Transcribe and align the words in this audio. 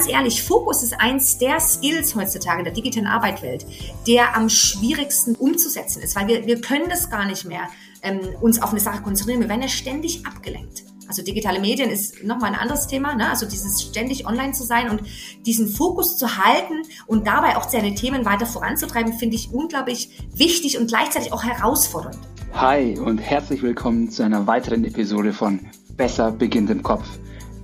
ganz 0.00 0.10
ehrlich, 0.10 0.42
Fokus 0.42 0.82
ist 0.82 0.98
eins 0.98 1.36
der 1.36 1.60
Skills 1.60 2.14
heutzutage 2.14 2.60
in 2.60 2.64
der 2.64 2.72
digitalen 2.72 3.06
Arbeitswelt, 3.06 3.66
der 4.06 4.34
am 4.34 4.48
schwierigsten 4.48 5.34
umzusetzen 5.34 6.00
ist, 6.00 6.16
weil 6.16 6.26
wir, 6.26 6.46
wir 6.46 6.62
können 6.62 6.88
das 6.88 7.10
gar 7.10 7.26
nicht 7.26 7.44
mehr 7.44 7.68
ähm, 8.00 8.20
uns 8.40 8.62
auf 8.62 8.70
eine 8.70 8.80
Sache 8.80 9.02
konzentrieren. 9.02 9.42
Wir 9.42 9.50
werden 9.50 9.60
ja 9.60 9.68
ständig 9.68 10.24
abgelenkt. 10.26 10.84
Also 11.06 11.22
digitale 11.22 11.60
Medien 11.60 11.90
ist 11.90 12.24
nochmal 12.24 12.54
ein 12.54 12.58
anderes 12.58 12.86
Thema, 12.86 13.14
ne? 13.14 13.28
also 13.28 13.44
dieses 13.44 13.82
ständig 13.82 14.26
online 14.26 14.52
zu 14.52 14.64
sein 14.64 14.88
und 14.88 15.02
diesen 15.44 15.68
Fokus 15.68 16.16
zu 16.16 16.38
halten 16.38 16.80
und 17.06 17.26
dabei 17.26 17.58
auch 17.58 17.68
seine 17.68 17.94
Themen 17.94 18.24
weiter 18.24 18.46
voranzutreiben, 18.46 19.12
finde 19.12 19.36
ich 19.36 19.52
unglaublich 19.52 20.18
wichtig 20.34 20.78
und 20.78 20.86
gleichzeitig 20.86 21.30
auch 21.34 21.44
herausfordernd. 21.44 22.16
Hi 22.54 22.98
und 22.98 23.18
herzlich 23.18 23.60
willkommen 23.60 24.10
zu 24.10 24.22
einer 24.22 24.46
weiteren 24.46 24.82
Episode 24.86 25.34
von 25.34 25.60
Besser 25.98 26.32
beginnt 26.32 26.70
im 26.70 26.82
Kopf, 26.82 27.04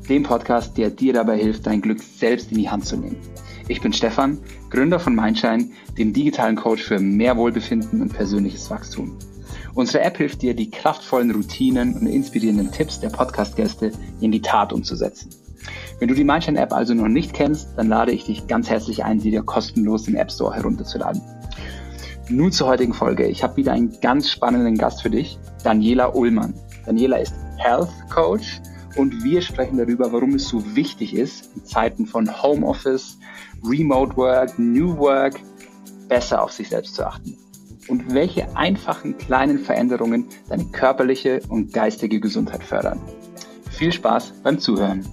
dem 0.08 0.22
Podcast, 0.22 0.76
der 0.76 0.90
dir 0.90 1.12
dabei 1.12 1.36
hilft, 1.38 1.66
dein 1.66 1.80
Glück 1.80 2.00
selbst 2.00 2.50
in 2.52 2.58
die 2.58 2.70
Hand 2.70 2.86
zu 2.86 2.96
nehmen. 2.96 3.16
Ich 3.68 3.80
bin 3.80 3.92
Stefan, 3.92 4.38
Gründer 4.70 5.00
von 5.00 5.14
Mindshine, 5.14 5.70
dem 5.98 6.12
digitalen 6.12 6.56
Coach 6.56 6.82
für 6.82 7.00
mehr 7.00 7.36
Wohlbefinden 7.36 8.00
und 8.00 8.12
persönliches 8.12 8.70
Wachstum. 8.70 9.18
Unsere 9.74 10.02
App 10.02 10.16
hilft 10.16 10.42
dir, 10.42 10.54
die 10.54 10.70
kraftvollen 10.70 11.30
Routinen 11.32 11.94
und 11.94 12.06
inspirierenden 12.06 12.70
Tipps 12.70 13.00
der 13.00 13.10
Podcast-Gäste 13.10 13.92
in 14.20 14.32
die 14.32 14.40
Tat 14.40 14.72
umzusetzen. 14.72 15.30
Wenn 15.98 16.08
du 16.08 16.14
die 16.14 16.24
Mindshine-App 16.24 16.72
also 16.72 16.94
noch 16.94 17.08
nicht 17.08 17.34
kennst, 17.34 17.70
dann 17.76 17.88
lade 17.88 18.12
ich 18.12 18.24
dich 18.24 18.46
ganz 18.46 18.70
herzlich 18.70 19.04
ein, 19.04 19.18
sie 19.18 19.30
dir 19.30 19.42
kostenlos 19.42 20.06
im 20.08 20.14
App 20.14 20.30
Store 20.30 20.54
herunterzuladen. 20.54 21.20
Nun 22.28 22.52
zur 22.52 22.68
heutigen 22.68 22.94
Folge. 22.94 23.26
Ich 23.26 23.42
habe 23.42 23.56
wieder 23.56 23.72
einen 23.72 24.00
ganz 24.00 24.30
spannenden 24.30 24.76
Gast 24.76 25.02
für 25.02 25.10
dich, 25.10 25.38
Daniela 25.62 26.14
Ullmann. 26.14 26.54
Daniela 26.84 27.18
ist 27.18 27.34
Health 27.58 27.90
Coach 28.10 28.60
und 28.96 29.22
wir 29.22 29.42
sprechen 29.42 29.76
darüber, 29.76 30.10
warum 30.12 30.34
es 30.34 30.48
so 30.48 30.74
wichtig 30.74 31.14
ist, 31.14 31.50
in 31.54 31.64
Zeiten 31.64 32.06
von 32.06 32.42
Homeoffice, 32.42 33.18
Remote 33.64 34.16
Work, 34.16 34.58
New 34.58 34.96
Work 34.96 35.34
besser 36.08 36.42
auf 36.42 36.52
sich 36.52 36.68
selbst 36.70 36.94
zu 36.94 37.06
achten 37.06 37.36
und 37.88 38.14
welche 38.14 38.56
einfachen 38.56 39.16
kleinen 39.18 39.58
Veränderungen 39.58 40.26
deine 40.48 40.64
körperliche 40.66 41.40
und 41.48 41.72
geistige 41.72 42.20
Gesundheit 42.20 42.64
fördern. 42.64 43.00
Viel 43.70 43.92
Spaß 43.92 44.32
beim 44.42 44.58
Zuhören. 44.58 45.06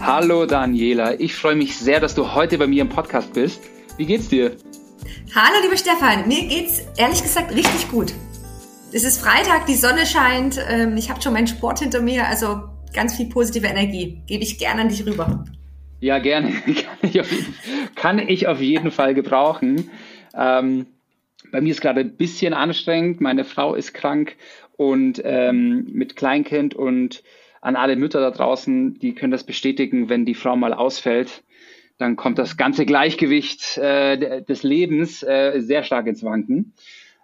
Hallo 0.00 0.46
Daniela, 0.46 1.20
ich 1.20 1.36
freue 1.36 1.54
mich 1.54 1.78
sehr, 1.78 2.00
dass 2.00 2.14
du 2.14 2.34
heute 2.34 2.58
bei 2.58 2.66
mir 2.66 2.82
im 2.82 2.88
Podcast 2.88 3.32
bist. 3.32 3.60
Wie 3.96 4.06
geht's 4.06 4.28
dir? 4.28 4.56
Hallo 5.34 5.62
lieber 5.62 5.76
Stefan, 5.76 6.26
mir 6.26 6.48
geht's 6.48 6.82
ehrlich 6.96 7.22
gesagt 7.22 7.54
richtig 7.54 7.88
gut. 7.90 8.12
Es 8.92 9.04
ist 9.04 9.20
Freitag, 9.20 9.66
die 9.66 9.76
Sonne 9.76 10.04
scheint, 10.04 10.58
ähm, 10.68 10.96
ich 10.96 11.10
habe 11.10 11.22
schon 11.22 11.32
meinen 11.32 11.46
Sport 11.46 11.78
hinter 11.78 12.02
mir, 12.02 12.26
also 12.26 12.62
ganz 12.92 13.16
viel 13.16 13.28
positive 13.28 13.68
Energie. 13.68 14.20
Gebe 14.26 14.42
ich 14.42 14.58
gerne 14.58 14.80
an 14.80 14.88
dich 14.88 15.06
rüber. 15.06 15.44
Ja, 16.00 16.18
gerne. 16.18 16.50
Kann 16.64 16.98
ich 17.02 17.20
auf 17.20 17.30
jeden, 17.30 17.54
kann 17.94 18.18
ich 18.18 18.48
auf 18.48 18.60
jeden 18.60 18.90
Fall 18.90 19.14
gebrauchen. 19.14 19.90
Ähm, 20.34 20.86
bei 21.52 21.60
mir 21.60 21.70
ist 21.70 21.80
gerade 21.80 22.00
ein 22.00 22.16
bisschen 22.16 22.52
anstrengend. 22.52 23.20
Meine 23.20 23.44
Frau 23.44 23.76
ist 23.76 23.94
krank 23.94 24.36
und 24.76 25.22
ähm, 25.24 25.86
mit 25.92 26.16
Kleinkind 26.16 26.74
und 26.74 27.22
an 27.60 27.76
alle 27.76 27.94
Mütter 27.94 28.20
da 28.20 28.32
draußen, 28.32 28.98
die 28.98 29.14
können 29.14 29.30
das 29.30 29.44
bestätigen, 29.44 30.08
wenn 30.08 30.24
die 30.24 30.34
Frau 30.34 30.56
mal 30.56 30.72
ausfällt, 30.72 31.44
dann 31.98 32.16
kommt 32.16 32.38
das 32.38 32.56
ganze 32.56 32.86
Gleichgewicht 32.86 33.78
äh, 33.78 34.42
des 34.42 34.62
Lebens 34.64 35.22
äh, 35.22 35.60
sehr 35.60 35.84
stark 35.84 36.06
ins 36.06 36.24
Wanken. 36.24 36.72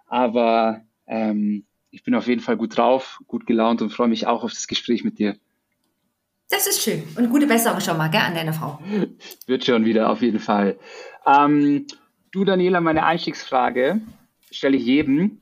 Aber 0.07 0.81
ähm, 1.07 1.65
ich 1.91 2.03
bin 2.03 2.15
auf 2.15 2.27
jeden 2.27 2.41
Fall 2.41 2.57
gut 2.57 2.77
drauf, 2.77 3.19
gut 3.27 3.45
gelaunt 3.47 3.81
und 3.81 3.89
freue 3.89 4.07
mich 4.07 4.27
auch 4.27 4.43
auf 4.43 4.53
das 4.53 4.67
Gespräch 4.67 5.03
mit 5.03 5.19
dir. 5.19 5.35
Das 6.49 6.67
ist 6.67 6.81
schön. 6.81 7.03
Und 7.17 7.29
gute 7.29 7.47
Besserung 7.47 7.81
schon 7.81 7.97
mal, 7.97 8.09
gell, 8.09 8.21
an 8.21 8.35
deine 8.35 8.53
Frau. 8.53 8.79
Wird 9.47 9.65
schon 9.65 9.83
wieder, 9.85 10.09
auf 10.09 10.21
jeden 10.21 10.39
Fall. 10.39 10.77
Ähm, 11.25 11.87
du, 12.31 12.45
Daniela, 12.45 12.79
meine 12.79 13.05
Einstiegsfrage 13.05 14.01
stelle 14.51 14.77
ich 14.77 14.85
jedem 14.85 15.41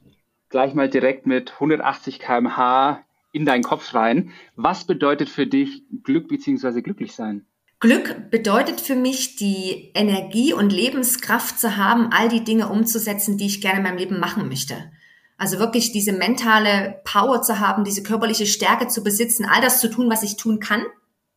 gleich 0.50 0.74
mal 0.74 0.90
direkt 0.90 1.26
mit 1.26 1.54
180 1.54 2.20
km/h 2.20 3.04
in 3.34 3.46
deinen 3.46 3.64
Kopf 3.64 3.94
rein. 3.94 4.32
Was 4.56 4.86
bedeutet 4.88 5.30
für 5.30 5.46
dich 5.46 5.84
Glück 6.04 6.28
bzw. 6.28 6.82
glücklich 6.82 7.14
sein? 7.14 7.46
Glück 7.80 8.32
bedeutet 8.32 8.80
für 8.80 8.96
mich, 8.96 9.36
die 9.36 9.92
Energie 9.94 10.54
und 10.54 10.72
Lebenskraft 10.72 11.60
zu 11.60 11.76
haben, 11.76 12.10
all 12.12 12.30
die 12.30 12.44
Dinge 12.44 12.70
umzusetzen, 12.70 13.38
die 13.38 13.48
ich 13.48 13.62
gerne 13.62 13.80
in 13.80 13.84
meinem 13.84 13.98
Leben 13.98 14.20
machen 14.20 14.48
möchte. 14.48 14.92
Also 15.38 15.60
wirklich 15.60 15.92
diese 15.92 16.14
mentale 16.14 17.02
Power 17.04 17.42
zu 17.42 17.60
haben, 17.60 17.84
diese 17.84 18.04
körperliche 18.04 18.46
Stärke 18.46 18.88
zu 18.88 19.04
besitzen, 19.04 19.46
all 19.46 19.62
das 19.62 19.82
zu 19.82 19.90
tun, 19.90 20.10
was 20.10 20.24
ich 20.24 20.38
tun 20.38 20.60
kann, 20.60 20.84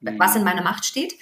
mhm. 0.01 0.19
was 0.19 0.37
in 0.37 0.45
meiner 0.45 0.63
Macht 0.63 0.85
steht. 0.85 1.15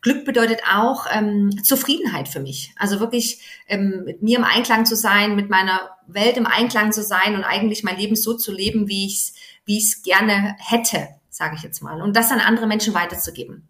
Glück 0.00 0.24
bedeutet 0.26 0.60
auch 0.70 1.06
ähm, 1.10 1.62
Zufriedenheit 1.62 2.28
für 2.28 2.40
mich. 2.40 2.74
Also 2.76 3.00
wirklich 3.00 3.40
ähm, 3.68 4.02
mit 4.04 4.22
mir 4.22 4.38
im 4.38 4.44
Einklang 4.44 4.84
zu 4.84 4.96
sein, 4.96 5.34
mit 5.34 5.48
meiner 5.48 5.90
Welt 6.06 6.36
im 6.36 6.46
Einklang 6.46 6.92
zu 6.92 7.02
sein 7.02 7.36
und 7.36 7.44
eigentlich 7.44 7.84
mein 7.84 7.96
Leben 7.96 8.16
so 8.16 8.34
zu 8.34 8.52
leben, 8.52 8.88
wie 8.88 9.06
ich 9.06 9.14
es 9.14 9.34
wie 9.64 9.78
ich's 9.78 10.02
gerne 10.02 10.56
hätte, 10.58 11.08
sage 11.30 11.56
ich 11.56 11.62
jetzt 11.62 11.82
mal. 11.82 12.02
Und 12.02 12.16
das 12.16 12.30
an 12.30 12.40
andere 12.40 12.66
Menschen 12.66 12.94
weiterzugeben. 12.94 13.68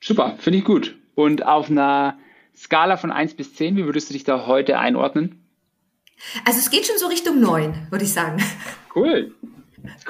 Super, 0.00 0.36
finde 0.38 0.58
ich 0.58 0.64
gut. 0.64 0.96
Und 1.14 1.44
auf 1.46 1.70
einer 1.70 2.18
Skala 2.54 2.96
von 2.96 3.12
1 3.12 3.34
bis 3.34 3.54
10, 3.54 3.76
wie 3.76 3.84
würdest 3.84 4.08
du 4.08 4.14
dich 4.14 4.24
da 4.24 4.46
heute 4.46 4.78
einordnen? 4.78 5.45
Also 6.44 6.58
es 6.58 6.70
geht 6.70 6.86
schon 6.86 6.98
so 6.98 7.06
Richtung 7.06 7.40
neun, 7.40 7.86
würde 7.90 8.04
ich 8.04 8.12
sagen. 8.12 8.42
Cool. 8.94 9.34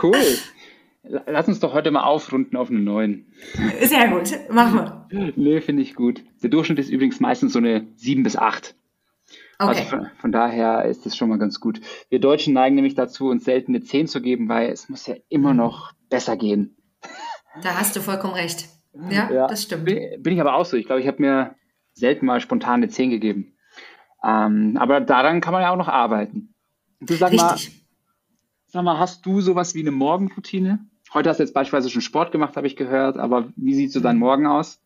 Cool. 0.00 0.16
Lass 1.26 1.46
uns 1.46 1.60
doch 1.60 1.72
heute 1.72 1.90
mal 1.90 2.02
aufrunden 2.02 2.56
auf 2.56 2.70
eine 2.70 2.80
9. 2.80 3.26
Sehr 3.82 4.08
gut, 4.08 4.30
machen 4.50 4.74
wir. 4.74 5.32
Nee, 5.36 5.60
finde 5.60 5.82
ich 5.82 5.94
gut. 5.94 6.22
Der 6.42 6.50
Durchschnitt 6.50 6.78
ist 6.78 6.88
übrigens 6.88 7.20
meistens 7.20 7.52
so 7.52 7.58
eine 7.58 7.86
7 7.96 8.22
bis 8.22 8.36
8. 8.36 8.74
Okay. 9.58 9.68
Also 9.68 9.82
von, 9.84 10.10
von, 10.18 10.32
daher 10.32 10.84
ist 10.84 11.06
das 11.06 11.16
schon 11.16 11.28
mal 11.28 11.38
ganz 11.38 11.60
gut. 11.60 11.80
Wir 12.10 12.20
Deutschen 12.20 12.52
neigen 12.54 12.74
nämlich 12.74 12.94
dazu, 12.94 13.28
uns 13.28 13.44
selten 13.44 13.74
eine 13.74 13.82
10 13.82 14.06
zu 14.06 14.20
geben, 14.20 14.48
weil 14.48 14.70
es 14.70 14.88
muss 14.88 15.06
ja 15.06 15.14
immer 15.28 15.54
noch 15.54 15.92
besser 16.10 16.36
gehen. 16.36 16.76
Da 17.62 17.74
hast 17.78 17.96
du 17.96 18.00
vollkommen 18.00 18.34
recht. 18.34 18.68
Ja, 19.10 19.32
ja 19.32 19.46
das 19.46 19.62
stimmt. 19.62 19.86
Bin, 19.86 20.22
bin 20.22 20.34
ich 20.34 20.40
aber 20.40 20.54
auch 20.54 20.64
so. 20.64 20.76
Ich 20.76 20.86
glaube, 20.86 21.00
ich 21.00 21.06
habe 21.06 21.22
mir 21.22 21.54
selten 21.92 22.26
mal 22.26 22.40
spontan 22.40 22.82
eine 22.82 22.88
10 22.88 23.10
gegeben. 23.10 23.55
Ähm, 24.24 24.76
aber 24.78 25.00
daran 25.00 25.40
kann 25.40 25.52
man 25.52 25.62
ja 25.62 25.70
auch 25.70 25.76
noch 25.76 25.88
arbeiten. 25.88 26.54
Du 27.00 27.14
sag 27.14 27.32
Richtig. 27.32 27.38
mal, 27.38 27.56
sag 28.68 28.82
mal, 28.84 28.98
hast 28.98 29.24
du 29.26 29.40
sowas 29.40 29.74
wie 29.74 29.80
eine 29.80 29.90
Morgenroutine? 29.90 30.80
Heute 31.14 31.30
hast 31.30 31.38
du 31.38 31.44
jetzt 31.44 31.54
beispielsweise 31.54 31.90
schon 31.90 32.02
Sport 32.02 32.32
gemacht, 32.32 32.56
habe 32.56 32.66
ich 32.66 32.76
gehört, 32.76 33.16
aber 33.16 33.48
wie 33.56 33.74
sieht 33.74 33.92
so 33.92 34.00
dein 34.00 34.18
Morgen 34.18 34.46
aus? 34.46 34.80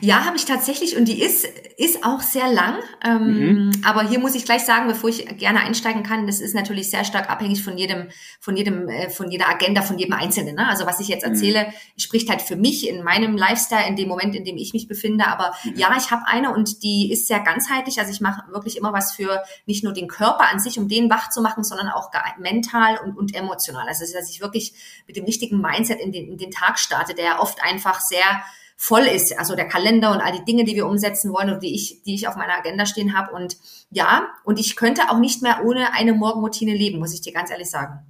Ja, 0.00 0.24
habe 0.24 0.36
ich 0.36 0.44
tatsächlich 0.44 0.96
und 0.96 1.06
die 1.06 1.22
ist, 1.22 1.46
ist 1.76 2.04
auch 2.04 2.20
sehr 2.20 2.52
lang. 2.52 2.78
Ähm, 3.04 3.66
mhm. 3.66 3.72
Aber 3.84 4.08
hier 4.08 4.18
muss 4.18 4.34
ich 4.34 4.44
gleich 4.44 4.64
sagen, 4.64 4.88
bevor 4.88 5.10
ich 5.10 5.26
gerne 5.38 5.60
einsteigen 5.60 6.02
kann, 6.02 6.26
das 6.26 6.40
ist 6.40 6.54
natürlich 6.54 6.90
sehr 6.90 7.04
stark 7.04 7.30
abhängig 7.30 7.62
von 7.62 7.76
jedem, 7.76 8.08
von 8.40 8.56
jedem, 8.56 8.88
äh, 8.88 9.10
von 9.10 9.30
jeder 9.30 9.48
Agenda, 9.48 9.82
von 9.82 9.98
jedem 9.98 10.14
Einzelnen. 10.14 10.56
Ne? 10.56 10.68
Also 10.68 10.86
was 10.86 11.00
ich 11.00 11.08
jetzt 11.08 11.24
mhm. 11.24 11.32
erzähle, 11.32 11.66
mhm. 11.66 11.98
spricht 11.98 12.28
halt 12.30 12.42
für 12.42 12.56
mich 12.56 12.88
in 12.88 13.02
meinem 13.02 13.36
Lifestyle, 13.36 13.86
in 13.86 13.96
dem 13.96 14.08
Moment, 14.08 14.34
in 14.34 14.44
dem 14.44 14.56
ich 14.56 14.72
mich 14.72 14.88
befinde. 14.88 15.26
Aber 15.26 15.54
mhm. 15.64 15.74
ja, 15.76 15.94
ich 15.96 16.10
habe 16.10 16.22
eine 16.26 16.52
und 16.52 16.82
die 16.82 17.12
ist 17.12 17.26
sehr 17.26 17.40
ganzheitlich. 17.40 17.98
Also 17.98 18.12
ich 18.12 18.20
mache 18.20 18.42
wirklich 18.52 18.76
immer 18.76 18.92
was 18.92 19.12
für 19.12 19.42
nicht 19.66 19.84
nur 19.84 19.92
den 19.92 20.08
Körper 20.08 20.50
an 20.50 20.58
sich, 20.58 20.78
um 20.78 20.88
den 20.88 21.10
wach 21.10 21.30
zu 21.30 21.42
machen, 21.42 21.64
sondern 21.64 21.88
auch 21.88 22.10
mental 22.38 22.98
und, 23.04 23.16
und 23.16 23.34
emotional. 23.34 23.86
Also 23.88 24.04
dass 24.12 24.30
ich 24.30 24.40
wirklich 24.40 24.74
mit 25.06 25.16
dem 25.16 25.24
richtigen 25.24 25.60
Mindset 25.60 26.00
in 26.00 26.12
den, 26.12 26.28
in 26.28 26.38
den 26.38 26.50
Tag 26.50 26.78
starte, 26.78 27.14
der 27.14 27.40
oft 27.40 27.62
einfach 27.62 28.00
sehr 28.00 28.42
voll 28.76 29.02
ist, 29.02 29.38
also 29.38 29.54
der 29.54 29.66
Kalender 29.66 30.12
und 30.12 30.20
all 30.20 30.32
die 30.32 30.44
Dinge, 30.44 30.64
die 30.64 30.74
wir 30.74 30.86
umsetzen 30.86 31.32
wollen 31.32 31.50
und 31.50 31.62
die 31.62 31.74
ich, 31.74 32.02
die 32.02 32.14
ich 32.14 32.28
auf 32.28 32.36
meiner 32.36 32.54
Agenda 32.54 32.86
stehen 32.86 33.16
habe. 33.16 33.32
Und 33.34 33.56
ja, 33.90 34.28
und 34.44 34.58
ich 34.58 34.76
könnte 34.76 35.02
auch 35.10 35.18
nicht 35.18 35.42
mehr 35.42 35.64
ohne 35.64 35.92
eine 35.92 36.12
Morgenroutine 36.12 36.74
leben, 36.74 36.98
muss 36.98 37.14
ich 37.14 37.20
dir 37.20 37.32
ganz 37.32 37.50
ehrlich 37.50 37.70
sagen. 37.70 38.00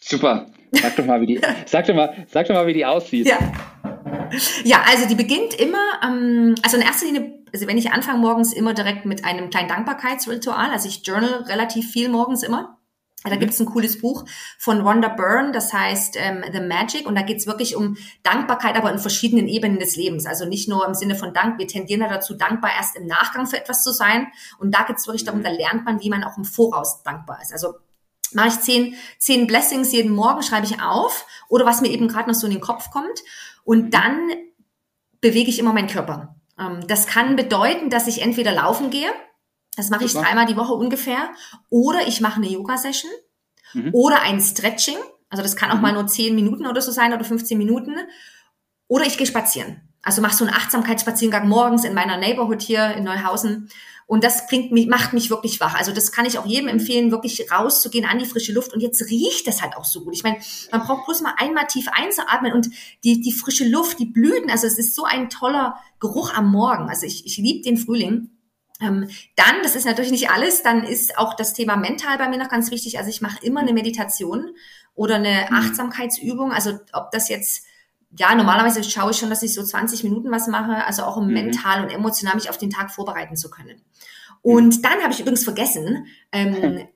Super. 0.00 0.46
Sag 0.72 0.96
doch 0.96 1.04
mal, 1.04 1.20
wie 1.20 1.26
die, 1.26 1.40
sag 1.66 1.86
doch 1.86 1.94
mal, 1.94 2.26
sag 2.28 2.46
doch 2.48 2.54
mal, 2.54 2.66
wie 2.66 2.74
die 2.74 2.86
aussieht. 2.86 3.26
Ja. 3.26 3.38
Ja, 4.64 4.82
also 4.88 5.06
die 5.06 5.14
beginnt 5.14 5.54
immer, 5.54 6.00
ähm, 6.02 6.54
also 6.62 6.78
in 6.78 6.82
erster 6.82 7.06
Linie, 7.06 7.44
also 7.52 7.66
wenn 7.66 7.76
ich 7.76 7.92
anfange 7.92 8.18
morgens 8.18 8.54
immer 8.54 8.72
direkt 8.72 9.04
mit 9.04 9.24
einem 9.24 9.50
kleinen 9.50 9.68
Dankbarkeitsritual, 9.68 10.70
also 10.70 10.88
ich 10.88 11.06
journal 11.06 11.42
relativ 11.46 11.90
viel 11.90 12.08
morgens 12.08 12.42
immer. 12.42 12.78
Da 13.24 13.36
gibt's 13.36 13.60
ein 13.60 13.66
cooles 13.66 14.00
Buch 14.00 14.24
von 14.58 14.80
Rhonda 14.80 15.08
Byrne, 15.08 15.52
das 15.52 15.72
heißt 15.72 16.16
ähm, 16.18 16.44
The 16.52 16.60
Magic. 16.60 17.06
Und 17.06 17.14
da 17.14 17.22
geht's 17.22 17.46
wirklich 17.46 17.76
um 17.76 17.96
Dankbarkeit, 18.22 18.76
aber 18.76 18.90
in 18.90 18.98
verschiedenen 18.98 19.48
Ebenen 19.48 19.78
des 19.78 19.96
Lebens. 19.96 20.26
Also 20.26 20.44
nicht 20.44 20.68
nur 20.68 20.86
im 20.86 20.94
Sinne 20.94 21.14
von 21.14 21.32
Dank. 21.32 21.58
Wir 21.58 21.68
tendieren 21.68 22.02
ja 22.02 22.08
dazu, 22.08 22.34
dankbar 22.34 22.72
erst 22.76 22.96
im 22.96 23.06
Nachgang 23.06 23.46
für 23.46 23.58
etwas 23.58 23.82
zu 23.84 23.92
sein. 23.92 24.26
Und 24.58 24.74
da 24.74 24.82
geht's 24.82 25.06
wirklich 25.06 25.24
darum, 25.24 25.40
mhm. 25.40 25.44
da 25.44 25.50
lernt 25.50 25.84
man, 25.84 26.00
wie 26.00 26.10
man 26.10 26.24
auch 26.24 26.36
im 26.36 26.44
Voraus 26.44 27.02
dankbar 27.02 27.40
ist. 27.42 27.52
Also 27.52 27.74
mache 28.32 28.48
ich 28.48 28.60
zehn, 28.60 28.94
zehn 29.18 29.46
Blessings 29.46 29.92
jeden 29.92 30.12
Morgen, 30.12 30.42
schreibe 30.42 30.66
ich 30.66 30.82
auf. 30.82 31.26
Oder 31.48 31.64
was 31.64 31.80
mir 31.80 31.88
eben 31.88 32.08
gerade 32.08 32.28
noch 32.28 32.36
so 32.36 32.46
in 32.46 32.52
den 32.52 32.62
Kopf 32.62 32.90
kommt. 32.90 33.22
Und 33.64 33.86
mhm. 33.86 33.90
dann 33.90 34.30
bewege 35.20 35.50
ich 35.50 35.58
immer 35.60 35.72
meinen 35.72 35.88
Körper. 35.88 36.34
Ähm, 36.58 36.80
das 36.88 37.06
kann 37.06 37.36
bedeuten, 37.36 37.88
dass 37.88 38.08
ich 38.08 38.22
entweder 38.22 38.52
laufen 38.52 38.90
gehe 38.90 39.10
das 39.76 39.90
mache 39.90 40.04
ich 40.04 40.12
dreimal 40.12 40.46
die 40.46 40.56
Woche 40.56 40.74
ungefähr. 40.74 41.30
Oder 41.70 42.06
ich 42.06 42.20
mache 42.20 42.36
eine 42.36 42.48
Yoga-Session 42.48 43.10
mhm. 43.74 43.90
oder 43.92 44.22
ein 44.22 44.40
Stretching. 44.40 44.96
Also 45.30 45.42
das 45.42 45.56
kann 45.56 45.70
auch 45.70 45.76
mhm. 45.76 45.82
mal 45.82 45.92
nur 45.92 46.06
10 46.06 46.34
Minuten 46.34 46.66
oder 46.66 46.82
so 46.82 46.92
sein 46.92 47.12
oder 47.12 47.24
15 47.24 47.56
Minuten. 47.56 47.94
Oder 48.86 49.06
ich 49.06 49.16
gehe 49.16 49.26
spazieren. 49.26 49.80
Also 50.02 50.20
mache 50.20 50.36
so 50.36 50.44
einen 50.44 50.54
Achtsamkeitsspaziergang 50.54 51.48
morgens 51.48 51.84
in 51.84 51.94
meiner 51.94 52.18
Neighborhood 52.18 52.60
hier 52.60 52.94
in 52.94 53.04
Neuhausen. 53.04 53.70
Und 54.06 54.24
das 54.24 54.46
bringt 54.46 54.72
mich, 54.72 54.88
macht 54.88 55.14
mich 55.14 55.30
wirklich 55.30 55.60
wach. 55.60 55.74
Also 55.74 55.92
das 55.92 56.12
kann 56.12 56.26
ich 56.26 56.38
auch 56.38 56.44
jedem 56.44 56.68
empfehlen, 56.68 57.10
wirklich 57.10 57.50
rauszugehen 57.50 58.04
an 58.04 58.18
die 58.18 58.26
frische 58.26 58.52
Luft. 58.52 58.74
Und 58.74 58.80
jetzt 58.80 59.08
riecht 59.08 59.46
das 59.46 59.62
halt 59.62 59.76
auch 59.76 59.86
so 59.86 60.04
gut. 60.04 60.12
Ich 60.12 60.22
meine, 60.22 60.36
man 60.70 60.82
braucht 60.82 61.06
bloß 61.06 61.22
mal 61.22 61.34
einmal 61.38 61.66
tief 61.66 61.86
einzuatmen 61.90 62.52
und 62.52 62.68
die, 63.04 63.22
die 63.22 63.32
frische 63.32 63.66
Luft, 63.66 63.98
die 64.00 64.04
Blüten. 64.04 64.50
Also 64.50 64.66
es 64.66 64.76
ist 64.76 64.94
so 64.94 65.04
ein 65.04 65.30
toller 65.30 65.76
Geruch 65.98 66.34
am 66.34 66.50
Morgen. 66.50 66.90
Also 66.90 67.06
ich, 67.06 67.24
ich 67.24 67.38
liebe 67.38 67.62
den 67.62 67.78
Frühling. 67.78 68.28
Ähm, 68.82 69.08
dann, 69.36 69.62
das 69.62 69.76
ist 69.76 69.86
natürlich 69.86 70.10
nicht 70.10 70.30
alles, 70.30 70.62
dann 70.62 70.84
ist 70.84 71.16
auch 71.18 71.34
das 71.34 71.54
Thema 71.54 71.76
mental 71.76 72.18
bei 72.18 72.28
mir 72.28 72.38
noch 72.38 72.48
ganz 72.48 72.70
wichtig. 72.70 72.98
Also 72.98 73.10
ich 73.10 73.20
mache 73.20 73.44
immer 73.44 73.60
eine 73.60 73.72
Meditation 73.72 74.50
oder 74.94 75.16
eine 75.16 75.46
mhm. 75.48 75.56
Achtsamkeitsübung. 75.56 76.52
Also 76.52 76.78
ob 76.92 77.10
das 77.10 77.28
jetzt 77.28 77.64
ja, 78.14 78.34
normalerweise 78.34 78.84
schaue 78.84 79.12
ich 79.12 79.16
schon, 79.16 79.30
dass 79.30 79.42
ich 79.42 79.54
so 79.54 79.62
20 79.62 80.04
Minuten 80.04 80.30
was 80.30 80.46
mache, 80.46 80.84
also 80.86 81.04
auch 81.04 81.16
um 81.16 81.28
mhm. 81.28 81.32
mental 81.32 81.82
und 81.82 81.90
emotional 81.90 82.34
mich 82.34 82.50
auf 82.50 82.58
den 82.58 82.70
Tag 82.70 82.90
vorbereiten 82.90 83.36
zu 83.36 83.50
können. 83.50 83.80
Und 84.42 84.76
mhm. 84.76 84.82
dann 84.82 85.02
habe 85.02 85.12
ich 85.12 85.20
übrigens 85.20 85.44
vergessen, 85.44 86.06
ähm, 86.30 86.88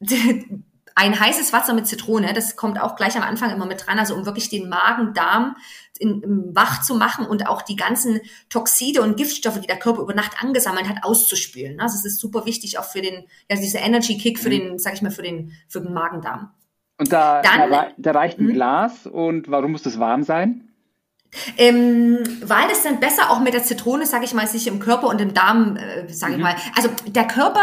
ein 0.98 1.18
heißes 1.18 1.52
Wasser 1.52 1.74
mit 1.74 1.86
Zitrone, 1.86 2.32
das 2.32 2.56
kommt 2.56 2.80
auch 2.80 2.96
gleich 2.96 3.16
am 3.16 3.22
Anfang 3.22 3.50
immer 3.52 3.66
mit 3.66 3.86
dran, 3.86 4.00
also 4.00 4.16
um 4.16 4.26
wirklich 4.26 4.48
den 4.48 4.68
Magen-Darm 4.68 5.54
wach 6.00 6.82
zu 6.82 6.96
machen 6.96 7.24
und 7.24 7.46
auch 7.46 7.62
die 7.62 7.76
ganzen 7.76 8.20
Toxide 8.48 9.02
und 9.02 9.16
Giftstoffe, 9.16 9.60
die 9.60 9.68
der 9.68 9.78
Körper 9.78 10.02
über 10.02 10.14
Nacht 10.14 10.42
angesammelt 10.42 10.88
hat, 10.88 11.04
auszuspülen. 11.04 11.80
Also 11.80 11.96
es 11.96 12.04
ist 12.04 12.20
super 12.20 12.46
wichtig 12.46 12.80
auch 12.80 12.84
für 12.84 13.00
den, 13.00 13.26
ja, 13.48 13.56
dieser 13.56 13.78
Energy 13.78 14.18
Kick 14.18 14.40
für 14.40 14.48
mhm. 14.48 14.52
den, 14.52 14.78
sag 14.80 14.94
ich 14.94 15.02
mal, 15.02 15.12
für 15.12 15.22
den, 15.22 15.52
für 15.68 15.80
den 15.80 15.92
Magen-Darm. 15.92 16.50
Und 16.98 17.12
da, 17.12 17.42
Dann, 17.42 17.70
da, 17.70 17.88
da 17.96 18.10
reicht 18.10 18.40
ein 18.40 18.46
mh. 18.46 18.52
Glas 18.54 19.06
und 19.06 19.48
warum 19.48 19.70
muss 19.70 19.82
das 19.82 20.00
warm 20.00 20.24
sein? 20.24 20.68
Ähm, 21.56 22.18
weil 22.42 22.66
das 22.68 22.82
dann 22.82 22.98
besser 22.98 23.30
auch 23.30 23.38
mit 23.38 23.54
der 23.54 23.62
Zitrone, 23.62 24.04
sage 24.04 24.24
ich 24.24 24.34
mal, 24.34 24.48
sich 24.48 24.66
im 24.66 24.80
Körper 24.80 25.06
und 25.06 25.20
im 25.20 25.32
Darm, 25.32 25.76
äh, 25.76 26.08
sage 26.08 26.32
mhm. 26.32 26.38
ich 26.38 26.44
mal. 26.44 26.56
Also 26.74 26.88
der 27.06 27.26
Körper 27.28 27.62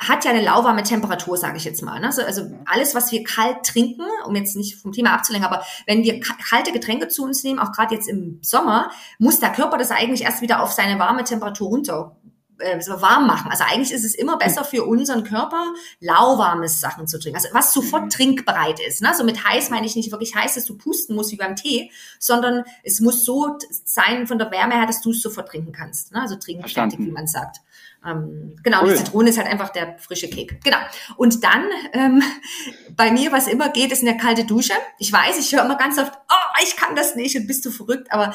hat 0.00 0.24
ja 0.24 0.30
eine 0.30 0.40
lauwarme 0.40 0.82
Temperatur, 0.82 1.36
sage 1.36 1.58
ich 1.58 1.64
jetzt 1.64 1.82
mal. 1.82 2.00
Ne? 2.00 2.06
Also, 2.06 2.22
also 2.22 2.50
alles, 2.64 2.94
was 2.94 3.12
wir 3.12 3.22
kalt 3.22 3.64
trinken, 3.64 4.06
um 4.26 4.34
jetzt 4.34 4.56
nicht 4.56 4.80
vom 4.80 4.92
Thema 4.92 5.12
abzulenken, 5.12 5.46
aber 5.46 5.62
wenn 5.86 6.02
wir 6.02 6.20
kalte 6.20 6.72
Getränke 6.72 7.08
zu 7.08 7.22
uns 7.22 7.44
nehmen, 7.44 7.58
auch 7.58 7.72
gerade 7.72 7.94
jetzt 7.94 8.08
im 8.08 8.38
Sommer, 8.40 8.90
muss 9.18 9.40
der 9.40 9.52
Körper 9.52 9.76
das 9.76 9.90
eigentlich 9.90 10.22
erst 10.22 10.40
wieder 10.40 10.62
auf 10.62 10.72
seine 10.72 10.98
warme 10.98 11.24
Temperatur 11.24 11.68
runter 11.68 12.16
äh, 12.60 12.80
so 12.80 13.00
warm 13.02 13.26
machen. 13.26 13.50
Also 13.50 13.64
eigentlich 13.64 13.92
ist 13.92 14.04
es 14.04 14.14
immer 14.14 14.38
besser 14.38 14.64
für 14.64 14.84
unseren 14.84 15.24
Körper, 15.24 15.74
lauwarmes 16.00 16.80
Sachen 16.80 17.06
zu 17.06 17.18
trinken. 17.18 17.36
Also 17.36 17.48
was 17.52 17.72
sofort 17.72 18.04
mhm. 18.04 18.10
trinkbereit 18.10 18.80
ist. 18.80 19.02
Ne? 19.02 19.12
So 19.16 19.24
mit 19.24 19.44
heiß 19.44 19.70
meine 19.70 19.86
ich 19.86 19.96
nicht 19.96 20.10
wirklich 20.12 20.34
heiß, 20.34 20.54
dass 20.54 20.64
du 20.64 20.76
pusten 20.76 21.16
musst 21.16 21.32
wie 21.32 21.36
beim 21.36 21.56
Tee, 21.56 21.90
sondern 22.18 22.64
es 22.82 23.00
muss 23.00 23.24
so 23.24 23.58
sein 23.84 24.26
von 24.26 24.38
der 24.38 24.50
Wärme 24.50 24.76
her, 24.76 24.86
dass 24.86 25.00
du 25.00 25.10
es 25.10 25.22
sofort 25.22 25.48
trinken 25.48 25.72
kannst. 25.72 26.12
Ne? 26.12 26.20
Also 26.20 26.36
trinkfertig, 26.36 26.98
wie 26.98 27.10
man 27.10 27.26
sagt. 27.26 27.60
Ähm, 28.06 28.56
genau, 28.62 28.82
cool. 28.82 28.90
die 28.90 28.96
Zitrone 28.96 29.30
ist 29.30 29.38
halt 29.38 29.48
einfach 29.48 29.70
der 29.70 29.98
frische 29.98 30.28
Kick. 30.28 30.62
Genau. 30.64 30.78
Und 31.16 31.44
dann, 31.44 31.64
ähm, 31.92 32.22
bei 32.96 33.10
mir, 33.10 33.32
was 33.32 33.46
immer 33.46 33.68
geht, 33.68 33.92
ist 33.92 34.02
eine 34.02 34.16
kalte 34.16 34.44
Dusche. 34.44 34.74
Ich 34.98 35.12
weiß, 35.12 35.38
ich 35.38 35.54
höre 35.54 35.64
immer 35.64 35.76
ganz 35.76 35.98
oft, 35.98 36.12
oh, 36.30 36.62
ich 36.62 36.76
kann 36.76 36.96
das 36.96 37.14
nicht 37.14 37.36
und 37.36 37.46
bist 37.46 37.64
du 37.64 37.70
verrückt, 37.70 38.10
aber 38.12 38.34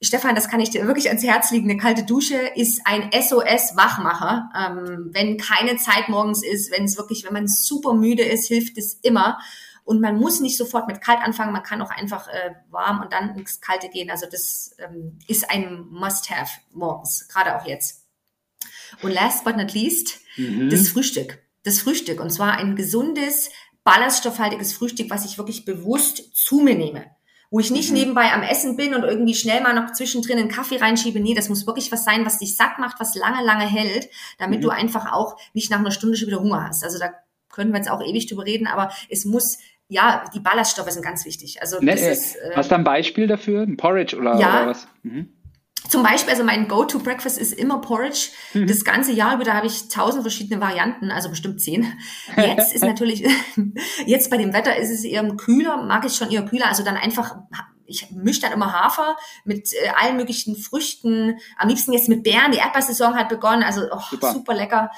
Stefan, 0.00 0.34
das 0.34 0.48
kann 0.48 0.60
ich 0.60 0.70
dir 0.70 0.86
wirklich 0.86 1.08
ans 1.08 1.22
Herz 1.22 1.50
legen. 1.50 1.70
Eine 1.70 1.78
kalte 1.78 2.04
Dusche 2.04 2.36
ist 2.36 2.82
ein 2.84 3.10
SOS-Wachmacher. 3.12 4.50
Ähm, 4.54 5.10
wenn 5.12 5.38
keine 5.38 5.76
Zeit 5.76 6.08
morgens 6.08 6.44
ist, 6.44 6.70
wenn 6.70 6.84
es 6.84 6.98
wirklich, 6.98 7.24
wenn 7.24 7.32
man 7.32 7.48
super 7.48 7.94
müde 7.94 8.22
ist, 8.22 8.48
hilft 8.48 8.76
es 8.76 8.94
immer. 9.02 9.38
Und 9.84 10.00
man 10.00 10.16
muss 10.18 10.40
nicht 10.40 10.56
sofort 10.56 10.88
mit 10.88 11.00
kalt 11.02 11.20
anfangen, 11.20 11.52
man 11.52 11.62
kann 11.62 11.82
auch 11.82 11.90
einfach 11.90 12.28
äh, 12.28 12.54
warm 12.70 13.02
und 13.02 13.12
dann 13.12 13.36
ins 13.36 13.60
Kalte 13.60 13.88
gehen. 13.88 14.10
Also 14.10 14.26
das 14.30 14.74
ähm, 14.78 15.18
ist 15.26 15.50
ein 15.50 15.86
Must-Have 15.90 16.60
morgens, 16.72 17.28
gerade 17.28 17.56
auch 17.56 17.66
jetzt. 17.66 18.03
Und 19.02 19.12
last 19.12 19.44
but 19.44 19.56
not 19.56 19.72
least, 19.72 20.20
mhm. 20.36 20.70
das 20.70 20.88
Frühstück. 20.88 21.38
Das 21.62 21.80
Frühstück. 21.80 22.20
Und 22.20 22.30
zwar 22.30 22.58
ein 22.58 22.76
gesundes, 22.76 23.50
ballaststoffhaltiges 23.84 24.72
Frühstück, 24.72 25.10
was 25.10 25.24
ich 25.24 25.38
wirklich 25.38 25.64
bewusst 25.64 26.34
zu 26.34 26.60
mir 26.60 26.74
nehme 26.74 27.04
wo 27.54 27.60
ich 27.60 27.70
nicht 27.70 27.92
mhm. 27.92 27.98
nebenbei 27.98 28.32
am 28.32 28.42
Essen 28.42 28.76
bin 28.76 28.94
und 28.94 29.04
irgendwie 29.04 29.36
schnell 29.36 29.62
mal 29.62 29.74
noch 29.74 29.92
zwischendrin 29.92 30.38
einen 30.38 30.48
Kaffee 30.48 30.78
reinschiebe. 30.78 31.20
Nee, 31.20 31.34
das 31.34 31.48
muss 31.48 31.68
wirklich 31.68 31.92
was 31.92 32.04
sein, 32.04 32.26
was 32.26 32.40
dich 32.40 32.56
satt 32.56 32.80
macht, 32.80 32.98
was 32.98 33.14
lange, 33.14 33.44
lange 33.44 33.64
hält, 33.64 34.08
damit 34.38 34.58
mhm. 34.58 34.62
du 34.62 34.70
einfach 34.70 35.12
auch 35.12 35.36
nicht 35.52 35.70
nach 35.70 35.78
einer 35.78 35.92
Stunde 35.92 36.16
schon 36.16 36.26
wieder 36.26 36.40
Hunger 36.40 36.66
hast. 36.66 36.82
Also 36.82 36.98
da 36.98 37.12
können 37.50 37.70
wir 37.70 37.76
jetzt 37.76 37.88
auch 37.88 38.02
ewig 38.02 38.26
drüber 38.26 38.44
reden, 38.44 38.66
aber 38.66 38.90
es 39.08 39.24
muss 39.24 39.58
ja, 39.86 40.24
die 40.34 40.40
Ballaststoffe 40.40 40.90
sind 40.90 41.04
ganz 41.04 41.24
wichtig. 41.24 41.60
Also 41.60 41.78
ne, 41.78 41.92
das 41.92 42.00
äh, 42.00 42.12
ist, 42.12 42.36
äh, 42.36 42.56
hast 42.56 42.72
du 42.72 42.74
ein 42.74 42.82
Beispiel 42.82 43.28
dafür? 43.28 43.62
Ein 43.62 43.76
Porridge 43.76 44.16
oder, 44.16 44.36
ja, 44.40 44.62
oder 44.62 44.70
was? 44.70 44.88
Mhm. 45.04 45.28
Zum 45.88 46.02
Beispiel, 46.02 46.30
also 46.30 46.44
mein 46.44 46.66
Go-to-Breakfast 46.66 47.38
ist 47.38 47.52
immer 47.52 47.80
Porridge. 47.80 48.30
Mhm. 48.54 48.66
Das 48.66 48.84
ganze 48.84 49.12
Jahr 49.12 49.34
über, 49.34 49.44
da 49.44 49.54
habe 49.54 49.66
ich 49.66 49.88
tausend 49.88 50.22
verschiedene 50.22 50.60
Varianten, 50.60 51.10
also 51.10 51.28
bestimmt 51.28 51.60
zehn. 51.60 51.86
Jetzt 52.36 52.74
ist 52.74 52.82
natürlich, 52.84 53.24
jetzt 54.06 54.30
bei 54.30 54.36
dem 54.36 54.52
Wetter 54.52 54.76
ist 54.76 54.90
es 54.90 55.04
eher 55.04 55.22
kühler, 55.36 55.82
mag 55.82 56.04
ich 56.06 56.14
schon 56.14 56.30
eher 56.30 56.44
kühler, 56.44 56.68
also 56.68 56.82
dann 56.82 56.96
einfach 56.96 57.36
ich 57.86 58.10
mische 58.10 58.40
dann 58.40 58.52
immer 58.52 58.72
Hafer 58.72 59.16
mit 59.44 59.72
äh, 59.74 59.90
allen 60.00 60.16
möglichen 60.16 60.56
Früchten. 60.56 61.38
Am 61.58 61.68
liebsten 61.68 61.92
jetzt 61.92 62.08
mit 62.08 62.22
Beeren. 62.22 62.50
Die 62.50 62.58
Erdbeersaison 62.58 63.14
hat 63.14 63.28
begonnen, 63.28 63.62
also 63.62 63.82
oh, 63.90 64.00
super. 64.10 64.32
super 64.32 64.54
lecker 64.54 64.90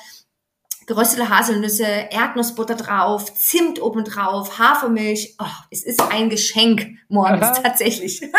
geröstete 0.87 1.29
Haselnüsse, 1.29 1.85
Erdnussbutter 2.11 2.77
drauf, 2.77 3.35
Zimt 3.35 3.83
oben 3.83 4.05
drauf, 4.05 4.59
Hafermilch. 4.59 5.35
Oh, 5.41 5.45
es 5.71 5.85
ist 5.85 6.01
ein 6.13 6.31
Geschenk 6.31 6.87
morgens 7.09 7.43
Aha. 7.43 7.61
tatsächlich. 7.63 8.23
ähm, 8.23 8.31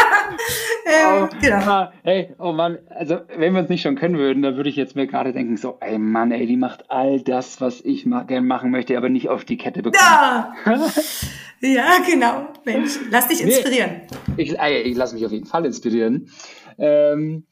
oh, 1.24 1.28
genau. 1.42 1.58
Ah, 1.58 1.94
hey, 2.04 2.34
oh 2.40 2.54
Mann, 2.54 2.78
also 2.90 3.20
wenn 3.36 3.54
wir 3.54 3.62
uns 3.62 3.70
nicht 3.70 3.82
schon 3.82 3.98
kennen 3.98 4.18
würden, 4.18 4.42
dann 4.44 4.56
würde 4.56 4.70
ich 4.70 4.78
jetzt 4.78 4.96
mir 4.96 5.08
gerade 5.08 5.34
denken, 5.34 5.58
so, 5.58 5.78
ey 5.82 5.98
Mann, 5.98 6.32
ey, 6.32 6.46
die 6.46 6.58
macht 6.58 6.90
all 6.90 7.22
das, 7.22 7.60
was 7.60 7.82
ich 7.82 8.06
ma 8.06 8.24
gerne 8.24 8.48
machen 8.48 8.72
möchte, 8.72 8.98
aber 8.98 9.10
nicht 9.10 9.28
auf 9.28 9.44
die 9.44 9.58
Kette 9.58 9.84
bekommen. 9.84 10.02
Ja, 10.02 10.54
ja 11.62 11.98
genau. 12.10 12.48
Mensch, 12.64 12.98
lass 13.12 13.28
dich 13.28 13.42
inspirieren. 13.42 14.02
Nee, 14.38 14.44
ich, 14.44 14.58
ich 14.58 14.96
lasse 14.96 15.16
mich 15.16 15.26
auf 15.26 15.32
jeden 15.34 15.48
Fall 15.48 15.66
inspirieren. 15.66 16.30
Ähm, 16.78 17.46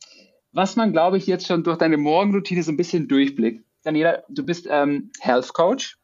was 0.56 0.78
man, 0.78 0.94
glaube 0.94 1.18
ich, 1.18 1.28
jetzt 1.28 1.48
schon 1.48 1.66
durch 1.66 1.78
deine 1.78 1.98
Morgenroutine 1.98 2.64
so 2.64 2.72
ein 2.72 2.78
bisschen 2.78 3.10
durchblickt, 3.10 3.65
Daniela, 3.86 4.24
du 4.30 4.44
bist 4.44 4.68
ähm, 4.70 5.12
Health 5.20 5.54
Coach 5.54 5.98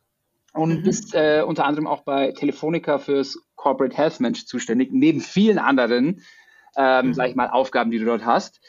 und 0.54 0.80
mhm. 0.80 0.84
bist 0.84 1.16
äh, 1.16 1.44
unter 1.46 1.66
anderem 1.66 1.88
auch 1.88 2.04
bei 2.04 2.32
Telefonica 2.32 3.00
fürs 3.00 3.40
Corporate 3.56 3.98
Health 3.98 4.20
Mensch 4.20 4.46
zuständig, 4.46 4.90
neben 4.92 5.20
vielen 5.20 5.58
anderen, 5.58 6.22
ähm, 6.78 7.08
mhm. 7.08 7.14
sag 7.14 7.30
ich 7.30 7.36
mal, 7.36 7.50
Aufgaben, 7.50 7.90
die 7.90 7.98
du 7.98 8.06
dort 8.06 8.24
hast. 8.24 8.62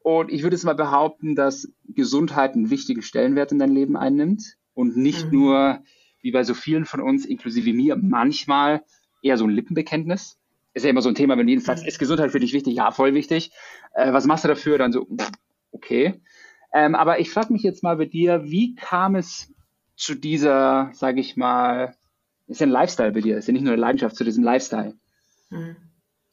Und 0.00 0.30
ich 0.30 0.42
würde 0.42 0.54
es 0.54 0.64
mal 0.64 0.74
behaupten, 0.74 1.34
dass 1.34 1.72
Gesundheit 1.88 2.54
einen 2.54 2.70
wichtigen 2.70 3.02
Stellenwert 3.02 3.52
in 3.52 3.58
dein 3.58 3.72
Leben 3.72 3.96
einnimmt 3.96 4.56
und 4.74 4.96
nicht 4.96 5.26
mhm. 5.26 5.32
nur, 5.32 5.78
wie 6.20 6.30
bei 6.30 6.44
so 6.44 6.54
vielen 6.54 6.84
von 6.84 7.00
uns, 7.00 7.24
inklusive 7.24 7.72
mir, 7.72 7.96
manchmal 7.96 8.82
eher 9.22 9.38
so 9.38 9.44
ein 9.44 9.50
Lippenbekenntnis. 9.50 10.38
Ist 10.74 10.84
ja 10.84 10.90
immer 10.90 11.02
so 11.02 11.08
ein 11.08 11.14
Thema, 11.14 11.38
wenn 11.38 11.46
du 11.46 11.50
jeden 11.50 11.64
sagst, 11.64 11.84
mhm. 11.84 11.88
ist 11.88 11.98
Gesundheit 11.98 12.32
für 12.32 12.40
dich 12.40 12.52
wichtig? 12.52 12.74
Ja, 12.76 12.90
voll 12.90 13.14
wichtig. 13.14 13.50
Äh, 13.94 14.12
was 14.12 14.26
machst 14.26 14.44
du 14.44 14.48
dafür? 14.48 14.76
Dann 14.76 14.92
so, 14.92 15.06
okay. 15.72 16.20
Ähm, 16.72 16.94
aber 16.94 17.20
ich 17.20 17.30
frage 17.30 17.52
mich 17.52 17.62
jetzt 17.62 17.82
mal 17.82 17.96
bei 17.96 18.06
dir, 18.06 18.44
wie 18.44 18.74
kam 18.74 19.16
es 19.16 19.52
zu 19.96 20.14
dieser, 20.14 20.90
sage 20.92 21.20
ich 21.20 21.36
mal, 21.36 21.94
ist 22.46 22.60
ja 22.60 22.66
ein 22.66 22.70
Lifestyle 22.70 23.12
bei 23.12 23.20
dir, 23.20 23.38
ist 23.38 23.48
ja 23.48 23.52
nicht 23.52 23.62
nur 23.62 23.72
eine 23.72 23.80
Leidenschaft, 23.80 24.16
zu 24.16 24.24
diesem 24.24 24.44
Lifestyle? 24.44 24.94
Hm. 25.50 25.76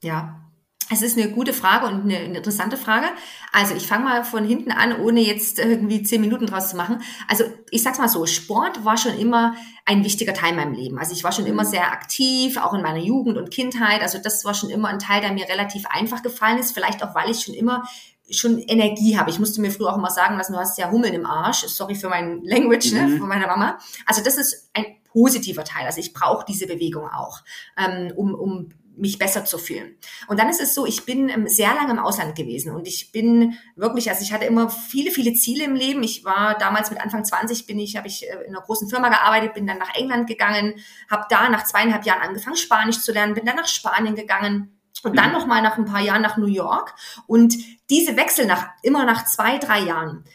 Ja, 0.01 0.45
es 0.91 1.01
ist 1.01 1.17
eine 1.17 1.31
gute 1.31 1.51
Frage 1.51 1.87
und 1.87 2.03
eine, 2.03 2.23
interessante 2.23 2.77
Frage. 2.77 3.07
Also 3.51 3.73
ich 3.73 3.87
fange 3.87 4.03
mal 4.03 4.23
von 4.23 4.45
hinten 4.45 4.71
an, 4.71 4.99
ohne 5.01 5.19
jetzt 5.19 5.57
irgendwie 5.57 6.03
zehn 6.03 6.21
Minuten 6.21 6.45
draus 6.45 6.69
zu 6.69 6.77
machen. 6.77 7.01
Also 7.27 7.43
ich 7.71 7.81
sag's 7.81 7.97
mal 7.97 8.07
so, 8.07 8.25
Sport 8.27 8.85
war 8.85 8.95
schon 8.97 9.17
immer 9.17 9.55
ein 9.85 10.03
wichtiger 10.03 10.33
Teil 10.33 10.51
in 10.51 10.57
meinem 10.57 10.73
Leben. 10.73 10.99
Also 10.99 11.13
ich 11.13 11.23
war 11.23 11.31
schon 11.31 11.47
immer 11.47 11.63
mhm. 11.63 11.69
sehr 11.69 11.91
aktiv, 11.91 12.57
auch 12.57 12.73
in 12.75 12.83
meiner 12.83 12.99
Jugend 12.99 13.37
und 13.37 13.49
Kindheit. 13.49 14.01
Also 14.01 14.19
das 14.19 14.45
war 14.45 14.53
schon 14.53 14.69
immer 14.69 14.89
ein 14.89 14.99
Teil, 14.99 15.21
der 15.21 15.33
mir 15.33 15.49
relativ 15.49 15.85
einfach 15.87 16.21
gefallen 16.21 16.59
ist. 16.59 16.73
Vielleicht 16.73 17.03
auch, 17.03 17.15
weil 17.15 17.31
ich 17.31 17.41
schon 17.41 17.55
immer 17.55 17.83
schon 18.29 18.60
Energie 18.60 19.17
habe. 19.17 19.29
Ich 19.29 19.39
musste 19.39 19.62
mir 19.62 19.72
früher 19.72 19.91
auch 19.91 19.98
immer 19.98 20.10
sagen 20.10 20.38
lassen, 20.38 20.53
du 20.53 20.60
hast 20.60 20.77
ja 20.77 20.89
Hummeln 20.89 21.13
im 21.13 21.25
Arsch. 21.25 21.65
Sorry 21.67 21.96
für 21.96 22.10
mein 22.10 22.41
Language, 22.44 22.91
ne, 22.91 23.01
mhm. 23.01 23.13
ne, 23.13 23.20
von 23.20 23.27
meiner 23.27 23.48
Mama. 23.48 23.77
Also 24.05 24.24
das 24.24 24.38
ist 24.38 24.70
ein 24.74 24.86
positiver 25.05 25.63
Teil. 25.63 25.86
Also 25.86 26.00
ich 26.00 26.13
brauche 26.13 26.46
diese 26.46 26.67
Bewegung 26.67 27.08
auch, 27.08 27.41
ähm, 27.77 28.12
um, 28.15 28.34
um 28.34 28.70
mich 28.98 29.17
besser 29.17 29.46
zu 29.46 29.58
fühlen. 29.58 29.96
Und 30.27 30.39
dann 30.39 30.50
ist 30.50 30.62
es 30.62 30.74
so, 30.74 30.86
ich 30.86 31.05
bin 31.05 31.29
ähm, 31.29 31.48
sehr 31.48 31.74
lange 31.74 31.91
im 31.91 32.00
Ausland 32.00 32.36
gewesen 32.36 32.74
und 32.74 32.88
ich 32.88 33.12
bin 33.12 33.58
wirklich, 33.75 34.10
also 34.10 34.22
ich 34.24 34.32
hatte 34.34 34.46
immer 34.46 34.70
viele, 34.70 35.12
viele 35.12 35.34
Ziele 35.34 35.65
im 35.65 35.75
Leben. 35.75 36.03
Ich 36.03 36.24
war 36.24 36.58
damals 36.58 36.89
mit 36.89 37.01
Anfang 37.01 37.25
20 37.25 37.65
bin 37.65 37.79
ich, 37.79 37.98
habe 37.98 38.08
ich 38.08 38.24
äh, 38.24 38.44
in 38.48 38.55
einer 38.55 38.62
großen 38.62 38.89
Firma 38.89 39.10
gearbeitet, 39.10 39.53
bin 39.53 39.67
dann 39.67 39.77
nach 39.77 39.96
England 39.96 40.27
gegangen, 40.27 40.75
habe 41.10 41.25
da 41.29 41.50
nach 41.50 41.65
zweieinhalb 41.65 42.05
Jahren 42.05 42.22
angefangen, 42.22 42.55
Spanisch 42.55 43.01
zu 43.01 43.12
lernen, 43.12 43.34
bin 43.34 43.46
dann 43.46 43.58
nach 43.58 43.67
Spanien 43.67 44.15
gegangen, 44.15 44.75
und 45.05 45.17
dann 45.17 45.27
mhm. 45.27 45.33
noch 45.33 45.45
mal 45.45 45.62
nach 45.62 45.77
ein 45.77 45.85
paar 45.85 46.01
Jahren 46.01 46.21
nach 46.21 46.38
New 46.38 46.47
York 46.47 46.95
und 47.27 47.55
diese 47.89 48.17
Wechsel 48.17 48.45
nach 48.45 48.67
immer 48.81 49.05
nach 49.05 49.25
zwei 49.25 49.57
drei 49.57 49.81
Jahren 49.81 50.25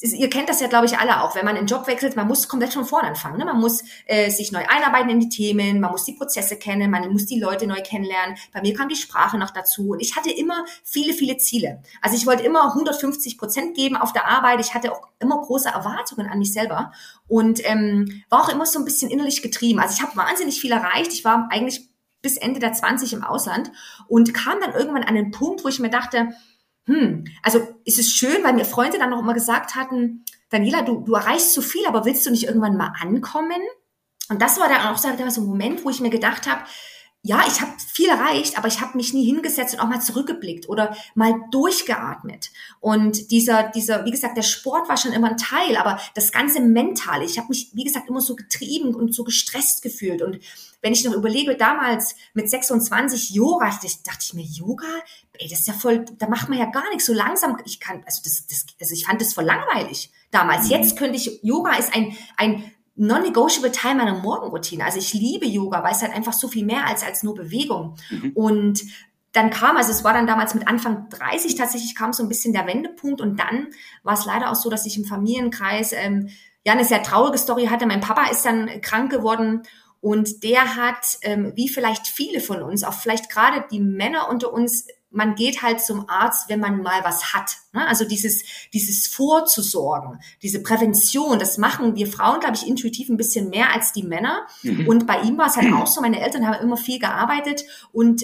ihr 0.00 0.30
kennt 0.30 0.48
das 0.48 0.60
ja, 0.60 0.68
glaube 0.68 0.86
ich, 0.86 0.98
alle 0.98 1.22
auch. 1.22 1.34
Wenn 1.34 1.44
man 1.44 1.56
einen 1.56 1.66
Job 1.66 1.86
wechselt, 1.86 2.14
man 2.14 2.28
muss 2.28 2.48
komplett 2.48 2.72
von 2.72 2.84
vorne 2.84 3.08
anfangen. 3.08 3.38
Ne? 3.38 3.44
Man 3.44 3.58
muss 3.58 3.82
äh, 4.06 4.30
sich 4.30 4.52
neu 4.52 4.64
einarbeiten 4.68 5.10
in 5.10 5.20
die 5.20 5.28
Themen, 5.28 5.80
man 5.80 5.90
muss 5.90 6.04
die 6.04 6.12
Prozesse 6.12 6.56
kennen, 6.56 6.90
man 6.90 7.10
muss 7.10 7.26
die 7.26 7.40
Leute 7.40 7.66
neu 7.66 7.82
kennenlernen. 7.82 8.36
Bei 8.52 8.60
mir 8.60 8.74
kam 8.74 8.88
die 8.88 8.96
Sprache 8.96 9.38
noch 9.38 9.50
dazu. 9.50 9.90
Und 9.90 10.00
ich 10.00 10.16
hatte 10.16 10.30
immer 10.30 10.64
viele, 10.84 11.12
viele 11.12 11.36
Ziele. 11.38 11.82
Also 12.00 12.16
ich 12.16 12.26
wollte 12.26 12.44
immer 12.44 12.68
150 12.68 13.38
Prozent 13.38 13.74
geben 13.74 13.96
auf 13.96 14.12
der 14.12 14.28
Arbeit. 14.28 14.60
Ich 14.60 14.74
hatte 14.74 14.92
auch 14.92 15.08
immer 15.18 15.40
große 15.40 15.68
Erwartungen 15.68 16.28
an 16.28 16.38
mich 16.38 16.52
selber 16.52 16.92
und 17.26 17.60
ähm, 17.68 18.22
war 18.28 18.42
auch 18.42 18.48
immer 18.48 18.66
so 18.66 18.78
ein 18.78 18.84
bisschen 18.84 19.10
innerlich 19.10 19.42
getrieben. 19.42 19.80
Also 19.80 19.94
ich 19.96 20.02
habe 20.02 20.16
wahnsinnig 20.16 20.60
viel 20.60 20.72
erreicht. 20.72 21.12
Ich 21.12 21.24
war 21.24 21.48
eigentlich 21.50 21.88
bis 22.22 22.36
Ende 22.36 22.60
der 22.60 22.72
20 22.72 23.12
im 23.12 23.24
Ausland 23.24 23.70
und 24.08 24.34
kam 24.34 24.60
dann 24.60 24.74
irgendwann 24.74 25.04
an 25.04 25.14
den 25.14 25.30
Punkt, 25.30 25.64
wo 25.64 25.68
ich 25.68 25.78
mir 25.78 25.90
dachte, 25.90 26.30
hm, 26.86 27.24
also 27.42 27.60
ist 27.84 27.98
es 27.98 28.10
schön, 28.10 28.42
weil 28.42 28.54
mir 28.54 28.64
Freunde 28.64 28.98
dann 28.98 29.10
noch 29.10 29.20
immer 29.20 29.34
gesagt 29.34 29.74
hatten, 29.74 30.24
Daniela, 30.50 30.82
du, 30.82 31.00
du 31.00 31.14
erreichst 31.14 31.52
so 31.52 31.60
viel, 31.60 31.86
aber 31.86 32.04
willst 32.04 32.24
du 32.26 32.30
nicht 32.30 32.44
irgendwann 32.44 32.76
mal 32.76 32.92
ankommen? 33.00 33.60
Und 34.30 34.40
das 34.40 34.58
war 34.58 34.68
dann 34.68 34.86
auch 34.86 34.98
so 34.98 35.08
ein 35.08 35.46
Moment, 35.46 35.84
wo 35.84 35.90
ich 35.90 36.00
mir 36.00 36.10
gedacht 36.10 36.48
habe, 36.48 36.62
ja, 37.22 37.42
ich 37.46 37.60
habe 37.60 37.72
viel 37.78 38.08
erreicht, 38.08 38.56
aber 38.56 38.68
ich 38.68 38.80
habe 38.80 38.96
mich 38.96 39.12
nie 39.12 39.26
hingesetzt 39.26 39.74
und 39.74 39.80
auch 39.80 39.88
mal 39.88 40.00
zurückgeblickt 40.00 40.68
oder 40.68 40.96
mal 41.14 41.34
durchgeatmet. 41.50 42.50
Und 42.80 43.30
dieser, 43.32 43.64
dieser, 43.64 44.04
wie 44.04 44.12
gesagt, 44.12 44.36
der 44.36 44.42
Sport 44.42 44.88
war 44.88 44.96
schon 44.96 45.12
immer 45.12 45.28
ein 45.28 45.36
Teil, 45.36 45.76
aber 45.76 46.00
das 46.14 46.30
ganze 46.30 46.60
Mentale, 46.60 47.24
ich 47.24 47.36
habe 47.36 47.48
mich, 47.48 47.70
wie 47.74 47.84
gesagt, 47.84 48.08
immer 48.08 48.20
so 48.20 48.36
getrieben 48.36 48.94
und 48.94 49.14
so 49.14 49.24
gestresst 49.24 49.82
gefühlt. 49.82 50.22
Und 50.22 50.38
wenn 50.80 50.92
ich 50.92 51.04
noch 51.04 51.14
überlege, 51.14 51.56
damals 51.56 52.14
mit 52.34 52.48
26 52.48 53.30
Yoga, 53.30 53.68
ich, 53.82 54.02
dachte 54.02 54.20
ich 54.22 54.34
mir, 54.34 54.44
Yoga, 54.44 54.86
ey, 55.38 55.48
das 55.48 55.60
ist 55.60 55.68
ja 55.68 55.74
voll, 55.74 56.04
da 56.18 56.28
macht 56.28 56.48
man 56.48 56.58
ja 56.58 56.66
gar 56.66 56.88
nichts 56.90 57.06
so 57.06 57.12
langsam. 57.12 57.56
Ich 57.64 57.80
kann, 57.80 58.02
also 58.06 58.22
das, 58.22 58.46
das 58.46 58.66
also 58.80 58.94
ich 58.94 59.06
fand 59.06 59.20
das 59.20 59.34
voll 59.34 59.44
langweilig 59.44 60.12
damals. 60.30 60.64
Mhm. 60.64 60.70
Jetzt 60.70 60.96
könnte 60.96 61.16
ich, 61.16 61.40
Yoga 61.42 61.74
ist 61.74 61.94
ein, 61.94 62.16
ein 62.36 62.70
non-negotiable 62.94 63.72
Teil 63.72 63.94
meiner 63.94 64.18
Morgenroutine. 64.18 64.84
Also 64.84 64.98
ich 64.98 65.14
liebe 65.14 65.46
Yoga, 65.46 65.82
weil 65.82 65.92
es 65.92 66.02
halt 66.02 66.14
einfach 66.14 66.32
so 66.32 66.48
viel 66.48 66.64
mehr 66.64 66.86
als, 66.86 67.02
als 67.02 67.22
nur 67.22 67.34
Bewegung. 67.34 67.96
Mhm. 68.10 68.32
Und 68.34 68.82
dann 69.32 69.50
kam, 69.50 69.76
also 69.76 69.90
es 69.90 70.04
war 70.04 70.12
dann 70.12 70.26
damals 70.26 70.54
mit 70.54 70.66
Anfang 70.66 71.08
30 71.10 71.54
tatsächlich 71.54 71.94
kam 71.94 72.12
so 72.12 72.22
ein 72.22 72.28
bisschen 72.28 72.52
der 72.52 72.66
Wendepunkt 72.66 73.20
und 73.20 73.38
dann 73.38 73.68
war 74.02 74.14
es 74.14 74.24
leider 74.24 74.50
auch 74.50 74.54
so, 74.54 74.70
dass 74.70 74.86
ich 74.86 74.96
im 74.96 75.04
Familienkreis 75.04 75.92
ähm, 75.92 76.28
ja 76.64 76.72
eine 76.72 76.84
sehr 76.84 77.02
traurige 77.02 77.38
Story 77.38 77.66
hatte. 77.66 77.86
Mein 77.86 78.00
Papa 78.00 78.30
ist 78.30 78.44
dann 78.44 78.80
krank 78.80 79.10
geworden 79.10 79.62
und 80.00 80.44
der 80.44 80.76
hat, 80.76 81.18
ähm, 81.22 81.52
wie 81.56 81.68
vielleicht 81.68 82.06
viele 82.06 82.40
von 82.40 82.62
uns, 82.62 82.84
auch 82.84 82.94
vielleicht 82.94 83.30
gerade 83.30 83.64
die 83.70 83.80
Männer 83.80 84.28
unter 84.28 84.52
uns, 84.52 84.86
man 85.10 85.34
geht 85.34 85.62
halt 85.62 85.80
zum 85.80 86.08
Arzt, 86.08 86.48
wenn 86.48 86.60
man 86.60 86.82
mal 86.82 87.02
was 87.02 87.32
hat. 87.32 87.56
Ne? 87.72 87.86
Also 87.86 88.04
dieses, 88.04 88.44
dieses 88.72 89.06
Vorzusorgen, 89.06 90.20
diese 90.42 90.62
Prävention, 90.62 91.38
das 91.38 91.58
machen 91.58 91.96
wir 91.96 92.06
Frauen, 92.06 92.40
glaube 92.40 92.56
ich, 92.56 92.66
intuitiv 92.66 93.08
ein 93.08 93.16
bisschen 93.16 93.48
mehr 93.48 93.72
als 93.72 93.92
die 93.92 94.02
Männer. 94.02 94.46
Mhm. 94.62 94.86
Und 94.86 95.06
bei 95.06 95.20
ihm 95.22 95.38
war 95.38 95.46
es 95.46 95.56
halt 95.56 95.72
auch 95.72 95.86
so, 95.86 96.00
meine 96.00 96.20
Eltern 96.20 96.46
haben 96.46 96.62
immer 96.62 96.76
viel 96.76 96.98
gearbeitet 96.98 97.64
und 97.92 98.22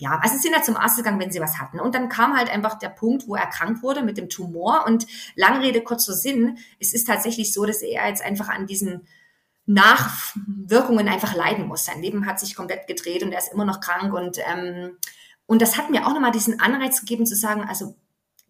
ja, 0.00 0.20
also 0.22 0.38
sind 0.38 0.54
halt 0.54 0.64
zum 0.64 0.76
Arzt 0.76 0.96
gegangen, 0.96 1.18
wenn 1.18 1.32
sie 1.32 1.40
was 1.40 1.58
hatten. 1.58 1.80
Und 1.80 1.94
dann 1.94 2.08
kam 2.08 2.36
halt 2.36 2.48
einfach 2.50 2.78
der 2.78 2.88
Punkt, 2.88 3.26
wo 3.26 3.34
er 3.34 3.46
krank 3.46 3.82
wurde 3.82 4.02
mit 4.02 4.16
dem 4.16 4.28
Tumor. 4.28 4.84
Und 4.86 5.08
lange 5.34 5.60
Rede, 5.60 5.80
kurzer 5.80 6.14
Sinn, 6.14 6.58
es 6.78 6.94
ist 6.94 7.08
tatsächlich 7.08 7.52
so, 7.52 7.64
dass 7.64 7.82
er 7.82 8.08
jetzt 8.08 8.24
einfach 8.24 8.48
an 8.48 8.68
diesen 8.68 9.08
Nachwirkungen 9.68 11.08
einfach 11.08 11.34
leiden 11.34 11.68
muss. 11.68 11.84
Sein 11.84 12.00
Leben 12.00 12.26
hat 12.26 12.40
sich 12.40 12.56
komplett 12.56 12.86
gedreht 12.86 13.22
und 13.22 13.32
er 13.32 13.38
ist 13.38 13.52
immer 13.52 13.66
noch 13.66 13.80
krank 13.80 14.12
und 14.12 14.38
ähm, 14.50 14.96
und 15.46 15.62
das 15.62 15.78
hat 15.78 15.88
mir 15.90 16.06
auch 16.06 16.12
nochmal 16.12 16.30
diesen 16.30 16.60
Anreiz 16.60 17.00
gegeben 17.00 17.24
zu 17.24 17.34
sagen, 17.34 17.64
also 17.66 17.94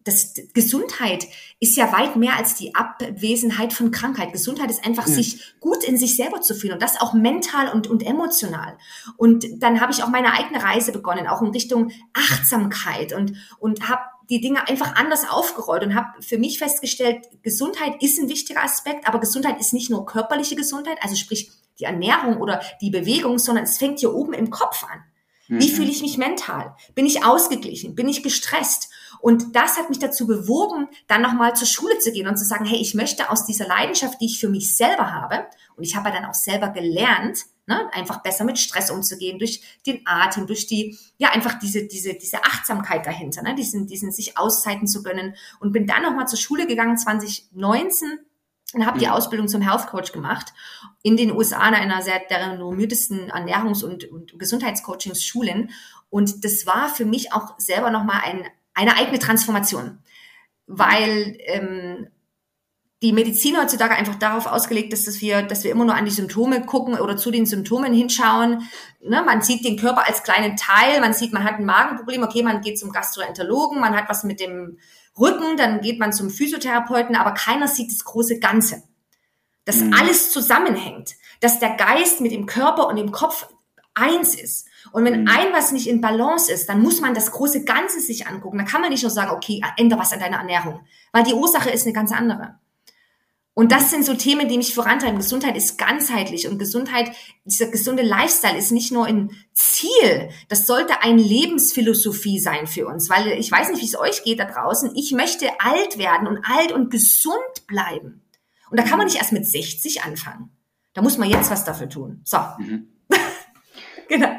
das, 0.03 0.33
Gesundheit 0.53 1.27
ist 1.59 1.77
ja 1.77 1.91
weit 1.93 2.15
mehr 2.15 2.35
als 2.35 2.55
die 2.55 2.75
Abwesenheit 2.75 3.73
von 3.73 3.91
Krankheit. 3.91 4.33
Gesundheit 4.33 4.69
ist 4.69 4.85
einfach, 4.85 5.07
ja. 5.07 5.13
sich 5.13 5.55
gut 5.59 5.83
in 5.83 5.97
sich 5.97 6.15
selber 6.15 6.41
zu 6.41 6.55
fühlen 6.55 6.73
und 6.73 6.81
das 6.81 6.99
auch 6.99 7.13
mental 7.13 7.69
und, 7.69 7.87
und 7.87 8.03
emotional. 8.03 8.77
Und 9.17 9.45
dann 9.61 9.81
habe 9.81 9.91
ich 9.91 10.03
auch 10.03 10.09
meine 10.09 10.33
eigene 10.33 10.61
Reise 10.63 10.91
begonnen, 10.91 11.27
auch 11.27 11.41
in 11.41 11.49
Richtung 11.49 11.91
Achtsamkeit 12.13 13.13
und, 13.13 13.33
und 13.59 13.87
habe 13.87 14.01
die 14.29 14.41
Dinge 14.41 14.67
einfach 14.67 14.95
anders 14.95 15.27
aufgerollt 15.29 15.83
und 15.83 15.95
habe 15.95 16.21
für 16.21 16.37
mich 16.37 16.59
festgestellt, 16.59 17.25
Gesundheit 17.41 18.01
ist 18.01 18.19
ein 18.19 18.29
wichtiger 18.29 18.63
Aspekt, 18.63 19.07
aber 19.07 19.19
Gesundheit 19.19 19.59
ist 19.59 19.73
nicht 19.73 19.89
nur 19.89 20.05
körperliche 20.05 20.55
Gesundheit, 20.55 20.97
also 21.01 21.15
sprich 21.15 21.51
die 21.79 21.85
Ernährung 21.85 22.37
oder 22.37 22.61
die 22.81 22.91
Bewegung, 22.91 23.39
sondern 23.39 23.63
es 23.63 23.77
fängt 23.77 23.99
hier 23.99 24.13
oben 24.13 24.33
im 24.33 24.49
Kopf 24.49 24.83
an. 24.83 25.03
Wie 25.47 25.71
mhm. 25.71 25.75
fühle 25.75 25.89
ich 25.89 26.03
mich 26.03 26.17
mental? 26.17 26.75
Bin 26.93 27.07
ich 27.07 27.25
ausgeglichen? 27.25 27.95
Bin 27.95 28.07
ich 28.07 28.21
gestresst? 28.21 28.89
Und 29.19 29.55
das 29.55 29.77
hat 29.77 29.89
mich 29.89 29.97
dazu 29.97 30.27
bewogen, 30.27 30.87
dann 31.07 31.23
nochmal 31.23 31.55
zur 31.55 31.67
Schule 31.67 31.97
zu 31.97 32.11
gehen 32.11 32.27
und 32.27 32.37
zu 32.37 32.45
sagen, 32.45 32.65
hey, 32.65 32.79
ich 32.79 32.93
möchte 32.93 33.31
aus 33.31 33.45
dieser 33.47 33.67
Leidenschaft, 33.67 34.21
die 34.21 34.27
ich 34.27 34.39
für 34.39 34.49
mich 34.49 34.77
selber 34.77 35.11
habe, 35.11 35.47
und 35.75 35.83
ich 35.83 35.95
habe 35.95 36.11
dann 36.11 36.25
auch 36.25 36.35
selber 36.35 36.69
gelernt, 36.69 37.45
ne, 37.69 37.87
einfach 37.93 38.21
besser 38.21 38.43
mit 38.43 38.57
Stress 38.57 38.89
umzugehen, 38.89 39.37
durch 39.37 39.61
den 39.85 40.01
Atem, 40.05 40.47
durch 40.47 40.65
die, 40.65 40.97
ja, 41.17 41.29
einfach 41.29 41.59
diese, 41.59 41.87
diese, 41.87 42.15
diese 42.15 42.43
Achtsamkeit 42.43 43.05
dahinter, 43.05 43.43
ne, 43.43 43.55
diesen, 43.55 43.87
diesen 43.87 44.11
sich 44.11 44.37
Auszeiten 44.37 44.87
zu 44.87 45.03
gönnen. 45.03 45.35
Und 45.59 45.71
bin 45.71 45.87
dann 45.87 46.01
nochmal 46.01 46.27
zur 46.27 46.39
Schule 46.39 46.67
gegangen, 46.67 46.97
2019, 46.97 48.19
und 48.73 48.85
habe 48.85 48.99
die 48.99 49.05
mhm. 49.05 49.13
Ausbildung 49.13 49.47
zum 49.47 49.61
Health 49.61 49.87
Coach 49.87 50.11
gemacht 50.11 50.53
in 51.01 51.17
den 51.17 51.31
USA 51.31 51.67
in 51.69 51.73
einer 51.73 52.01
sehr 52.01 52.19
der 52.29 52.51
renommiertesten 52.51 53.31
Ernährungs- 53.31 53.83
und, 53.83 54.05
und 54.05 54.37
Gesundheitscoachingsschulen. 54.37 55.71
Und 56.09 56.43
das 56.43 56.65
war 56.67 56.89
für 56.89 57.05
mich 57.05 57.33
auch 57.33 57.55
selber 57.57 57.89
nochmal 57.89 58.21
ein, 58.23 58.45
eine 58.73 58.95
eigene 58.95 59.17
Transformation, 59.19 59.99
weil 60.67 61.37
ähm, 61.45 62.09
die 63.01 63.13
Medizin 63.13 63.57
heutzutage 63.57 63.95
einfach 63.95 64.15
darauf 64.15 64.45
ausgelegt 64.45 64.91
ist, 64.91 65.07
dass 65.07 65.21
wir, 65.21 65.41
dass 65.41 65.63
wir 65.63 65.71
immer 65.71 65.85
nur 65.85 65.95
an 65.95 66.03
die 66.03 66.11
Symptome 66.11 66.65
gucken 66.65 66.99
oder 66.99 67.15
zu 67.15 67.31
den 67.31 67.45
Symptomen 67.45 67.93
hinschauen. 67.93 68.69
Ne, 69.01 69.23
man 69.25 69.41
sieht 69.41 69.63
den 69.63 69.77
Körper 69.77 70.05
als 70.05 70.23
kleinen 70.23 70.57
Teil, 70.57 70.99
man 70.99 71.13
sieht, 71.13 71.31
man 71.31 71.45
hat 71.45 71.55
ein 71.55 71.65
Magenproblem, 71.65 72.23
okay, 72.23 72.43
man 72.43 72.59
geht 72.59 72.77
zum 72.77 72.91
Gastroenterologen, 72.91 73.79
man 73.79 73.95
hat 73.95 74.09
was 74.09 74.25
mit 74.25 74.41
dem 74.41 74.79
Rücken, 75.17 75.55
dann 75.55 75.79
geht 75.79 75.99
man 75.99 76.11
zum 76.11 76.29
Physiotherapeuten, 76.29 77.15
aber 77.15 77.31
keiner 77.31 77.67
sieht 77.67 77.91
das 77.91 78.03
große 78.03 78.39
Ganze. 78.39 78.83
Dass 79.63 79.77
mhm. 79.77 79.93
alles 79.93 80.31
zusammenhängt, 80.31 81.15
dass 81.39 81.59
der 81.59 81.75
Geist 81.75 82.19
mit 82.19 82.33
dem 82.33 82.47
Körper 82.47 82.87
und 82.87 82.97
dem 82.97 83.11
Kopf 83.11 83.47
eins 83.93 84.35
ist. 84.35 84.67
Und 84.91 85.05
wenn 85.05 85.21
mhm. 85.21 85.27
ein 85.29 85.53
was 85.53 85.71
nicht 85.71 85.87
in 85.87 86.01
Balance 86.01 86.51
ist, 86.51 86.67
dann 86.67 86.81
muss 86.81 86.99
man 86.99 87.13
das 87.13 87.31
große 87.31 87.63
Ganze 87.63 88.01
sich 88.01 88.27
angucken. 88.27 88.57
Da 88.57 88.65
kann 88.65 88.81
man 88.81 88.89
nicht 88.89 89.03
nur 89.03 89.09
sagen, 89.09 89.31
okay, 89.31 89.61
ändere 89.77 89.99
was 89.99 90.11
an 90.11 90.19
deiner 90.19 90.37
Ernährung, 90.37 90.81
weil 91.13 91.23
die 91.23 91.33
Ursache 91.33 91.69
ist 91.69 91.85
eine 91.85 91.93
ganz 91.93 92.11
andere. 92.11 92.59
Und 93.59 93.73
das 93.73 93.89
sind 93.89 94.05
so 94.05 94.13
Themen, 94.13 94.47
die 94.47 94.55
mich 94.55 94.73
vorantreiben. 94.73 95.17
Gesundheit 95.17 95.57
ist 95.57 95.77
ganzheitlich 95.77 96.47
und 96.47 96.59
Gesundheit, 96.59 97.11
dieser 97.43 97.67
gesunde 97.67 98.03
Lifestyle 98.03 98.57
ist 98.57 98.71
nicht 98.71 98.89
nur 98.89 99.05
ein 99.05 99.31
Ziel, 99.51 100.29
das 100.47 100.65
sollte 100.65 101.01
eine 101.01 101.21
Lebensphilosophie 101.21 102.39
sein 102.39 102.67
für 102.67 102.87
uns, 102.87 103.09
weil 103.09 103.27
ich 103.37 103.51
weiß 103.51 103.69
nicht, 103.71 103.81
wie 103.81 103.85
es 103.85 103.99
euch 103.99 104.23
geht 104.23 104.39
da 104.39 104.45
draußen. 104.45 104.95
Ich 104.95 105.11
möchte 105.11 105.49
alt 105.59 105.97
werden 105.97 106.25
und 106.25 106.39
alt 106.45 106.71
und 106.71 106.89
gesund 106.89 107.67
bleiben. 107.67 108.21
Und 108.71 108.79
da 108.79 108.83
kann 108.83 108.97
man 108.97 109.07
nicht 109.07 109.17
erst 109.17 109.33
mit 109.33 109.45
60 109.45 110.03
anfangen. 110.03 110.51
Da 110.93 111.01
muss 111.01 111.17
man 111.17 111.29
jetzt 111.29 111.51
was 111.51 111.65
dafür 111.65 111.89
tun. 111.89 112.21
So. 112.23 112.37
Mhm. 112.59 112.87
genau. 114.07 114.29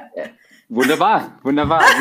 Wunderbar, 0.71 1.39
wunderbar. 1.43 1.83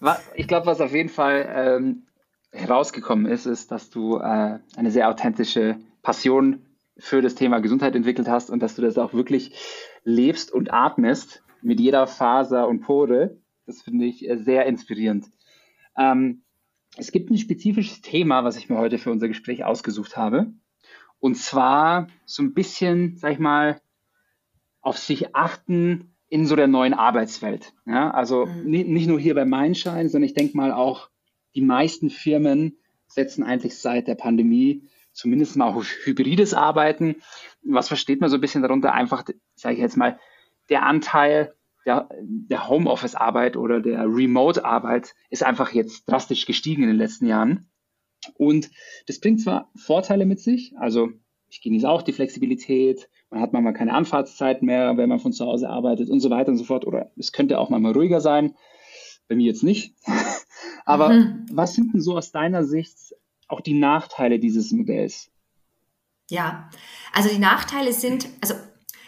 Also, 0.00 0.20
ich 0.34 0.48
glaube, 0.48 0.66
was 0.66 0.80
auf 0.80 0.92
jeden 0.92 1.08
Fall 1.08 1.48
ähm, 1.54 2.08
herausgekommen 2.50 3.26
ist, 3.26 3.46
ist, 3.46 3.70
dass 3.70 3.88
du 3.90 4.16
äh, 4.16 4.58
eine 4.74 4.90
sehr 4.90 5.08
authentische 5.08 5.78
Passion 6.02 6.66
für 6.98 7.22
das 7.22 7.34
Thema 7.34 7.60
Gesundheit 7.60 7.96
entwickelt 7.96 8.28
hast 8.28 8.50
und 8.50 8.60
dass 8.60 8.76
du 8.76 8.82
das 8.82 8.98
auch 8.98 9.14
wirklich 9.14 9.52
lebst 10.04 10.52
und 10.52 10.72
atmest 10.72 11.42
mit 11.62 11.80
jeder 11.80 12.06
Faser 12.06 12.68
und 12.68 12.80
Pore. 12.80 13.38
Das 13.66 13.82
finde 13.82 14.04
ich 14.06 14.28
äh, 14.28 14.36
sehr 14.36 14.66
inspirierend. 14.66 15.30
Ähm, 15.96 16.42
es 16.96 17.12
gibt 17.12 17.30
ein 17.30 17.38
spezifisches 17.38 18.02
Thema, 18.02 18.44
was 18.44 18.56
ich 18.56 18.68
mir 18.68 18.78
heute 18.78 18.98
für 18.98 19.10
unser 19.10 19.28
Gespräch 19.28 19.64
ausgesucht 19.64 20.16
habe. 20.16 20.52
Und 21.20 21.36
zwar 21.36 22.08
so 22.26 22.42
ein 22.42 22.52
bisschen, 22.52 23.16
sag 23.16 23.32
ich 23.32 23.38
mal, 23.38 23.80
auf 24.80 24.98
sich 24.98 25.34
achten 25.34 26.12
in 26.28 26.46
so 26.46 26.56
der 26.56 26.66
neuen 26.66 26.94
Arbeitswelt. 26.94 27.72
Ja, 27.86 28.10
also 28.10 28.46
mhm. 28.46 28.64
nicht 28.64 29.06
nur 29.06 29.20
hier 29.20 29.34
bei 29.34 29.44
Mindshine, 29.44 30.08
sondern 30.08 30.26
ich 30.26 30.34
denke 30.34 30.56
mal 30.56 30.72
auch, 30.72 31.10
die 31.54 31.60
meisten 31.60 32.10
Firmen 32.10 32.78
setzen 33.06 33.44
eigentlich 33.44 33.78
seit 33.78 34.08
der 34.08 34.14
Pandemie 34.14 34.88
zumindest 35.12 35.56
mal 35.56 35.68
auf 35.68 35.86
hybrides 36.04 36.54
Arbeiten. 36.54 37.16
Was 37.62 37.88
versteht 37.88 38.20
man 38.20 38.30
so 38.30 38.36
ein 38.36 38.40
bisschen 38.40 38.62
darunter? 38.62 38.92
Einfach, 38.92 39.24
sage 39.54 39.74
ich 39.74 39.80
jetzt 39.80 39.96
mal, 39.96 40.18
der 40.68 40.84
Anteil 40.84 41.54
der, 41.84 42.08
der 42.20 42.68
Homeoffice-Arbeit 42.68 43.56
oder 43.56 43.80
der 43.80 44.04
Remote-Arbeit 44.04 45.14
ist 45.30 45.42
einfach 45.42 45.72
jetzt 45.72 46.08
drastisch 46.08 46.46
gestiegen 46.46 46.82
in 46.82 46.88
den 46.88 46.98
letzten 46.98 47.26
Jahren. 47.26 47.68
Und 48.34 48.70
das 49.06 49.18
bringt 49.18 49.40
zwar 49.40 49.70
Vorteile 49.74 50.26
mit 50.26 50.40
sich, 50.40 50.74
also 50.78 51.10
ich 51.48 51.60
genieße 51.60 51.88
auch 51.88 52.02
die 52.02 52.12
Flexibilität, 52.12 53.10
man 53.32 53.40
hat 53.40 53.52
manchmal 53.52 53.72
keine 53.72 53.94
Anfahrtszeit 53.94 54.62
mehr, 54.62 54.96
wenn 54.96 55.08
man 55.08 55.18
von 55.18 55.32
zu 55.32 55.46
Hause 55.46 55.70
arbeitet 55.70 56.10
und 56.10 56.20
so 56.20 56.28
weiter 56.30 56.50
und 56.50 56.58
so 56.58 56.64
fort. 56.64 56.86
Oder 56.86 57.10
es 57.16 57.32
könnte 57.32 57.58
auch 57.58 57.70
manchmal 57.70 57.92
ruhiger 57.92 58.20
sein. 58.20 58.54
Bei 59.26 59.34
mir 59.34 59.46
jetzt 59.46 59.62
nicht. 59.62 59.94
Aber 60.84 61.08
mhm. 61.10 61.46
was 61.50 61.74
sind 61.74 61.94
denn 61.94 62.02
so 62.02 62.16
aus 62.16 62.30
deiner 62.30 62.64
Sicht 62.64 63.14
auch 63.52 63.60
die 63.60 63.78
Nachteile 63.78 64.38
dieses 64.38 64.72
Modells? 64.72 65.30
Ja, 66.30 66.70
also 67.12 67.28
die 67.28 67.38
Nachteile 67.38 67.92
sind, 67.92 68.28
also 68.40 68.54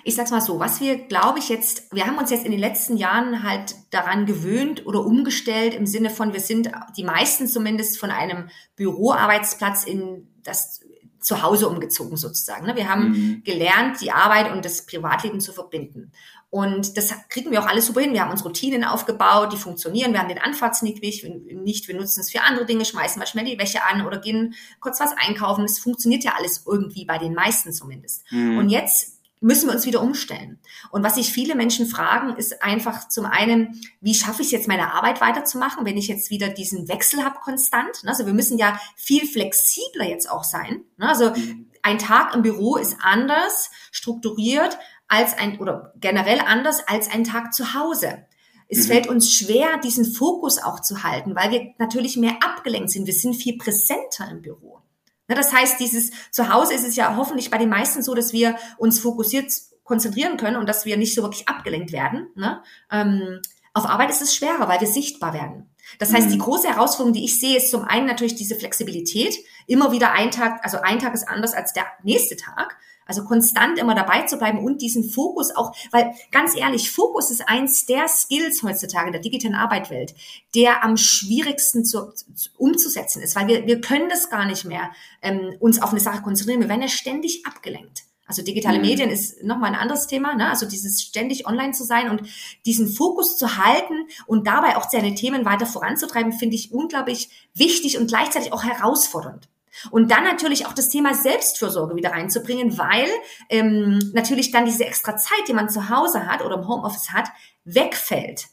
ich 0.05 0.15
sag's 0.15 0.31
mal 0.31 0.43
so, 0.43 0.61
was 0.61 0.81
wir, 0.81 0.99
glaube 0.99 1.39
ich, 1.39 1.49
jetzt, 1.49 1.93
wir 1.95 2.07
haben 2.07 2.19
uns 2.19 2.31
jetzt 2.31 2.45
in 2.45 2.51
den 2.51 2.61
letzten 2.61 2.99
Jahren 2.99 3.43
halt 3.43 3.75
daran 3.91 4.27
gewöhnt 4.27 4.87
oder 4.87 5.05
umgestellt 5.05 5.75
im 5.75 5.87
Sinne 5.87 6.11
von, 6.11 6.35
wir 6.35 6.41
sind 6.41 6.71
die 6.97 7.05
meisten 7.05 7.49
zumindest 7.49 7.99
von 7.99 8.11
einem 8.11 8.51
Büroarbeitsplatz 8.77 9.85
in 9.85 10.29
das 10.43 10.81
Zuhause 11.21 11.69
umgezogen 11.69 12.19
sozusagen. 12.19 12.67
Ne? 12.67 12.77
Wir 12.77 12.91
haben 12.91 13.09
mhm. 13.09 13.43
gelernt, 13.45 14.03
die 14.03 14.13
Arbeit 14.13 14.53
und 14.53 14.65
das 14.65 14.85
Privatleben 14.85 15.41
zu 15.41 15.55
verbinden. 15.55 16.13
Und 16.51 16.97
das 16.97 17.13
kriegen 17.29 17.51
wir 17.51 17.61
auch 17.61 17.67
alles 17.67 17.87
super 17.87 18.01
hin. 18.01 18.13
Wir 18.13 18.21
haben 18.21 18.31
uns 18.31 18.45
Routinen 18.45 18.85
aufgebaut, 18.85 19.53
die 19.53 19.57
funktionieren. 19.57 20.13
Wir 20.13 20.21
haben 20.21 20.29
den 20.29 20.39
Anfahrtsweg 20.39 21.03
nicht. 21.03 21.89
Wir 21.89 21.95
nutzen 21.97 22.21
es 22.21 22.31
für 22.31 22.43
andere 22.43 22.67
Dinge, 22.67 22.85
schmeißen 22.85 23.19
mal 23.19 23.27
schnell 23.27 23.45
die 23.45 23.59
Wäsche 23.59 23.83
an 23.83 24.07
oder 24.07 24.19
gehen 24.19 24.55
kurz 24.81 25.01
was 25.01 25.13
einkaufen. 25.17 25.63
Das 25.63 25.79
funktioniert 25.79 26.23
ja 26.23 26.35
alles 26.37 26.65
irgendwie 26.67 27.05
bei 27.05 27.19
den 27.19 27.35
meisten 27.35 27.73
zumindest. 27.73 28.25
Mhm. 28.31 28.59
Und 28.59 28.69
jetzt 28.69 29.15
müssen 29.45 29.69
wir 29.69 29.75
uns 29.75 29.85
wieder 29.85 30.01
umstellen. 30.01 30.59
Und 30.91 31.03
was 31.03 31.17
sich 31.17 31.31
viele 31.31 31.55
Menschen 31.55 31.87
fragen, 31.87 32.35
ist 32.37 32.63
einfach 32.63 33.09
zum 33.09 33.27
einen, 33.27 33.79
wie 34.01 34.15
schaffe 34.15 34.41
ich 34.41 34.49
es 34.49 34.53
jetzt, 34.53 34.69
meine 34.69 34.95
Arbeit 34.95 35.21
weiterzumachen, 35.21 35.85
wenn 35.85 35.99
ich 35.99 36.09
jetzt 36.09 36.31
wieder 36.31 36.49
diesen 36.49 36.89
Wechsel 36.89 37.23
habe 37.23 37.41
konstant? 37.41 38.03
Also 38.07 38.25
wir 38.25 38.33
müssen 38.33 38.57
ja 38.57 38.81
viel 38.97 39.27
flexibler 39.27 40.09
jetzt 40.09 40.31
auch 40.31 40.45
sein. 40.45 40.85
Also 40.99 41.31
mhm. 41.31 41.71
ein 41.83 41.99
Tag 41.99 42.35
im 42.35 42.41
Büro 42.41 42.77
ist 42.77 42.97
anders 43.03 43.71
strukturiert 43.93 44.79
als 45.15 45.37
ein 45.37 45.59
oder 45.59 45.93
generell 45.97 46.41
anders 46.41 46.87
als 46.87 47.11
ein 47.11 47.25
Tag 47.25 47.55
zu 47.55 47.75
Hause. 47.75 48.27
Es 48.69 48.87
mhm. 48.87 48.93
fällt 48.93 49.07
uns 49.09 49.33
schwer, 49.33 49.79
diesen 49.83 50.05
Fokus 50.05 50.63
auch 50.63 50.81
zu 50.81 51.03
halten, 51.03 51.35
weil 51.37 51.51
wir 51.51 51.75
natürlich 51.79 52.17
mehr 52.17 52.39
abgelenkt 52.43 52.91
sind. 52.91 53.07
Wir 53.07 53.15
sind 53.15 53.35
viel 53.35 53.59
präsenter 53.59 54.29
im 54.31 54.43
Büro. 54.43 54.81
Das 55.27 55.53
heißt, 55.53 55.81
dieses 55.81 56.11
Zuhause 56.31 56.75
ist 56.75 56.87
es 56.87 56.97
ja 56.97 57.17
hoffentlich 57.17 57.51
bei 57.51 57.59
den 57.59 57.71
meisten 57.71 58.03
so, 58.03 58.15
dass 58.15 58.33
wir 58.33 58.57
uns 58.77 59.01
fokussiert 59.01 59.51
konzentrieren 59.85 60.37
können 60.37 60.57
und 60.57 60.69
dass 60.69 60.87
wir 60.87 60.97
nicht 60.97 61.15
so 61.15 61.23
wirklich 61.23 61.49
abgelenkt 61.49 61.93
werden. 61.93 62.29
Ne? 62.35 62.63
Ähm, 62.91 63.41
auf 63.75 63.87
Arbeit 63.87 64.11
ist 64.11 64.23
es 64.23 64.35
schwerer, 64.35 64.69
weil 64.69 64.81
wir 64.81 64.87
sichtbar 64.87 65.35
werden. 65.35 65.71
Das 65.99 66.13
heißt, 66.13 66.31
die 66.31 66.37
mhm. 66.37 66.43
große 66.43 66.69
Herausforderung, 66.69 67.13
die 67.13 67.25
ich 67.25 67.39
sehe, 67.39 67.59
ist 67.59 67.71
zum 67.71 67.85
einen 67.85 68.07
natürlich 68.07 68.35
diese 68.35 68.55
Flexibilität. 68.55 69.37
Immer 69.67 69.93
wieder 69.93 70.13
ein 70.13 70.31
Tag, 70.31 70.65
also 70.65 70.79
ein 70.81 70.99
Tag 70.99 71.15
ist 71.15 71.29
anders 71.29 71.53
als 71.53 71.73
der 71.73 71.85
nächste 72.03 72.37
Tag. 72.37 72.77
Also 73.07 73.25
konstant 73.25 73.79
immer 73.79 73.95
dabei 73.95 74.23
zu 74.23 74.39
bleiben 74.39 74.59
und 74.59 74.81
diesen 74.81 75.09
Fokus 75.09 75.55
auch, 75.55 75.75
weil 75.91 76.15
ganz 76.31 76.57
ehrlich, 76.57 76.91
Fokus 76.91 77.31
ist 77.31 77.49
eins 77.49 77.87
der 77.87 78.09
Skills 78.09 78.63
heutzutage 78.63 79.09
in 79.09 79.13
der 79.13 79.23
digitalen 79.23 79.55
Arbeitwelt, 79.55 80.15
der 80.55 80.83
am 80.85 80.97
schwierigsten 80.97 81.85
zu, 81.85 82.13
zu, 82.13 82.51
umzusetzen 82.57 83.23
ist, 83.23 83.37
weil 83.37 83.47
wir, 83.47 83.67
wir 83.67 83.81
können 83.81 84.09
das 84.09 84.31
gar 84.31 84.47
nicht 84.47 84.65
mehr 84.65 84.91
ähm, 85.23 85.55
uns 85.61 85.81
auf 85.83 85.91
eine 85.91 86.01
Sache 86.01 86.23
konzentrieren. 86.23 86.61
Wir 86.61 86.69
werden 86.69 86.83
ja 86.83 86.89
ständig 86.89 87.47
abgelenkt. 87.47 88.05
Also 88.27 88.43
digitale 88.43 88.79
mhm. 88.79 88.87
Medien 88.87 89.11
ist 89.11 89.43
nochmal 89.43 89.71
ein 89.71 89.79
anderes 89.79 90.07
Thema, 90.07 90.35
ne? 90.35 90.49
also 90.49 90.67
dieses 90.67 91.03
ständig 91.03 91.47
online 91.47 91.73
zu 91.73 91.85
sein 91.85 92.09
und 92.09 92.23
diesen 92.65 92.89
Fokus 92.89 93.37
zu 93.37 93.59
halten 93.59 94.07
und 94.27 94.47
dabei 94.47 94.77
auch 94.77 94.89
seine 94.89 95.15
Themen 95.15 95.45
weiter 95.45 95.67
voranzutreiben, 95.67 96.33
finde 96.33 96.57
ich 96.57 96.73
unglaublich 96.73 97.29
wichtig 97.53 97.99
und 97.99 98.07
gleichzeitig 98.07 98.53
auch 98.53 98.65
herausfordernd. 98.65 99.49
Und 99.91 100.11
dann 100.11 100.25
natürlich 100.25 100.67
auch 100.67 100.73
das 100.73 100.89
Thema 100.89 101.15
Selbstfürsorge 101.15 101.97
wieder 101.97 102.13
reinzubringen, 102.13 102.79
weil 102.79 103.09
ähm, 103.49 103.99
natürlich 104.15 104.51
dann 104.51 104.65
diese 104.65 104.85
extra 104.85 105.17
Zeit, 105.17 105.49
die 105.49 105.53
man 105.53 105.69
zu 105.69 105.89
Hause 105.89 106.27
hat 106.27 106.45
oder 106.45 106.57
im 106.57 106.69
Homeoffice 106.69 107.13
hat, 107.13 107.29
wegfällt 107.65 108.47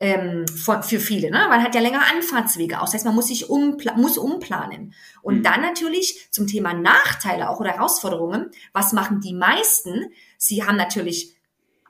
ähm, 0.00 0.46
für, 0.46 0.82
für 0.82 1.00
viele. 1.00 1.30
Ne? 1.30 1.46
Man 1.48 1.62
hat 1.62 1.74
ja 1.74 1.80
länger 1.80 2.02
Anfahrtswege 2.14 2.80
aus. 2.80 2.90
Das 2.90 2.94
heißt, 2.94 3.06
man 3.06 3.14
muss 3.14 3.28
sich 3.28 3.48
umpla 3.48 3.94
muss 3.94 4.18
umplanen. 4.18 4.94
Und 5.22 5.38
mhm. 5.38 5.42
dann 5.42 5.60
natürlich 5.62 6.28
zum 6.30 6.46
Thema 6.46 6.74
Nachteile 6.74 7.48
auch 7.48 7.60
oder 7.60 7.70
Herausforderungen. 7.70 8.50
Was 8.72 8.92
machen 8.92 9.20
die 9.20 9.34
meisten? 9.34 10.12
Sie 10.36 10.64
haben 10.64 10.76
natürlich 10.76 11.35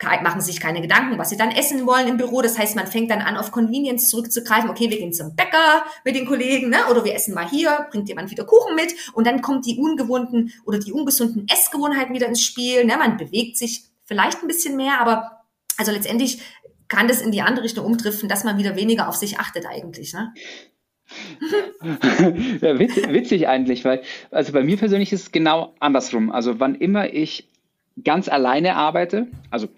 machen 0.03 0.41
sich 0.41 0.61
keine 0.61 0.81
Gedanken, 0.81 1.19
was 1.19 1.31
sie 1.31 1.37
dann 1.37 1.51
essen 1.51 1.87
wollen 1.87 2.09
im 2.09 2.17
Büro. 2.17 2.43
Das 2.43 2.59
heißt, 2.59 2.77
man 2.77 2.87
fängt 2.87 3.11
dann 3.11 3.23
an, 3.23 3.37
auf 3.37 3.51
Convenience 3.51 4.09
zurückzugreifen. 4.09 4.69
Okay, 4.71 4.91
wir 4.91 4.99
gehen 4.99 5.13
zum 5.13 5.35
Bäcker 5.35 5.85
mit 6.05 6.15
den 6.15 6.27
Kollegen, 6.27 6.71
ne? 6.71 6.79
oder 6.91 7.05
wir 7.05 7.15
essen 7.15 7.35
mal 7.35 7.49
hier, 7.49 7.87
bringt 7.91 8.09
jemand 8.09 8.31
wieder 8.31 8.45
Kuchen 8.45 8.75
mit. 8.75 8.95
Und 9.15 9.27
dann 9.27 9.41
kommt 9.41 9.67
die 9.67 9.77
ungewohnten 9.79 10.53
oder 10.65 10.79
die 10.79 10.93
ungesunden 10.93 11.47
Essgewohnheiten 11.49 12.15
wieder 12.15 12.27
ins 12.27 12.43
Spiel. 12.43 12.85
Ne? 12.85 12.97
Man 12.97 13.17
bewegt 13.17 13.57
sich 13.57 13.85
vielleicht 14.05 14.43
ein 14.43 14.49
bisschen 14.49 14.77
mehr, 14.77 15.01
aber 15.01 15.45
also 15.79 15.93
letztendlich 15.93 16.41
kann 16.89 17.09
das 17.09 17.21
in 17.21 17.33
die 17.33 17.43
andere 17.43 17.65
Richtung 17.65 17.85
umdriften, 17.85 18.29
dass 18.29 18.45
man 18.45 18.59
wieder 18.59 18.77
weniger 18.77 19.09
auf 19.09 19.17
sich 19.17 19.39
achtet 19.39 19.67
eigentlich. 19.67 20.13
Ne? 20.13 20.33
ja, 22.61 22.79
witzig, 22.79 23.13
witzig 23.13 23.49
eigentlich, 23.49 23.85
weil, 23.85 24.03
also 24.31 24.53
bei 24.53 24.63
mir 24.63 24.77
persönlich 24.77 25.13
ist 25.13 25.23
es 25.23 25.33
genau 25.33 25.75
andersrum. 25.81 26.31
Also 26.31 26.61
wann 26.61 26.75
immer 26.75 27.13
ich 27.13 27.49
ganz 28.03 28.29
alleine 28.29 28.77
arbeite, 28.77 29.29
also 29.51 29.69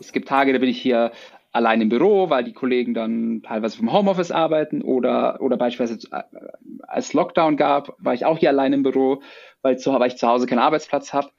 es 0.00 0.12
gibt 0.12 0.28
Tage, 0.28 0.52
da 0.52 0.58
bin 0.58 0.68
ich 0.68 0.80
hier 0.80 1.12
allein 1.54 1.80
im 1.80 1.88
Büro, 1.88 2.30
weil 2.30 2.42
die 2.42 2.52
Kollegen 2.52 2.94
dann 2.94 3.42
teilweise 3.42 3.78
vom 3.78 3.92
Homeoffice 3.92 4.32
arbeiten 4.32 4.82
oder, 4.82 5.40
oder 5.40 5.56
beispielsweise 5.56 6.08
äh, 6.10 6.22
als 6.82 7.12
Lockdown 7.12 7.56
gab, 7.56 7.94
war 7.98 8.12
ich 8.12 8.24
auch 8.24 8.38
hier 8.38 8.48
allein 8.48 8.72
im 8.72 8.82
Büro, 8.82 9.22
weil, 9.62 9.78
zu, 9.78 9.92
weil 9.92 10.08
ich 10.08 10.16
zu 10.16 10.26
Hause 10.26 10.46
keinen 10.46 10.58
Arbeitsplatz 10.58 11.12
habe. 11.12 11.30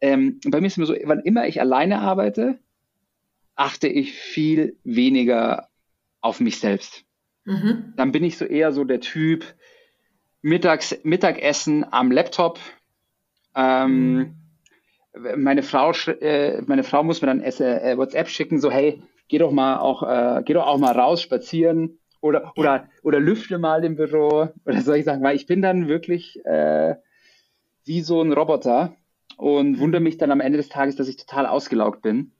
Ähm, 0.00 0.40
bei 0.48 0.60
mir 0.60 0.66
ist 0.66 0.72
es 0.72 0.76
immer 0.78 0.86
so, 0.86 0.96
wann 1.04 1.20
immer 1.20 1.46
ich 1.46 1.60
alleine 1.60 2.00
arbeite, 2.00 2.58
achte 3.54 3.86
ich 3.86 4.12
viel 4.12 4.76
weniger 4.82 5.68
auf 6.20 6.40
mich 6.40 6.58
selbst. 6.58 7.04
Mhm. 7.44 7.94
Dann 7.96 8.10
bin 8.10 8.24
ich 8.24 8.38
so 8.38 8.46
eher 8.46 8.72
so 8.72 8.82
der 8.82 9.00
Typ 9.00 9.44
Mittags, 10.42 10.98
Mittagessen 11.04 11.84
am 11.90 12.10
Laptop. 12.10 12.58
Ähm, 13.54 14.14
mhm 14.14 14.39
meine 15.14 15.62
Frau, 15.62 15.92
äh, 16.20 16.62
meine 16.62 16.84
Frau 16.84 17.02
muss 17.02 17.20
mir 17.20 17.26
dann 17.26 17.40
äh, 17.40 17.96
WhatsApp 17.96 18.28
schicken, 18.28 18.60
so 18.60 18.70
hey, 18.70 19.02
geh 19.28 19.38
doch 19.38 19.50
mal 19.52 19.78
auch, 19.78 20.02
äh, 20.02 20.42
geh 20.44 20.54
doch 20.54 20.66
auch 20.66 20.78
mal 20.78 20.92
raus 20.92 21.22
spazieren 21.22 21.98
oder 22.20 22.52
oder 22.56 22.88
oder 23.02 23.18
lüfte 23.18 23.58
mal 23.58 23.84
im 23.84 23.96
Büro 23.96 24.48
oder 24.66 24.80
soll 24.82 24.96
ich 24.96 25.04
sagen, 25.04 25.22
weil 25.22 25.36
ich 25.36 25.46
bin 25.46 25.62
dann 25.62 25.88
wirklich 25.88 26.44
äh, 26.44 26.96
wie 27.84 28.02
so 28.02 28.20
ein 28.20 28.32
Roboter 28.32 28.94
und 29.36 29.78
wundere 29.78 30.02
mich 30.02 30.18
dann 30.18 30.30
am 30.30 30.40
Ende 30.40 30.58
des 30.58 30.68
Tages, 30.68 30.96
dass 30.96 31.08
ich 31.08 31.16
total 31.16 31.46
ausgelaugt 31.46 32.02
bin. 32.02 32.32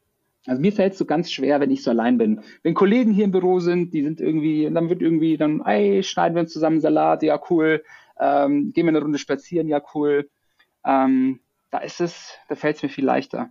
Also 0.46 0.60
mir 0.60 0.72
fällt 0.72 0.92
es 0.92 0.98
so 0.98 1.04
ganz 1.04 1.30
schwer, 1.30 1.60
wenn 1.60 1.70
ich 1.70 1.82
so 1.82 1.90
allein 1.90 2.18
bin. 2.18 2.42
Wenn 2.62 2.74
Kollegen 2.74 3.12
hier 3.12 3.24
im 3.24 3.30
Büro 3.30 3.60
sind, 3.60 3.92
die 3.92 4.02
sind 4.02 4.20
irgendwie, 4.20 4.70
dann 4.70 4.88
wird 4.88 5.02
irgendwie, 5.02 5.36
dann, 5.36 5.60
ey, 5.60 6.02
schneiden 6.02 6.34
wir 6.34 6.40
uns 6.40 6.52
zusammen 6.52 6.80
Salat, 6.80 7.22
ja 7.22 7.38
cool, 7.50 7.82
ähm, 8.18 8.72
gehen 8.72 8.86
wir 8.86 8.90
eine 8.90 9.02
Runde 9.02 9.18
spazieren, 9.18 9.68
ja 9.68 9.82
cool. 9.94 10.30
Ähm, 10.84 11.40
da 11.70 11.78
ist 11.78 12.00
es, 12.00 12.38
da 12.48 12.54
fällt 12.54 12.76
es 12.76 12.82
mir 12.82 12.88
viel 12.88 13.04
leichter. 13.04 13.50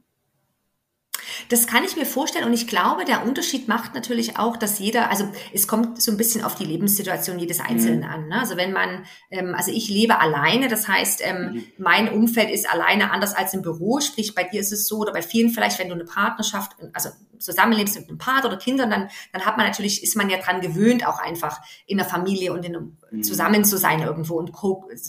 Das 1.49 1.67
kann 1.67 1.83
ich 1.83 1.95
mir 1.95 2.05
vorstellen 2.05 2.45
und 2.45 2.53
ich 2.53 2.67
glaube, 2.67 3.05
der 3.05 3.25
Unterschied 3.25 3.67
macht 3.67 3.95
natürlich 3.95 4.37
auch, 4.37 4.55
dass 4.55 4.79
jeder, 4.79 5.09
also 5.09 5.27
es 5.53 5.67
kommt 5.67 6.01
so 6.01 6.11
ein 6.11 6.17
bisschen 6.17 6.43
auf 6.43 6.55
die 6.55 6.63
Lebenssituation 6.63 7.39
jedes 7.39 7.59
Einzelnen 7.59 7.99
mhm. 7.99 8.05
an. 8.05 8.27
Ne? 8.27 8.39
Also 8.39 8.55
wenn 8.55 8.71
man, 8.71 9.05
ähm, 9.31 9.55
also 9.55 9.71
ich 9.71 9.89
lebe 9.89 10.19
alleine, 10.19 10.67
das 10.67 10.87
heißt, 10.87 11.21
ähm, 11.23 11.51
mhm. 11.53 11.63
mein 11.77 12.09
Umfeld 12.09 12.49
ist 12.49 12.69
alleine 12.71 13.11
anders 13.11 13.35
als 13.35 13.53
im 13.53 13.61
Büro, 13.61 13.99
sprich 13.99 14.35
bei 14.35 14.43
dir 14.43 14.61
ist 14.61 14.71
es 14.71 14.87
so 14.87 14.99
oder 14.99 15.11
bei 15.11 15.21
vielen 15.21 15.49
vielleicht, 15.49 15.79
wenn 15.79 15.89
du 15.89 15.95
eine 15.95 16.05
Partnerschaft, 16.05 16.75
also 16.93 17.09
zusammenlebst 17.39 17.95
mit 17.99 18.09
einem 18.09 18.17
Partner 18.17 18.49
oder 18.49 18.57
Kindern, 18.57 18.89
dann, 18.89 19.09
dann 19.31 19.45
hat 19.45 19.57
man 19.57 19.65
natürlich, 19.65 20.03
ist 20.03 20.15
man 20.15 20.29
ja 20.29 20.37
dran 20.37 20.61
gewöhnt, 20.61 21.07
auch 21.07 21.19
einfach 21.19 21.61
in 21.85 21.97
der 21.97 22.05
Familie 22.05 22.53
und 22.53 22.65
in 22.65 22.97
mhm. 23.11 23.23
zusammen 23.23 23.63
zu 23.63 23.77
sein 23.77 24.01
irgendwo 24.01 24.35
und 24.35 24.51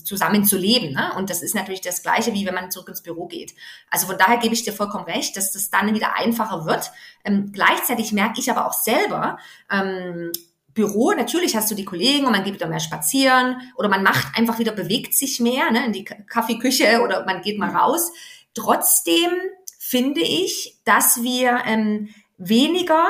zusammen 0.05 0.45
zu 0.45 0.57
leben. 0.57 0.95
Ne? 0.95 1.13
Und 1.17 1.29
das 1.29 1.43
ist 1.43 1.55
natürlich 1.55 1.81
das 1.81 2.03
Gleiche, 2.03 2.33
wie 2.33 2.47
wenn 2.47 2.55
man 2.55 2.71
zurück 2.71 2.89
ins 2.89 3.03
Büro 3.03 3.27
geht. 3.27 3.55
Also 3.91 4.07
von 4.07 4.17
daher 4.17 4.39
gebe 4.39 4.55
ich 4.55 4.63
dir 4.63 4.73
vollkommen 4.73 5.05
recht, 5.05 5.37
dass 5.37 5.53
das 5.53 5.71
dann 5.71 5.95
wieder 5.95 6.17
einfacher 6.31 6.65
wird. 6.65 6.91
Ähm, 7.25 7.51
gleichzeitig 7.53 8.13
merke 8.13 8.41
ich 8.41 8.51
aber 8.51 8.67
auch 8.67 8.73
selber, 8.73 9.39
ähm, 9.71 10.33
Büro, 10.73 11.13
natürlich 11.13 11.57
hast 11.57 11.71
du 11.71 11.75
die 11.75 11.85
Kollegen 11.85 12.27
und 12.27 12.33
man 12.33 12.45
geht 12.45 12.55
wieder 12.55 12.69
mehr 12.69 12.81
spazieren 12.81 13.61
oder 13.77 13.89
man 13.89 14.03
macht 14.03 14.39
einfach 14.39 14.59
wieder, 14.59 14.73
bewegt 14.73 15.15
sich 15.15 15.41
mehr 15.41 15.71
ne, 15.73 15.85
in 15.87 15.93
die 15.93 16.05
Kaffeeküche 16.05 17.03
oder 17.03 17.25
man 17.27 17.43
geht 17.43 17.59
mal 17.59 17.71
raus. 17.71 18.13
Trotzdem 18.55 19.31
finde 19.79 20.21
ich, 20.21 20.79
dass 20.85 21.23
wir 21.23 21.63
ähm, 21.67 22.09
weniger 22.39 23.09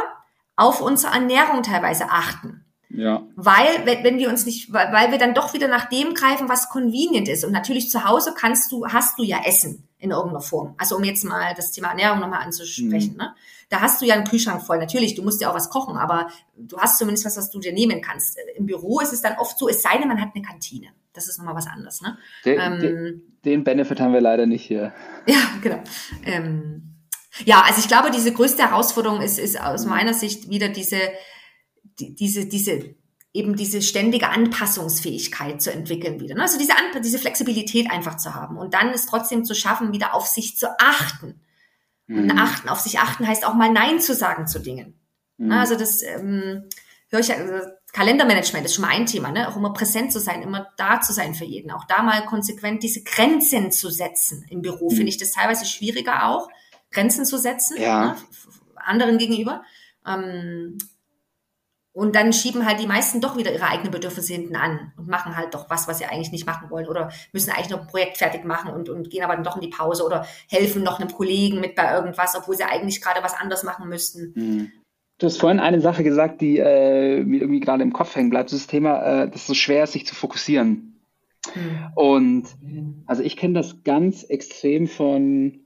auf 0.57 0.81
unsere 0.81 1.13
Ernährung 1.13 1.63
teilweise 1.63 2.11
achten. 2.11 2.65
Ja. 2.89 3.23
Weil, 3.37 3.87
wenn, 4.03 4.19
wir 4.19 4.31
uns 4.31 4.47
nicht, 4.47 4.73
weil, 4.73 4.93
weil 4.93 5.11
wir 5.13 5.19
dann 5.19 5.35
doch 5.35 5.53
wieder 5.55 5.69
nach 5.69 5.89
dem 5.89 6.15
greifen, 6.15 6.49
was 6.49 6.71
convenient 6.71 7.29
ist. 7.29 7.45
Und 7.45 7.53
natürlich 7.53 7.89
zu 7.91 8.05
Hause 8.05 8.35
kannst 8.37 8.73
du, 8.73 8.87
hast 8.87 9.19
du 9.19 9.23
ja 9.23 9.43
Essen 9.45 9.90
in 10.01 10.11
irgendeiner 10.11 10.41
Form. 10.41 10.75
Also 10.79 10.97
um 10.97 11.05
jetzt 11.05 11.25
mal 11.25 11.55
das 11.55 11.71
Thema 11.71 11.89
Ernährung 11.89 12.21
nochmal 12.21 12.43
anzusprechen, 12.43 13.13
mhm. 13.13 13.19
ne? 13.19 13.35
Da 13.69 13.81
hast 13.81 14.03
du 14.03 14.07
ja 14.07 14.15
einen 14.15 14.25
Kühlschrank 14.25 14.63
voll. 14.63 14.79
Natürlich, 14.79 15.15
du 15.15 15.23
musst 15.23 15.41
ja 15.41 15.49
auch 15.49 15.55
was 15.55 15.71
kochen, 15.71 15.97
aber 15.97 16.29
du 16.57 16.77
hast 16.79 16.99
zumindest 16.99 17.25
was, 17.25 17.37
was 17.37 17.51
du 17.51 17.61
dir 17.61 17.73
nehmen 17.73 18.01
kannst. 18.01 18.37
Im 18.57 18.67
Büro 18.67 18.99
ist 18.99 19.13
es 19.13 19.23
dann 19.23 19.37
oft 19.39 19.57
so, 19.57 19.69
es 19.69 19.81
sei 19.81 19.97
denn, 19.97 20.09
man 20.09 20.21
hat 20.21 20.31
eine 20.35 20.45
Kantine. 20.45 20.89
Das 21.13 21.29
ist 21.29 21.39
nochmal 21.39 21.55
was 21.55 21.69
anderes, 21.69 22.01
ne? 22.01 22.19
Den, 22.45 22.59
ähm, 22.61 22.81
den, 22.81 23.23
den 23.45 23.65
Benefit 23.65 24.01
haben 24.01 24.13
wir 24.13 24.21
leider 24.21 24.47
nicht 24.47 24.65
hier. 24.65 24.93
Ja, 25.27 25.39
genau. 25.63 25.83
Ähm, 26.25 26.97
ja, 27.45 27.63
also 27.63 27.81
ich 27.81 27.87
glaube, 27.87 28.11
diese 28.11 28.33
größte 28.33 28.63
Herausforderung 28.63 29.21
ist, 29.21 29.39
ist 29.39 29.61
aus 29.61 29.87
meiner 29.87 30.15
Sicht 30.15 30.51
wieder 30.51 30.69
diese, 30.69 30.99
die, 32.01 32.15
diese, 32.15 32.47
diese 32.47 32.97
eben 33.33 33.55
diese 33.55 33.81
ständige 33.81 34.29
Anpassungsfähigkeit 34.29 35.63
zu 35.63 35.73
entwickeln 35.73 36.21
wieder. 36.21 36.35
Ne? 36.35 36.43
Also 36.43 36.59
diese, 36.59 36.73
An 36.73 37.03
diese 37.03 37.19
Flexibilität 37.19 37.91
einfach 37.91 38.17
zu 38.17 38.35
haben 38.35 38.57
und 38.57 38.75
dann 38.75 38.89
es 38.91 39.07
trotzdem 39.07 39.45
zu 39.45 39.55
schaffen, 39.55 39.93
wieder 39.93 40.15
auf 40.15 40.27
sich 40.27 40.57
zu 40.57 40.69
achten. 40.81 41.41
Und 42.09 42.25
mhm. 42.25 42.39
achten, 42.39 42.69
auf 42.69 42.81
sich 42.81 42.99
achten 42.99 43.27
heißt 43.27 43.47
auch 43.47 43.55
mal 43.55 43.71
Nein 43.71 44.01
zu 44.01 44.15
sagen 44.15 44.49
zu 44.49 44.59
Dingen. 44.59 45.01
Ne? 45.37 45.47
Mhm. 45.47 45.53
Also 45.53 45.77
das 45.77 46.03
ähm, 46.03 46.65
höre 47.09 47.21
ich, 47.21 47.33
also 47.33 47.69
Kalendermanagement 47.93 48.67
ist 48.67 48.75
schon 48.75 48.85
mal 48.85 48.91
ein 48.91 49.07
Thema, 49.07 49.31
ne? 49.31 49.49
auch 49.49 49.57
immer 49.57 49.73
präsent 49.73 50.13
zu 50.13 50.19
sein, 50.19 50.43
immer 50.43 50.69
da 50.77 51.01
zu 51.01 51.13
sein 51.13 51.37
für 51.37 51.45
jeden. 51.45 51.71
Auch 51.71 51.85
da 51.85 52.03
mal 52.03 52.25
konsequent 52.27 52.83
diese 52.83 53.05
Grenzen 53.05 53.71
zu 53.71 53.91
setzen 53.91 54.45
im 54.49 54.61
Büro, 54.61 54.91
mhm. 54.91 54.97
finde 54.97 55.09
ich 55.11 55.19
das 55.19 55.31
teilweise 55.31 55.67
schwieriger 55.67 56.27
auch, 56.27 56.49
Grenzen 56.91 57.25
zu 57.25 57.39
setzen, 57.39 57.81
ja. 57.81 58.07
ne? 58.07 58.17
anderen 58.75 59.19
gegenüber. 59.19 59.63
Ähm, 60.05 60.79
und 61.93 62.15
dann 62.15 62.33
schieben 62.33 62.67
halt 62.67 62.81
die 62.81 62.87
meisten 62.87 63.21
doch 63.21 63.37
wieder 63.37 63.53
ihre 63.53 63.67
eigenen 63.67 63.91
Bedürfnisse 63.91 64.33
hinten 64.33 64.55
an 64.55 64.93
und 64.97 65.09
machen 65.09 65.37
halt 65.37 65.55
doch 65.55 65.69
was, 65.71 65.89
was 65.89 65.99
sie 65.99 66.05
eigentlich 66.05 66.31
nicht 66.31 66.47
machen 66.47 66.71
wollen 66.71 66.87
oder 66.87 67.11
müssen 67.33 67.51
eigentlich 67.51 67.71
noch 67.71 67.81
ein 67.81 67.89
Projekt 67.89 68.19
fertig 68.19 68.45
machen 68.45 68.73
und, 68.73 68.89
und 68.89 69.11
gehen 69.11 69.25
aber 69.25 69.35
dann 69.35 69.45
doch 69.45 69.57
in 69.57 69.63
die 69.63 69.69
Pause 69.69 70.05
oder 70.05 70.25
helfen 70.49 70.85
noch 70.85 71.01
einem 71.01 71.13
Kollegen 71.13 71.61
mit 71.61 71.75
bei 71.75 71.93
irgendwas, 71.93 72.37
obwohl 72.37 72.57
sie 72.57 72.65
eigentlich 72.65 73.01
gerade 73.01 73.23
was 73.23 73.35
anderes 73.35 73.65
machen 73.65 73.89
müssten. 73.89 74.33
Mhm. 74.35 74.73
Du 75.19 75.27
hast 75.27 75.39
vorhin 75.39 75.61
eine 75.61 75.81
Sache 75.81 76.03
gesagt, 76.03 76.41
die 76.41 76.59
äh, 76.59 77.23
mir 77.23 77.43
irgendwie 77.43 77.61
gerade 77.61 77.83
im 77.83 77.93
Kopf 77.93 78.17
hängen 78.17 78.31
bleibt. 78.31 78.53
Das, 78.53 78.61
das 78.61 78.67
Thema, 78.69 79.03
äh, 79.03 79.31
dass 79.31 79.43
es 79.43 79.47
so 79.49 79.55
schwer 79.55 79.85
ist, 79.85 79.93
sich 79.93 80.07
zu 80.07 80.15
fokussieren. 80.15 81.01
Mhm. 81.55 81.87
Und 81.95 82.45
also 83.07 83.23
ich 83.23 83.37
kenne 83.37 83.55
das 83.55 83.83
ganz 83.83 84.23
extrem 84.23 84.87
von 84.87 85.60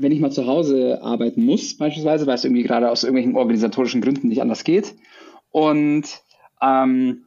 wenn 0.00 0.12
ich 0.12 0.20
mal 0.20 0.32
zu 0.32 0.46
Hause 0.46 1.00
arbeiten 1.02 1.44
muss, 1.44 1.76
beispielsweise, 1.76 2.26
weil 2.26 2.34
es 2.34 2.44
irgendwie 2.44 2.62
gerade 2.62 2.90
aus 2.90 3.04
irgendwelchen 3.04 3.36
organisatorischen 3.36 4.00
Gründen 4.00 4.28
nicht 4.28 4.40
anders 4.40 4.64
geht. 4.64 4.94
Und 5.50 6.04
ähm, 6.62 7.26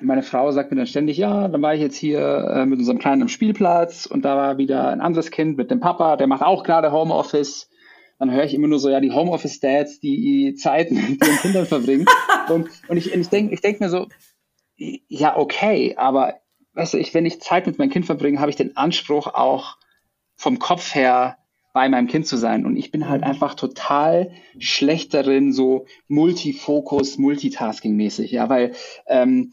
meine 0.00 0.22
Frau 0.22 0.50
sagt 0.52 0.70
mir 0.70 0.76
dann 0.76 0.86
ständig, 0.86 1.16
ja, 1.16 1.48
dann 1.48 1.62
war 1.62 1.74
ich 1.74 1.80
jetzt 1.80 1.96
hier 1.96 2.20
äh, 2.20 2.66
mit 2.66 2.78
unserem 2.78 2.98
Kleinen 2.98 3.22
am 3.22 3.28
Spielplatz 3.28 4.06
und 4.06 4.24
da 4.24 4.36
war 4.36 4.58
wieder 4.58 4.88
ein 4.88 5.00
anderes 5.00 5.30
Kind 5.30 5.56
mit 5.56 5.70
dem 5.70 5.80
Papa, 5.80 6.16
der 6.16 6.26
macht 6.26 6.42
auch 6.42 6.62
gerade 6.62 6.92
Homeoffice. 6.92 7.68
Dann 8.18 8.30
höre 8.30 8.44
ich 8.44 8.54
immer 8.54 8.68
nur 8.68 8.78
so, 8.78 8.90
ja, 8.90 9.00
die 9.00 9.12
Homeoffice-Dads, 9.12 10.00
die 10.00 10.54
Zeit 10.54 10.90
mit 10.90 11.24
ihren 11.24 11.38
Kindern 11.38 11.66
verbringen. 11.66 12.06
Und, 12.48 12.68
und 12.88 12.96
ich, 12.96 13.12
ich 13.12 13.28
denke 13.28 13.54
ich 13.54 13.62
denk 13.62 13.80
mir 13.80 13.88
so, 13.88 14.06
ja, 14.76 15.36
okay, 15.36 15.94
aber 15.96 16.34
weißt 16.74 16.94
du, 16.94 16.98
ich, 16.98 17.12
wenn 17.14 17.26
ich 17.26 17.40
Zeit 17.40 17.66
mit 17.66 17.78
meinem 17.78 17.90
Kind 17.90 18.06
verbringe, 18.06 18.40
habe 18.40 18.50
ich 18.50 18.56
den 18.56 18.76
Anspruch 18.76 19.26
auch 19.26 19.76
vom 20.36 20.58
Kopf 20.58 20.94
her 20.94 21.36
bei 21.72 21.88
meinem 21.88 22.08
Kind 22.08 22.26
zu 22.26 22.36
sein. 22.36 22.66
Und 22.66 22.76
ich 22.76 22.90
bin 22.90 23.08
halt 23.08 23.22
mhm. 23.22 23.28
einfach 23.28 23.54
total 23.54 24.32
schlecht 24.58 25.14
darin, 25.14 25.52
so 25.52 25.86
Multifokus, 26.08 27.18
Multitasking-mäßig, 27.18 28.30
ja, 28.30 28.48
weil 28.48 28.72
ähm, 29.06 29.52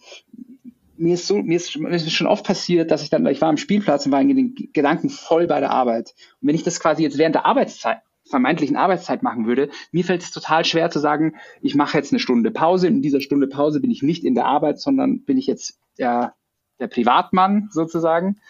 mir 0.98 1.14
ist 1.14 1.28
so, 1.28 1.38
mir 1.38 1.56
ist, 1.56 1.78
mir 1.78 1.90
ist 1.90 2.12
schon 2.12 2.28
oft 2.28 2.46
passiert, 2.46 2.92
dass 2.92 3.04
ich 3.04 3.10
dann, 3.10 3.26
ich 3.28 3.42
war 3.42 3.50
am 3.50 3.58
Spielplatz 3.58 4.06
und 4.06 4.12
war 4.12 4.22
in 4.22 4.36
den 4.36 4.56
Gedanken 4.74 5.10
voll 5.10 5.48
bei 5.48 5.60
der 5.60 5.72
Arbeit. 5.72 6.16
Und 6.42 6.48
wenn 6.48 6.56
ich 6.56 6.64
das 6.64 6.80
quasi 6.80 7.04
jetzt 7.04 7.18
während 7.18 7.36
der 7.36 7.46
Arbeitszeit, 7.46 8.00
vermeintlichen 8.26 8.76
Arbeitszeit 8.76 9.24
machen 9.24 9.46
würde, 9.46 9.70
mir 9.92 10.04
fällt 10.04 10.22
es 10.22 10.32
total 10.32 10.66
schwer 10.66 10.90
zu 10.90 11.00
sagen, 11.00 11.36
ich 11.62 11.76
mache 11.76 11.98
jetzt 11.98 12.12
eine 12.12 12.20
Stunde 12.20 12.52
Pause. 12.52 12.88
In 12.88 13.02
dieser 13.02 13.22
Stunde 13.22 13.48
Pause 13.48 13.80
bin 13.80 13.92
ich 13.92 14.04
nicht 14.04 14.26
in 14.26 14.36
der 14.36 14.46
Arbeit, 14.46 14.80
sondern 14.80 15.24
bin 15.24 15.38
ich 15.38 15.48
jetzt 15.48 15.80
der, 15.98 16.36
der 16.80 16.88
Privatmann 16.88 17.70
sozusagen. 17.72 18.42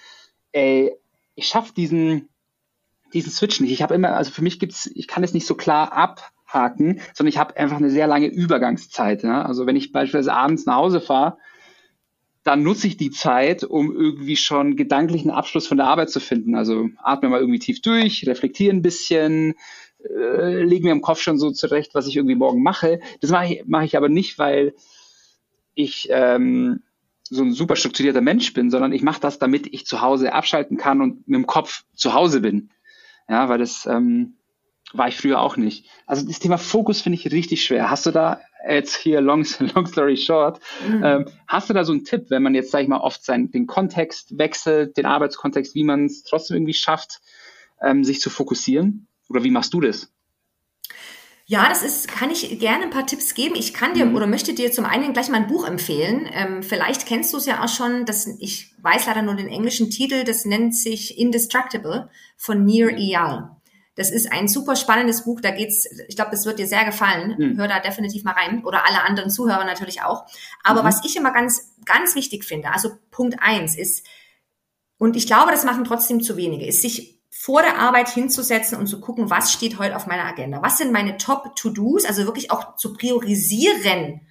Ey, 0.51 0.93
ich 1.35 1.47
schaffe 1.47 1.73
diesen, 1.75 2.29
diesen 3.13 3.31
Switch 3.31 3.59
nicht. 3.59 3.71
Ich 3.71 3.81
habe 3.81 3.95
immer, 3.95 4.15
also 4.15 4.31
für 4.31 4.41
mich 4.41 4.59
gibt's, 4.59 4.89
ich 4.93 5.07
kann 5.07 5.23
es 5.23 5.33
nicht 5.33 5.47
so 5.47 5.55
klar 5.55 5.93
abhaken, 5.93 7.01
sondern 7.13 7.29
ich 7.29 7.37
habe 7.37 7.57
einfach 7.57 7.77
eine 7.77 7.89
sehr 7.89 8.07
lange 8.07 8.27
Übergangszeit. 8.27 9.23
Ja? 9.23 9.43
Also 9.43 9.65
wenn 9.65 9.75
ich 9.75 9.91
beispielsweise 9.91 10.33
abends 10.33 10.65
nach 10.65 10.75
Hause 10.75 11.01
fahre, 11.01 11.37
dann 12.43 12.63
nutze 12.63 12.87
ich 12.87 12.95
die 12.95 13.11
Zeit, 13.11 13.65
um 13.65 13.93
irgendwie 13.93 14.37
schon 14.37 14.77
gedanklichen 14.77 15.31
Abschluss 15.31 15.67
von 15.67 15.75
der 15.75 15.87
Arbeit 15.87 16.09
zu 16.09 16.21
finden. 16.21 16.55
Also 16.55 16.87
atme 17.03 17.27
mal 17.27 17.41
irgendwie 17.41 17.59
tief 17.59 17.81
durch, 17.81 18.25
reflektiere 18.25 18.73
ein 18.73 18.81
bisschen, 18.81 19.55
äh, 20.01 20.63
lege 20.63 20.85
mir 20.85 20.93
im 20.93 21.01
Kopf 21.01 21.19
schon 21.19 21.37
so 21.37 21.51
zurecht, 21.51 21.93
was 21.93 22.07
ich 22.07 22.15
irgendwie 22.15 22.35
morgen 22.35 22.63
mache. 22.63 23.01
Das 23.19 23.31
mache 23.31 23.53
ich, 23.53 23.65
mache 23.65 23.83
ich 23.83 23.97
aber 23.97 24.07
nicht, 24.07 24.39
weil 24.39 24.73
ich 25.75 26.07
ähm, 26.09 26.83
so 27.23 27.43
ein 27.43 27.51
super 27.51 27.75
strukturierter 27.75 28.21
Mensch 28.21 28.53
bin, 28.53 28.71
sondern 28.71 28.93
ich 28.93 29.01
mache 29.01 29.19
das, 29.19 29.39
damit 29.39 29.67
ich 29.73 29.85
zu 29.85 30.01
Hause 30.01 30.33
abschalten 30.33 30.77
kann 30.77 31.01
und 31.01 31.27
mit 31.27 31.35
dem 31.35 31.47
Kopf 31.47 31.83
zu 31.93 32.13
Hause 32.13 32.39
bin. 32.39 32.69
Ja, 33.29 33.49
weil 33.49 33.57
das 33.57 33.85
ähm, 33.85 34.37
war 34.93 35.07
ich 35.07 35.17
früher 35.17 35.41
auch 35.41 35.57
nicht. 35.57 35.89
Also 36.05 36.25
das 36.25 36.39
Thema 36.39 36.57
Fokus 36.57 37.01
finde 37.01 37.17
ich 37.17 37.31
richtig 37.31 37.63
schwer. 37.63 37.89
Hast 37.89 38.05
du 38.05 38.11
da 38.11 38.41
jetzt 38.67 38.95
hier 38.95 39.21
long, 39.21 39.45
long 39.75 39.85
story 39.85 40.17
short, 40.17 40.59
mhm. 40.87 41.03
ähm, 41.03 41.25
hast 41.47 41.69
du 41.69 41.73
da 41.73 41.83
so 41.83 41.93
einen 41.93 42.03
Tipp, 42.03 42.25
wenn 42.29 42.43
man 42.43 42.55
jetzt, 42.55 42.71
sag 42.71 42.81
ich 42.81 42.87
mal, 42.87 42.99
oft 42.99 43.23
seinen, 43.23 43.51
den 43.51 43.67
Kontext 43.67 44.37
wechselt, 44.37 44.97
den 44.97 45.05
Arbeitskontext, 45.05 45.75
wie 45.75 45.83
man 45.83 46.05
es 46.05 46.23
trotzdem 46.23 46.57
irgendwie 46.57 46.73
schafft, 46.73 47.21
ähm, 47.81 48.03
sich 48.03 48.19
zu 48.19 48.29
fokussieren? 48.29 49.07
Oder 49.29 49.43
wie 49.43 49.51
machst 49.51 49.73
du 49.73 49.81
das? 49.81 50.11
Ja, 51.49 51.69
das 51.69 51.81
ist, 51.81 52.09
kann 52.09 52.29
ich 52.29 52.59
gerne 52.59 52.83
ein 52.83 52.89
paar 52.89 53.07
Tipps 53.07 53.33
geben. 53.33 53.55
Ich 53.55 53.73
kann 53.73 53.93
dir 53.93 54.05
mhm. 54.05 54.17
oder 54.17 54.27
möchte 54.27 54.53
dir 54.53 54.69
zum 54.73 54.83
einen 54.83 55.13
gleich 55.13 55.29
mal 55.29 55.37
ein 55.37 55.47
Buch 55.47 55.65
empfehlen. 55.65 56.29
Ähm, 56.29 56.61
vielleicht 56.61 57.05
kennst 57.05 57.31
du 57.31 57.37
es 57.37 57.45
ja 57.45 57.63
auch 57.63 57.69
schon. 57.69 58.05
Das, 58.05 58.27
ich 58.39 58.75
weiß 58.81 59.05
leider 59.07 59.21
nur 59.21 59.35
den 59.35 59.47
englischen 59.47 59.89
Titel. 59.89 60.25
Das 60.25 60.43
nennt 60.43 60.75
sich 60.75 61.17
Indestructible 61.17 62.09
von 62.35 62.65
Nir 62.65 62.91
mhm. 62.91 62.97
Eyal. 62.97 63.51
Das 63.95 64.11
ist 64.11 64.29
ein 64.29 64.49
super 64.49 64.75
spannendes 64.75 65.23
Buch. 65.23 65.39
Da 65.39 65.51
geht's, 65.51 65.87
ich 66.09 66.17
glaube, 66.17 66.31
das 66.31 66.45
wird 66.45 66.59
dir 66.59 66.67
sehr 66.67 66.83
gefallen. 66.83 67.35
Mhm. 67.37 67.57
Hör 67.57 67.69
da 67.69 67.79
definitiv 67.79 68.25
mal 68.25 68.33
rein. 68.33 68.65
Oder 68.65 68.85
alle 68.85 69.03
anderen 69.03 69.29
Zuhörer 69.29 69.63
natürlich 69.63 70.01
auch. 70.01 70.25
Aber 70.65 70.83
mhm. 70.83 70.87
was 70.87 71.05
ich 71.05 71.15
immer 71.15 71.31
ganz, 71.31 71.73
ganz 71.85 72.13
wichtig 72.15 72.43
finde, 72.43 72.73
also 72.73 72.91
Punkt 73.09 73.37
eins 73.39 73.77
ist, 73.77 74.05
und 74.97 75.15
ich 75.15 75.27
glaube, 75.27 75.51
das 75.51 75.63
machen 75.63 75.85
trotzdem 75.85 76.21
zu 76.21 76.35
wenige, 76.35 76.65
ist 76.65 76.81
sich 76.81 77.16
vor 77.39 77.61
der 77.61 77.77
Arbeit 77.77 78.09
hinzusetzen 78.09 78.77
und 78.79 78.87
zu 78.87 78.99
gucken, 78.99 79.29
was 79.29 79.53
steht 79.53 79.77
heute 79.77 79.95
auf 79.95 80.07
meiner 80.07 80.25
Agenda? 80.25 80.61
Was 80.63 80.79
sind 80.79 80.91
meine 80.91 81.17
Top-To-Dos? 81.17 82.05
Also 82.05 82.25
wirklich 82.25 82.49
auch 82.49 82.75
zu 82.77 82.93
priorisieren. 82.93 84.21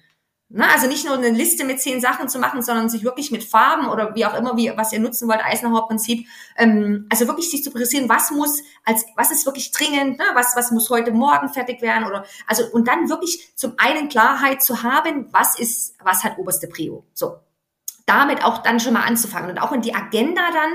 Ne? 0.49 0.69
Also 0.69 0.87
nicht 0.87 1.05
nur 1.05 1.15
eine 1.15 1.29
Liste 1.29 1.63
mit 1.63 1.79
zehn 1.79 2.01
Sachen 2.01 2.27
zu 2.27 2.37
machen, 2.37 2.61
sondern 2.61 2.89
sich 2.89 3.05
wirklich 3.05 3.31
mit 3.31 3.45
Farben 3.45 3.87
oder 3.87 4.13
wie 4.13 4.25
auch 4.25 4.37
immer, 4.37 4.57
wie, 4.57 4.73
was 4.75 4.91
ihr 4.91 4.99
nutzen 4.99 5.29
wollt, 5.29 5.39
Eisenhower 5.43 5.87
Prinzip, 5.87 6.27
ähm, 6.57 7.07
also 7.09 7.27
wirklich 7.27 7.49
sich 7.49 7.63
zu 7.63 7.71
priorisieren, 7.71 8.09
was 8.09 8.29
muss 8.29 8.61
als, 8.83 9.05
was 9.15 9.31
ist 9.31 9.45
wirklich 9.45 9.71
dringend, 9.71 10.19
ne? 10.19 10.25
was, 10.33 10.55
was 10.57 10.71
muss 10.71 10.89
heute 10.89 11.11
Morgen 11.11 11.47
fertig 11.47 11.81
werden 11.81 12.05
oder, 12.05 12.25
also, 12.45 12.65
und 12.71 12.89
dann 12.89 13.09
wirklich 13.09 13.51
zum 13.55 13.73
einen 13.77 14.09
Klarheit 14.09 14.61
zu 14.61 14.83
haben, 14.83 15.27
was 15.31 15.57
ist, 15.57 15.95
was 16.03 16.25
hat 16.25 16.37
oberste 16.37 16.67
Prio. 16.67 17.05
So 17.13 17.37
damit 18.07 18.43
auch 18.43 18.63
dann 18.63 18.79
schon 18.79 18.93
mal 18.93 19.03
anzufangen 19.03 19.51
und 19.51 19.59
auch 19.59 19.71
in 19.71 19.81
die 19.81 19.93
Agenda 19.93 20.41
dann, 20.51 20.71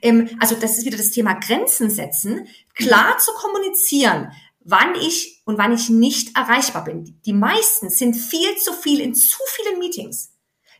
ähm, 0.00 0.30
also 0.40 0.54
das 0.54 0.78
ist 0.78 0.86
wieder 0.86 0.96
das 0.96 1.10
Thema 1.10 1.34
Grenzen 1.34 1.90
setzen, 1.90 2.46
klar 2.74 3.18
zu 3.18 3.32
kommunizieren, 3.32 4.32
wann 4.60 4.94
ich 4.94 5.42
und 5.44 5.58
wann 5.58 5.74
ich 5.74 5.90
nicht 5.90 6.36
erreichbar 6.36 6.84
bin. 6.84 7.20
Die 7.26 7.32
meisten 7.32 7.90
sind 7.90 8.14
viel 8.14 8.56
zu 8.56 8.72
viel 8.72 9.00
in 9.00 9.14
zu 9.14 9.38
vielen 9.48 9.78
Meetings. 9.78 10.32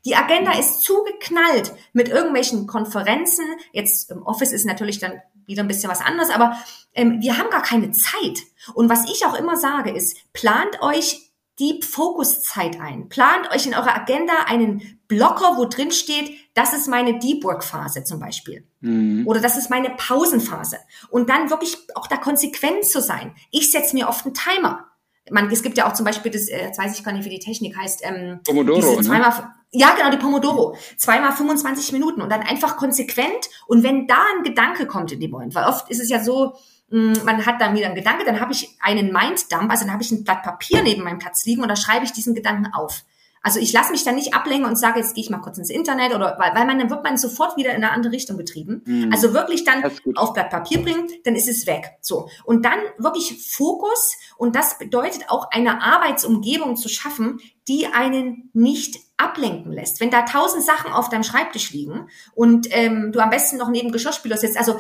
Die 0.05 0.15
Agenda 0.15 0.57
ist 0.57 0.83
zugeknallt 0.83 1.73
mit 1.93 2.09
irgendwelchen 2.09 2.69
Konferenzen. 2.69 3.45
Jetzt 3.73 4.11
im 4.11 4.23
Office 4.23 4.53
ist 4.53 4.65
natürlich 4.65 5.01
dann 5.01 5.21
wieder 5.47 5.63
ein 5.63 5.69
bisschen 5.69 5.91
was 5.91 6.01
anderes, 6.01 6.31
aber 6.31 6.57
ähm, 6.95 7.21
wir 7.21 7.37
haben 7.39 7.51
gar 7.51 7.63
keine 7.63 7.91
Zeit. 7.91 8.43
Und 8.75 8.89
was 8.89 9.11
ich 9.11 9.27
auch 9.27 9.35
immer 9.35 9.57
sage, 9.57 9.91
ist, 9.91 10.17
plant 10.33 10.81
euch 10.81 11.26
Deep 11.59 11.85
Focus 11.85 12.43
Zeit 12.43 12.81
ein. 12.81 13.09
Plant 13.09 13.51
euch 13.51 13.67
in 13.67 13.75
eurer 13.75 13.97
Agenda 13.97 14.35
einen 14.47 15.01
Blocker, 15.09 15.57
wo 15.57 15.65
drin 15.65 15.91
steht, 15.91 16.31
das 16.55 16.75
ist 16.75 16.89
meine 16.89 17.19
Deep 17.19 17.45
Work 17.45 17.65
Phase 17.65 18.05
zum 18.05 18.21
Beispiel. 18.21 18.67
Mhm. 18.81 19.27
Oder 19.27 19.41
das 19.41 19.57
ist 19.57 19.71
meine 19.71 19.91
Pausenphase. 19.91 20.79
Und 21.11 21.31
dann 21.31 21.51
wirklich 21.51 21.77
auch 21.95 22.07
da 22.07 22.17
konsequent 22.17 22.85
zu 22.85 23.01
sein. 23.01 23.35
Ich 23.51 23.71
setze 23.71 23.97
mir 23.97 24.09
oft 24.09 24.25
einen 24.27 24.35
Timer. 24.35 24.87
Man, 25.31 25.51
es 25.51 25.63
gibt 25.63 25.77
ja 25.77 25.89
auch 25.89 25.95
zum 25.95 26.05
Beispiel 26.05 26.31
das, 26.31 26.49
äh, 26.49 26.67
jetzt 26.67 26.79
weiß 26.79 26.97
ich 26.97 27.05
gar 27.05 27.13
nicht, 27.13 27.25
wie 27.25 27.31
die 27.31 27.41
Technik 27.41 27.77
heißt. 27.77 28.03
Ähm, 28.05 28.41
Pomodoro. 28.45 28.97
Ne? 28.97 29.03
zweimal, 29.03 29.31
ne? 29.31 29.55
Ja, 29.73 29.95
genau, 29.97 30.11
die 30.11 30.19
Pomodoro. 30.19 30.77
Zweimal 30.97 31.33
25 31.33 31.93
Minuten 31.93 32.23
und 32.23 32.31
dann 32.31 32.43
einfach 32.43 32.77
konsequent. 32.77 33.49
Und 33.67 33.83
wenn 33.83 34.07
da 34.07 34.23
ein 34.37 34.45
Gedanke 34.45 34.87
kommt 34.87 35.11
in 35.11 35.21
dem 35.21 35.31
Moment, 35.31 35.55
weil 35.55 35.65
oft 35.65 35.91
ist 35.91 36.01
es 36.01 36.09
ja 36.09 36.23
so, 36.23 36.57
man 36.89 37.45
hat 37.45 37.61
dann 37.61 37.75
wieder 37.75 37.87
einen 37.87 37.95
Gedanke, 37.95 38.25
dann 38.25 38.41
habe 38.41 38.53
ich 38.53 38.77
einen 38.81 39.13
Minddump, 39.13 39.71
also 39.71 39.85
dann 39.85 39.93
habe 39.93 40.03
ich 40.03 40.11
ein 40.13 40.25
Blatt 40.25 40.43
Papier 40.43 40.83
neben 40.83 41.03
meinem 41.03 41.19
Platz 41.19 41.45
liegen 41.45 41.63
und 41.63 41.69
da 41.69 41.77
schreibe 41.77 42.05
ich 42.05 42.13
diesen 42.13 42.35
Gedanken 42.35 42.73
auf. 42.73 43.05
Also 43.47 43.61
ich 43.61 43.73
lasse 43.73 43.93
mich 43.93 44.03
dann 44.03 44.17
nicht 44.17 44.35
ablenken 44.35 44.69
und 44.69 44.75
sage, 44.75 44.99
jetzt 44.99 45.15
gehe 45.15 45.23
ich 45.23 45.31
mal 45.31 45.39
kurz 45.39 45.57
ins 45.57 45.71
Internet 45.71 46.13
oder 46.13 46.37
weil, 46.37 46.53
weil 46.55 46.67
man 46.67 46.81
dann 46.81 46.91
wird 46.91 47.05
man 47.05 47.17
sofort 47.17 47.57
wieder 47.57 47.71
in 47.71 47.77
eine 47.77 47.93
andere 47.93 48.13
Richtung 48.13 48.37
getrieben. 48.37 48.83
Mhm. 48.85 49.13
Also 49.13 49.35
wirklich 49.35 49.63
dann 49.63 49.85
auf 50.17 50.33
Blatt 50.33 50.51
Papier 50.51 50.83
bringen, 50.83 51.09
dann 51.23 51.37
ist 51.37 51.49
es 51.49 51.65
weg. 51.65 51.93
So 52.01 52.29
und 52.45 52.65
dann 52.65 52.79
wirklich 52.99 53.47
Fokus 53.49 54.17
und 54.37 54.57
das 54.57 54.79
bedeutet 54.79 55.29
auch 55.29 55.49
eine 55.53 55.81
Arbeitsumgebung 55.81 56.75
zu 56.75 56.89
schaffen, 56.89 57.39
die 57.69 57.87
einen 57.87 58.51
nicht 58.53 58.99
ablenken 59.17 59.71
lässt. 59.71 60.01
Wenn 60.01 60.11
da 60.11 60.23
tausend 60.23 60.65
Sachen 60.65 60.93
auf 60.93 61.09
deinem 61.09 61.23
Schreibtisch 61.23 61.71
liegen 61.71 62.09
und 62.35 62.67
ähm, 62.71 63.13
du 63.13 63.21
am 63.21 63.31
besten 63.31 63.59
noch 63.59 63.71
neben 63.71 63.93
Geschirrspüler 63.93 64.37
sitzt, 64.39 64.59
also 64.59 64.77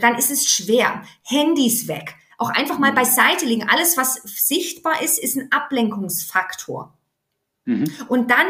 dann 0.00 0.16
ist 0.16 0.30
es 0.30 0.46
schwer. 0.48 1.02
Handys 1.22 1.88
weg. 1.88 2.14
Auch 2.38 2.50
einfach 2.50 2.78
mal 2.78 2.92
beiseite 2.92 3.46
legen. 3.46 3.68
Alles, 3.68 3.96
was 3.96 4.14
sichtbar 4.24 5.02
ist, 5.02 5.18
ist 5.18 5.36
ein 5.36 5.50
Ablenkungsfaktor. 5.50 6.96
Mhm. 7.64 7.90
Und 8.08 8.30
dann 8.30 8.46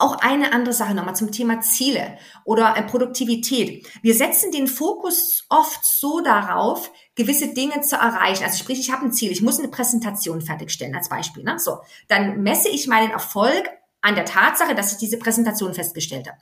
auch 0.00 0.16
eine 0.20 0.52
andere 0.52 0.72
Sache 0.72 0.94
nochmal 0.94 1.14
zum 1.14 1.30
Thema 1.30 1.60
Ziele 1.60 2.16
oder 2.44 2.76
äh, 2.76 2.82
Produktivität. 2.82 3.86
Wir 4.02 4.14
setzen 4.14 4.50
den 4.50 4.66
Fokus 4.66 5.44
oft 5.50 5.84
so 5.84 6.20
darauf, 6.20 6.90
gewisse 7.14 7.52
Dinge 7.52 7.82
zu 7.82 7.96
erreichen. 7.96 8.44
Also 8.44 8.56
sprich, 8.56 8.80
ich 8.80 8.90
habe 8.90 9.04
ein 9.04 9.12
Ziel, 9.12 9.30
ich 9.30 9.42
muss 9.42 9.58
eine 9.58 9.68
Präsentation 9.68 10.40
fertigstellen 10.40 10.94
als 10.94 11.10
Beispiel. 11.10 11.44
Ne? 11.44 11.58
So, 11.58 11.80
dann 12.08 12.42
messe 12.42 12.70
ich 12.70 12.86
meinen 12.86 13.10
Erfolg 13.10 13.68
an 14.00 14.14
der 14.14 14.24
Tatsache, 14.24 14.74
dass 14.74 14.92
ich 14.92 14.98
diese 14.98 15.18
Präsentation 15.18 15.74
festgestellt 15.74 16.28
habe. 16.28 16.38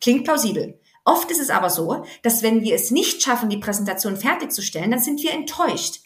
Klingt 0.00 0.24
plausibel. 0.24 0.80
Oft 1.04 1.30
ist 1.30 1.40
es 1.40 1.50
aber 1.50 1.70
so, 1.70 2.04
dass 2.22 2.42
wenn 2.42 2.62
wir 2.62 2.74
es 2.74 2.90
nicht 2.90 3.22
schaffen, 3.22 3.48
die 3.48 3.56
Präsentation 3.56 4.16
fertigzustellen, 4.16 4.90
dann 4.90 5.00
sind 5.00 5.22
wir 5.22 5.32
enttäuscht. 5.32 6.00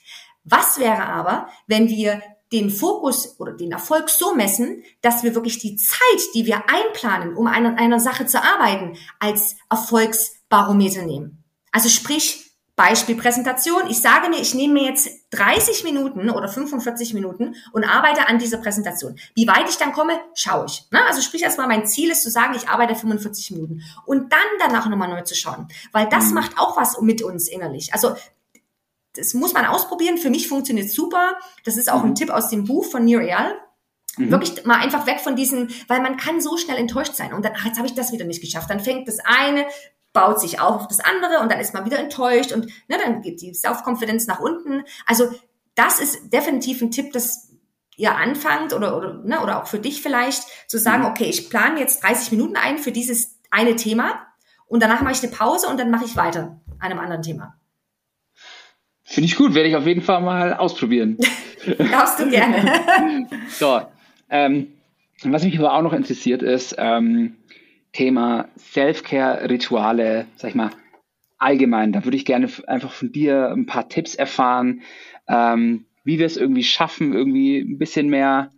Was 0.45 0.79
wäre 0.79 1.07
aber, 1.07 1.49
wenn 1.67 1.89
wir 1.89 2.23
den 2.53 2.71
Fokus 2.71 3.41
oder 3.41 3.53
den 3.53 3.73
Erfolg 3.73 4.09
so 4.09 4.35
messen, 4.35 4.85
dass 5.01 5.25
wir 5.25 5.35
wirklich 5.35 5.59
die 5.59 5.77
Zeit, 5.77 6.21
die 6.35 6.47
wir 6.47 6.63
einplanen, 6.69 7.37
um 7.37 7.49
an 7.49 7.67
einer 7.79 7.99
Sache 7.99 8.27
zu 8.27 8.41
arbeiten, 8.41 8.97
als 9.19 9.57
Erfolgsbarometer 9.71 11.03
nehmen. 11.03 11.43
Also 11.73 11.89
sprich, 11.89 12.44
Beispiel 12.77 13.17
Präsentation. 13.17 13.89
Ich 13.89 14.01
sage 14.01 14.29
mir, 14.29 14.41
ich 14.41 14.55
nehme 14.55 14.75
mir 14.75 14.85
jetzt 14.85 15.09
30 15.31 15.85
Minuten 15.85 16.29
oder 16.31 16.49
45 16.49 17.15
Minuten 17.15 17.55
und 17.73 17.85
arbeite 17.85 18.29
an 18.29 18.39
dieser 18.39 18.59
Präsentation. 18.59 19.17
Wie 19.35 19.47
weit 19.47 19.69
ich 19.69 19.77
dann 19.77 19.93
komme, 19.93 20.19
schaue 20.35 20.67
ich. 20.67 20.85
Ne? 20.91 21.01
Also 21.07 21.21
sprich 21.21 21.43
erstmal, 21.43 21.69
mein 21.69 21.87
Ziel 21.87 22.11
ist 22.11 22.25
zu 22.25 22.31
sagen, 22.31 22.55
ich 22.57 22.69
arbeite 22.69 22.97
45 22.97 23.53
Minuten 23.53 23.83
und 24.07 24.33
dann 24.33 24.41
danach 24.59 24.89
nochmal 24.89 25.09
neu 25.09 25.23
zu 25.23 25.37
schauen, 25.37 25.69
weil 25.93 26.09
das 26.09 26.29
mhm. 26.29 26.35
macht 26.35 26.59
auch 26.59 26.77
was 26.77 27.01
mit 27.01 27.23
uns 27.23 27.49
innerlich. 27.49 27.93
Also 27.93 28.17
das 29.15 29.35
muss 29.35 29.53
man 29.53 29.65
ausprobieren. 29.67 30.19
Für 30.19 30.31
mich 30.31 30.49
funktioniert 30.49 30.91
super. 30.91 31.39
Das 31.65 31.77
ist 31.77 31.91
auch 31.91 32.03
mhm. 32.03 32.11
ein 32.11 32.15
Tipp 32.17 32.31
aus 32.31 32.49
dem 32.49 32.65
Buch 32.65 32.85
von 32.85 33.05
Nir 33.05 33.21
Eyal. 33.21 33.55
Mhm. 34.17 34.31
Wirklich 34.31 34.65
mal 34.65 34.79
einfach 34.79 35.07
weg 35.07 35.21
von 35.21 35.37
diesen, 35.37 35.71
weil 35.89 36.01
man 36.01 36.17
kann 36.17 36.41
so 36.41 36.57
schnell 36.57 36.77
enttäuscht 36.77 37.15
sein 37.15 37.33
und 37.33 37.45
dann, 37.45 37.53
ach, 37.57 37.65
jetzt 37.65 37.79
habe 37.79 37.87
ich 37.87 37.95
das 37.95 38.13
wieder 38.13 38.25
nicht 38.25 38.41
geschafft. 38.41 38.71
Dann 38.71 38.81
fängt 38.81 39.09
das 39.09 39.19
eine, 39.25 39.67
baut 40.14 40.40
sich 40.40 40.61
auf 40.61 40.77
auf 40.77 40.88
das 40.88 41.00
andere 41.00 41.40
und 41.40 41.53
dann 41.53 41.61
ist 41.61 41.74
man 41.74 41.85
wieder 41.85 41.98
enttäuscht 41.98 42.53
und 42.53 42.66
ne, 42.88 42.96
dann 43.05 43.20
geht 43.20 43.42
die 43.42 43.53
Self-Confidence 43.53 44.27
nach 44.27 44.40
unten. 44.40 44.85
Also 45.05 45.29
das 45.74 46.00
ist 46.00 46.33
definitiv 46.33 46.81
ein 46.81 46.90
Tipp, 46.90 47.12
dass 47.12 47.50
ihr 47.96 48.14
anfangt 48.14 48.72
oder, 48.72 48.96
oder, 48.96 49.14
ne, 49.24 49.40
oder 49.42 49.61
auch 49.61 49.66
für 49.66 49.79
dich 49.79 50.00
vielleicht 50.00 50.44
zu 50.68 50.79
sagen, 50.79 51.03
mhm. 51.03 51.09
okay, 51.11 51.24
ich 51.24 51.50
plane 51.50 51.81
jetzt 51.81 52.03
30 52.03 52.33
Minuten 52.33 52.57
ein 52.57 52.79
für 52.79 52.92
dieses 52.92 53.38
eine 53.50 53.77
Thema 53.77 54.27
und 54.66 54.83
danach 54.83 55.03
mache 55.03 55.12
ich 55.12 55.22
eine 55.22 55.33
Pause 55.33 55.68
und 55.68 55.79
dann 55.79 55.90
mache 55.90 56.05
ich 56.05 56.16
weiter 56.16 56.61
an 56.79 56.90
einem 56.90 57.00
anderen 57.00 57.22
Thema. 57.22 57.57
Finde 59.03 59.27
ich 59.27 59.37
gut, 59.37 59.55
werde 59.55 59.68
ich 59.68 59.77
auf 59.77 59.87
jeden 59.87 60.00
Fall 60.00 60.22
mal 60.22 60.55
ausprobieren. 60.55 61.18
Darfst 61.79 62.20
du 62.20 62.31
gerne. 62.31 63.29
so, 63.50 63.83
ähm, 64.31 64.72
was 65.22 65.44
mich 65.44 65.59
aber 65.59 65.74
auch 65.74 65.83
noch 65.83 65.92
interessiert 65.92 66.42
ist, 66.42 66.74
ähm, 66.79 67.37
Thema 67.95 68.49
Self-Care-Rituale, 68.59 70.27
sag 70.37 70.51
ich 70.51 70.55
mal, 70.55 70.71
allgemein. 71.39 71.93
Da 71.93 72.05
würde 72.05 72.19
ich 72.19 72.27
gerne 72.27 72.51
einfach 72.67 72.93
von 72.93 73.11
dir 73.13 73.51
ein 73.51 73.65
paar 73.65 73.89
Tipps 73.89 74.15
erfahren, 74.15 74.83
ähm, 75.27 75.87
wie 76.05 76.19
wir 76.19 76.27
es 76.27 76.37
irgendwie 76.37 76.65
schaffen, 76.65 77.15
irgendwie 77.15 77.61
ein 77.61 77.79
bisschen 77.79 78.09
mehr, 78.09 78.51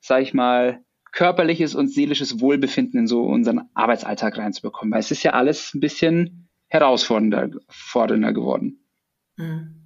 sag 0.00 0.22
ich 0.22 0.32
mal, 0.32 0.82
körperliches 1.12 1.74
und 1.74 1.88
seelisches 1.88 2.40
Wohlbefinden 2.40 3.00
in 3.00 3.06
so 3.06 3.24
unseren 3.24 3.68
Arbeitsalltag 3.74 4.38
reinzubekommen. 4.38 4.92
Weil 4.92 5.00
es 5.00 5.10
ist 5.10 5.22
ja 5.22 5.32
alles 5.32 5.74
ein 5.74 5.80
bisschen 5.80 6.48
herausfordernder 6.68 8.32
geworden. 8.32 8.78
Mhm 9.36 9.78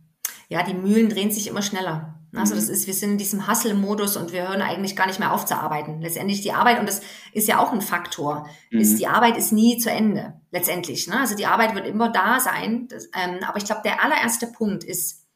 ja, 0.53 0.63
die 0.63 0.75
Mühlen 0.75 1.09
drehen 1.09 1.31
sich 1.31 1.49
immer 1.49 1.63
schneller. 1.63 2.22
Also 2.35 2.55
das 2.55 2.69
mhm. 2.69 2.75
ist, 2.75 2.87
wir 2.87 2.95
sind 2.95 3.11
in 3.13 3.19
diesem 3.19 3.47
Hustle-Modus 3.47 4.17
und 4.17 4.33
wir 4.33 4.49
hören 4.49 4.63
eigentlich 4.63 4.97
gar 4.97 5.07
nicht 5.07 5.19
mehr 5.19 5.33
auf 5.33 5.45
zu 5.45 5.55
arbeiten. 5.55 6.01
Letztendlich 6.01 6.41
die 6.41 6.53
Arbeit, 6.53 6.81
und 6.81 6.89
das 6.89 7.03
ist 7.33 7.47
ja 7.47 7.59
auch 7.59 7.73
ein 7.73 7.83
Faktor, 7.83 8.49
mhm. 8.71 8.81
ist, 8.81 8.99
die 8.99 9.07
Arbeit 9.07 9.37
ist 9.37 9.53
nie 9.53 9.77
zu 9.77 9.91
Ende, 9.91 10.41
letztendlich. 10.51 11.07
Ne? 11.09 11.21
Also 11.21 11.35
die 11.35 11.47
Arbeit 11.47 11.75
wird 11.75 11.87
immer 11.87 12.09
da 12.09 12.41
sein. 12.41 12.89
Das, 12.89 13.05
ähm, 13.15 13.41
aber 13.47 13.59
ich 13.59 13.67
glaube, 13.67 13.83
der 13.85 14.03
allererste 14.03 14.47
Punkt 14.47 14.83
ist, 14.83 15.27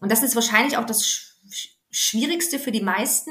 und 0.00 0.10
das 0.10 0.22
ist 0.22 0.34
wahrscheinlich 0.34 0.76
auch 0.76 0.86
das 0.86 1.06
Sch 1.06 1.28
Schwierigste 1.92 2.60
für 2.60 2.70
die 2.70 2.82
meisten, 2.82 3.30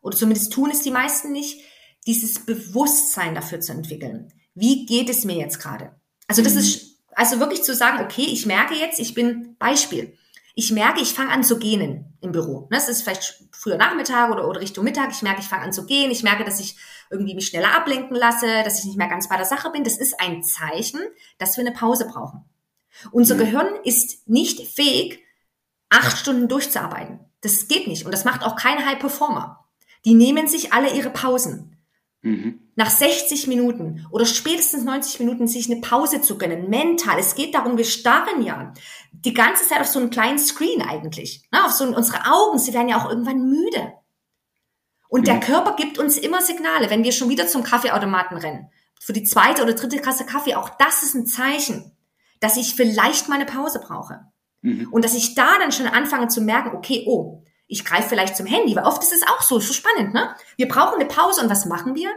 oder 0.00 0.16
zumindest 0.16 0.52
tun 0.52 0.70
es 0.70 0.80
die 0.80 0.90
meisten 0.90 1.32
nicht, 1.32 1.60
dieses 2.06 2.46
Bewusstsein 2.46 3.34
dafür 3.34 3.60
zu 3.60 3.72
entwickeln. 3.72 4.32
Wie 4.54 4.86
geht 4.86 5.10
es 5.10 5.24
mir 5.24 5.36
jetzt 5.36 5.60
gerade? 5.60 5.94
Also 6.26 6.42
das 6.42 6.54
mhm. 6.54 6.60
ist, 6.60 6.98
also 7.12 7.40
wirklich 7.40 7.62
zu 7.62 7.74
sagen, 7.74 8.02
okay, 8.02 8.24
ich 8.24 8.46
merke 8.46 8.74
jetzt, 8.74 8.98
ich 8.98 9.14
bin 9.14 9.56
Beispiel 9.58 10.16
ich 10.54 10.70
merke, 10.70 11.00
ich 11.00 11.14
fange 11.14 11.32
an 11.32 11.42
zu 11.42 11.58
gähnen 11.58 12.16
im 12.20 12.32
Büro. 12.32 12.68
Das 12.70 12.88
ist 12.88 13.02
vielleicht 13.02 13.42
früher 13.52 13.76
Nachmittag 13.76 14.30
oder, 14.30 14.48
oder 14.48 14.60
Richtung 14.60 14.84
Mittag. 14.84 15.10
Ich 15.10 15.22
merke, 15.22 15.40
ich 15.40 15.48
fange 15.48 15.64
an 15.64 15.72
zu 15.72 15.84
gehen. 15.84 16.10
Ich 16.10 16.22
merke, 16.22 16.44
dass 16.44 16.60
ich 16.60 16.76
irgendwie 17.10 17.34
mich 17.34 17.48
schneller 17.48 17.74
ablenken 17.74 18.16
lasse, 18.16 18.62
dass 18.64 18.78
ich 18.78 18.84
nicht 18.84 18.96
mehr 18.96 19.08
ganz 19.08 19.28
bei 19.28 19.36
der 19.36 19.46
Sache 19.46 19.70
bin. 19.70 19.84
Das 19.84 19.98
ist 19.98 20.20
ein 20.20 20.42
Zeichen, 20.44 21.00
dass 21.38 21.56
wir 21.56 21.66
eine 21.66 21.74
Pause 21.74 22.06
brauchen. 22.06 22.44
Unser 23.10 23.34
mhm. 23.34 23.38
Gehirn 23.40 23.68
ist 23.82 24.28
nicht 24.28 24.68
fähig, 24.68 25.20
acht 25.90 26.18
Stunden 26.18 26.48
durchzuarbeiten. 26.48 27.20
Das 27.40 27.66
geht 27.66 27.88
nicht. 27.88 28.04
Und 28.04 28.12
das 28.12 28.24
macht 28.24 28.44
auch 28.44 28.56
kein 28.56 28.86
High 28.86 28.98
Performer. 28.98 29.66
Die 30.04 30.14
nehmen 30.14 30.46
sich 30.46 30.72
alle 30.72 30.94
ihre 30.94 31.10
Pausen. 31.10 31.73
Mhm. 32.24 32.58
Nach 32.74 32.88
60 32.88 33.48
Minuten 33.48 34.06
oder 34.10 34.24
spätestens 34.24 34.82
90 34.82 35.20
Minuten 35.20 35.46
sich 35.46 35.70
eine 35.70 35.82
Pause 35.82 36.22
zu 36.22 36.38
gönnen, 36.38 36.70
mental. 36.70 37.18
Es 37.18 37.34
geht 37.34 37.54
darum, 37.54 37.76
wir 37.76 37.84
starren 37.84 38.42
ja 38.42 38.72
die 39.12 39.34
ganze 39.34 39.68
Zeit 39.68 39.80
auf 39.80 39.86
so 39.86 40.00
einen 40.00 40.08
kleinen 40.08 40.38
Screen 40.38 40.80
eigentlich. 40.80 41.46
Ne? 41.52 41.62
Auf 41.66 41.72
so 41.72 41.84
unsere 41.84 42.24
Augen, 42.26 42.58
sie 42.58 42.72
werden 42.72 42.88
ja 42.88 42.96
auch 42.98 43.10
irgendwann 43.10 43.50
müde. 43.50 43.92
Und 45.08 45.20
mhm. 45.20 45.24
der 45.26 45.40
Körper 45.40 45.76
gibt 45.76 45.98
uns 45.98 46.16
immer 46.16 46.40
Signale, 46.40 46.88
wenn 46.88 47.04
wir 47.04 47.12
schon 47.12 47.28
wieder 47.28 47.46
zum 47.46 47.62
Kaffeeautomaten 47.62 48.38
rennen. 48.38 48.70
Für 48.98 49.12
die 49.12 49.24
zweite 49.24 49.62
oder 49.62 49.74
dritte 49.74 49.98
Kasse 49.98 50.24
Kaffee, 50.24 50.54
auch 50.54 50.70
das 50.70 51.02
ist 51.02 51.14
ein 51.14 51.26
Zeichen, 51.26 51.92
dass 52.40 52.56
ich 52.56 52.74
vielleicht 52.74 53.28
mal 53.28 53.34
eine 53.34 53.44
Pause 53.44 53.80
brauche. 53.80 54.20
Mhm. 54.62 54.88
Und 54.90 55.04
dass 55.04 55.14
ich 55.14 55.34
da 55.34 55.58
dann 55.58 55.72
schon 55.72 55.86
anfange 55.86 56.28
zu 56.28 56.40
merken, 56.40 56.74
okay, 56.74 57.04
oh, 57.06 57.43
ich 57.66 57.84
greife 57.84 58.08
vielleicht 58.08 58.36
zum 58.36 58.46
Handy, 58.46 58.76
weil 58.76 58.84
oft 58.84 59.02
ist 59.02 59.12
es 59.12 59.22
auch 59.26 59.42
so, 59.42 59.58
so 59.58 59.72
spannend, 59.72 60.14
ne? 60.14 60.34
Wir 60.56 60.68
brauchen 60.68 61.00
eine 61.00 61.06
Pause 61.06 61.42
und 61.42 61.50
was 61.50 61.66
machen 61.66 61.94
wir? 61.94 62.10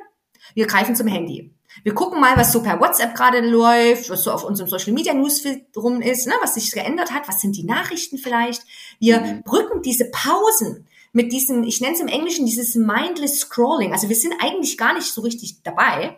Wir 0.54 0.68
greifen 0.68 0.96
zum 0.96 1.08
Handy. 1.08 1.54
Wir 1.84 1.94
gucken 1.94 2.20
mal, 2.20 2.36
was 2.38 2.52
so 2.52 2.64
per 2.64 2.80
WhatsApp 2.80 3.16
gerade 3.16 3.40
läuft, 3.42 4.10
was 4.10 4.24
so 4.24 4.32
auf 4.32 4.44
unserem 4.44 4.70
Social 4.70 4.94
Media 4.94 5.14
Newsfeed 5.14 5.66
rum 5.76 6.02
ist, 6.02 6.28
ne, 6.28 6.34
was 6.42 6.56
sich 6.56 6.72
geändert 6.72 7.12
hat, 7.12 7.28
was 7.28 7.42
sind 7.42 7.56
die 7.56 7.64
Nachrichten 7.64 8.18
vielleicht. 8.18 8.64
Wir 9.00 9.20
mhm. 9.20 9.44
brücken 9.44 9.82
diese 9.82 10.06
Pausen 10.06 10.88
mit 11.12 11.32
diesem, 11.32 11.64
ich 11.64 11.82
nenne 11.82 11.94
es 11.94 12.02
im 12.02 12.08
Englischen, 12.08 12.46
dieses 12.46 12.76
mindless 12.76 13.40
Scrolling. 13.40 13.94
Also 13.94 14.10
wir 14.10 14.16
sind 14.16 14.34
eigentlich 14.42 14.78
gar 14.78 14.94
nicht 14.94 15.12
so 15.12 15.22
richtig 15.22 15.64
dabei, 15.64 16.18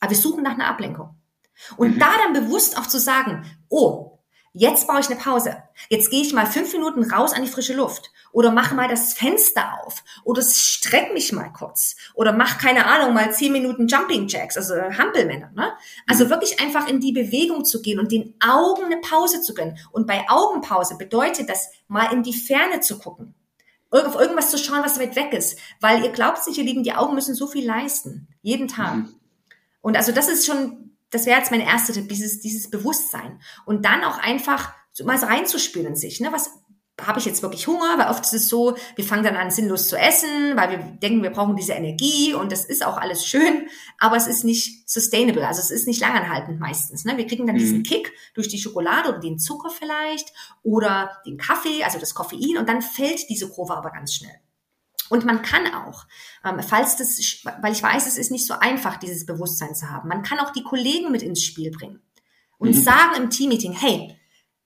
aber 0.00 0.10
wir 0.10 0.18
suchen 0.18 0.42
nach 0.42 0.54
einer 0.54 0.66
Ablenkung. 0.66 1.14
Und 1.76 1.96
mhm. 1.96 1.98
da 1.98 2.10
dann 2.22 2.32
bewusst 2.32 2.78
auch 2.78 2.86
zu 2.86 2.98
sagen, 2.98 3.44
oh, 3.68 4.13
Jetzt 4.56 4.86
baue 4.86 5.00
ich 5.00 5.10
eine 5.10 5.18
Pause. 5.18 5.56
Jetzt 5.88 6.10
gehe 6.10 6.22
ich 6.22 6.32
mal 6.32 6.46
fünf 6.46 6.72
Minuten 6.72 7.02
raus 7.10 7.32
an 7.32 7.42
die 7.42 7.50
frische 7.50 7.74
Luft 7.74 8.12
oder 8.30 8.52
mache 8.52 8.76
mal 8.76 8.86
das 8.86 9.12
Fenster 9.12 9.80
auf 9.82 10.04
oder 10.22 10.42
streck 10.42 11.12
mich 11.12 11.32
mal 11.32 11.48
kurz 11.48 11.96
oder 12.14 12.32
mach 12.32 12.58
keine 12.58 12.86
Ahnung 12.86 13.14
mal 13.14 13.34
zehn 13.34 13.50
Minuten 13.50 13.88
Jumping 13.88 14.28
Jacks, 14.28 14.56
also 14.56 14.76
Hampelmänner. 14.76 15.50
Ne? 15.56 15.72
Also 16.06 16.26
mhm. 16.26 16.30
wirklich 16.30 16.60
einfach 16.60 16.86
in 16.86 17.00
die 17.00 17.10
Bewegung 17.10 17.64
zu 17.64 17.82
gehen 17.82 17.98
und 17.98 18.12
den 18.12 18.34
Augen 18.38 18.84
eine 18.84 18.98
Pause 18.98 19.42
zu 19.42 19.54
gönnen. 19.54 19.76
Und 19.90 20.06
bei 20.06 20.24
Augenpause 20.28 20.96
bedeutet 20.96 21.48
das 21.48 21.70
mal 21.88 22.12
in 22.12 22.22
die 22.22 22.32
Ferne 22.32 22.78
zu 22.78 23.00
gucken, 23.00 23.34
auf 23.90 24.14
irgendwas 24.14 24.52
zu 24.52 24.58
schauen, 24.58 24.84
was 24.84 25.00
weit 25.00 25.16
weg 25.16 25.32
ist, 25.32 25.58
weil 25.80 26.04
ihr 26.04 26.12
glaubt 26.12 26.44
sich, 26.44 26.58
ihr 26.58 26.64
Lieben, 26.64 26.84
die 26.84 26.94
Augen 26.94 27.16
müssen 27.16 27.34
so 27.34 27.48
viel 27.48 27.66
leisten 27.66 28.28
jeden 28.40 28.68
Tag. 28.68 28.94
Mhm. 28.94 29.14
Und 29.80 29.96
also 29.96 30.12
das 30.12 30.28
ist 30.28 30.46
schon 30.46 30.83
das 31.14 31.26
wäre 31.26 31.38
jetzt 31.38 31.50
mein 31.50 31.60
erster 31.60 31.92
Tipp, 31.92 32.08
dieses, 32.08 32.40
dieses 32.40 32.68
Bewusstsein. 32.68 33.40
Und 33.64 33.84
dann 33.84 34.02
auch 34.02 34.18
einfach 34.18 34.72
so 34.92 35.04
mal 35.04 35.18
so 35.18 35.26
reinzuspüren 35.26 35.88
in 35.88 35.96
sich. 35.96 36.20
Ne? 36.20 36.32
Was 36.32 36.50
habe 37.00 37.18
ich 37.18 37.24
jetzt 37.24 37.42
wirklich 37.42 37.66
Hunger? 37.66 37.98
Weil 37.98 38.08
oft 38.08 38.24
ist 38.24 38.34
es 38.34 38.48
so, 38.48 38.76
wir 38.96 39.04
fangen 39.04 39.24
dann 39.24 39.36
an, 39.36 39.50
sinnlos 39.50 39.88
zu 39.88 39.96
essen, 39.96 40.56
weil 40.56 40.70
wir 40.70 40.78
denken, 40.78 41.22
wir 41.22 41.30
brauchen 41.30 41.56
diese 41.56 41.72
Energie 41.72 42.34
und 42.34 42.52
das 42.52 42.64
ist 42.64 42.84
auch 42.84 42.96
alles 42.96 43.26
schön, 43.26 43.68
aber 43.98 44.16
es 44.16 44.26
ist 44.26 44.44
nicht 44.44 44.88
sustainable, 44.88 45.46
also 45.46 45.60
es 45.60 45.70
ist 45.70 45.88
nicht 45.88 46.00
langanhaltend 46.00 46.60
meistens. 46.60 47.04
Ne? 47.04 47.16
Wir 47.16 47.26
kriegen 47.26 47.46
dann 47.46 47.56
mhm. 47.56 47.60
diesen 47.60 47.82
Kick 47.82 48.12
durch 48.34 48.48
die 48.48 48.58
Schokolade 48.58 49.08
oder 49.08 49.18
den 49.18 49.38
Zucker 49.38 49.70
vielleicht 49.70 50.32
oder 50.62 51.10
den 51.26 51.36
Kaffee, 51.36 51.82
also 51.82 51.98
das 51.98 52.14
Koffein 52.14 52.58
und 52.58 52.68
dann 52.68 52.82
fällt 52.82 53.28
diese 53.28 53.48
Kurve 53.48 53.76
aber 53.76 53.90
ganz 53.90 54.14
schnell. 54.14 54.34
Und 55.10 55.24
man 55.24 55.42
kann 55.42 55.66
auch, 55.74 56.04
ähm, 56.44 56.60
falls 56.62 56.96
das, 56.96 57.18
weil 57.60 57.72
ich 57.72 57.82
weiß, 57.82 58.06
es 58.06 58.16
ist 58.16 58.30
nicht 58.30 58.46
so 58.46 58.54
einfach, 58.54 58.96
dieses 58.96 59.26
Bewusstsein 59.26 59.74
zu 59.74 59.90
haben, 59.90 60.08
man 60.08 60.22
kann 60.22 60.38
auch 60.40 60.50
die 60.50 60.62
Kollegen 60.62 61.12
mit 61.12 61.22
ins 61.22 61.42
Spiel 61.42 61.70
bringen 61.70 62.00
und 62.58 62.68
mhm. 62.68 62.74
sagen 62.74 63.16
im 63.16 63.30
Teammeeting, 63.30 63.72
hey, 63.72 64.18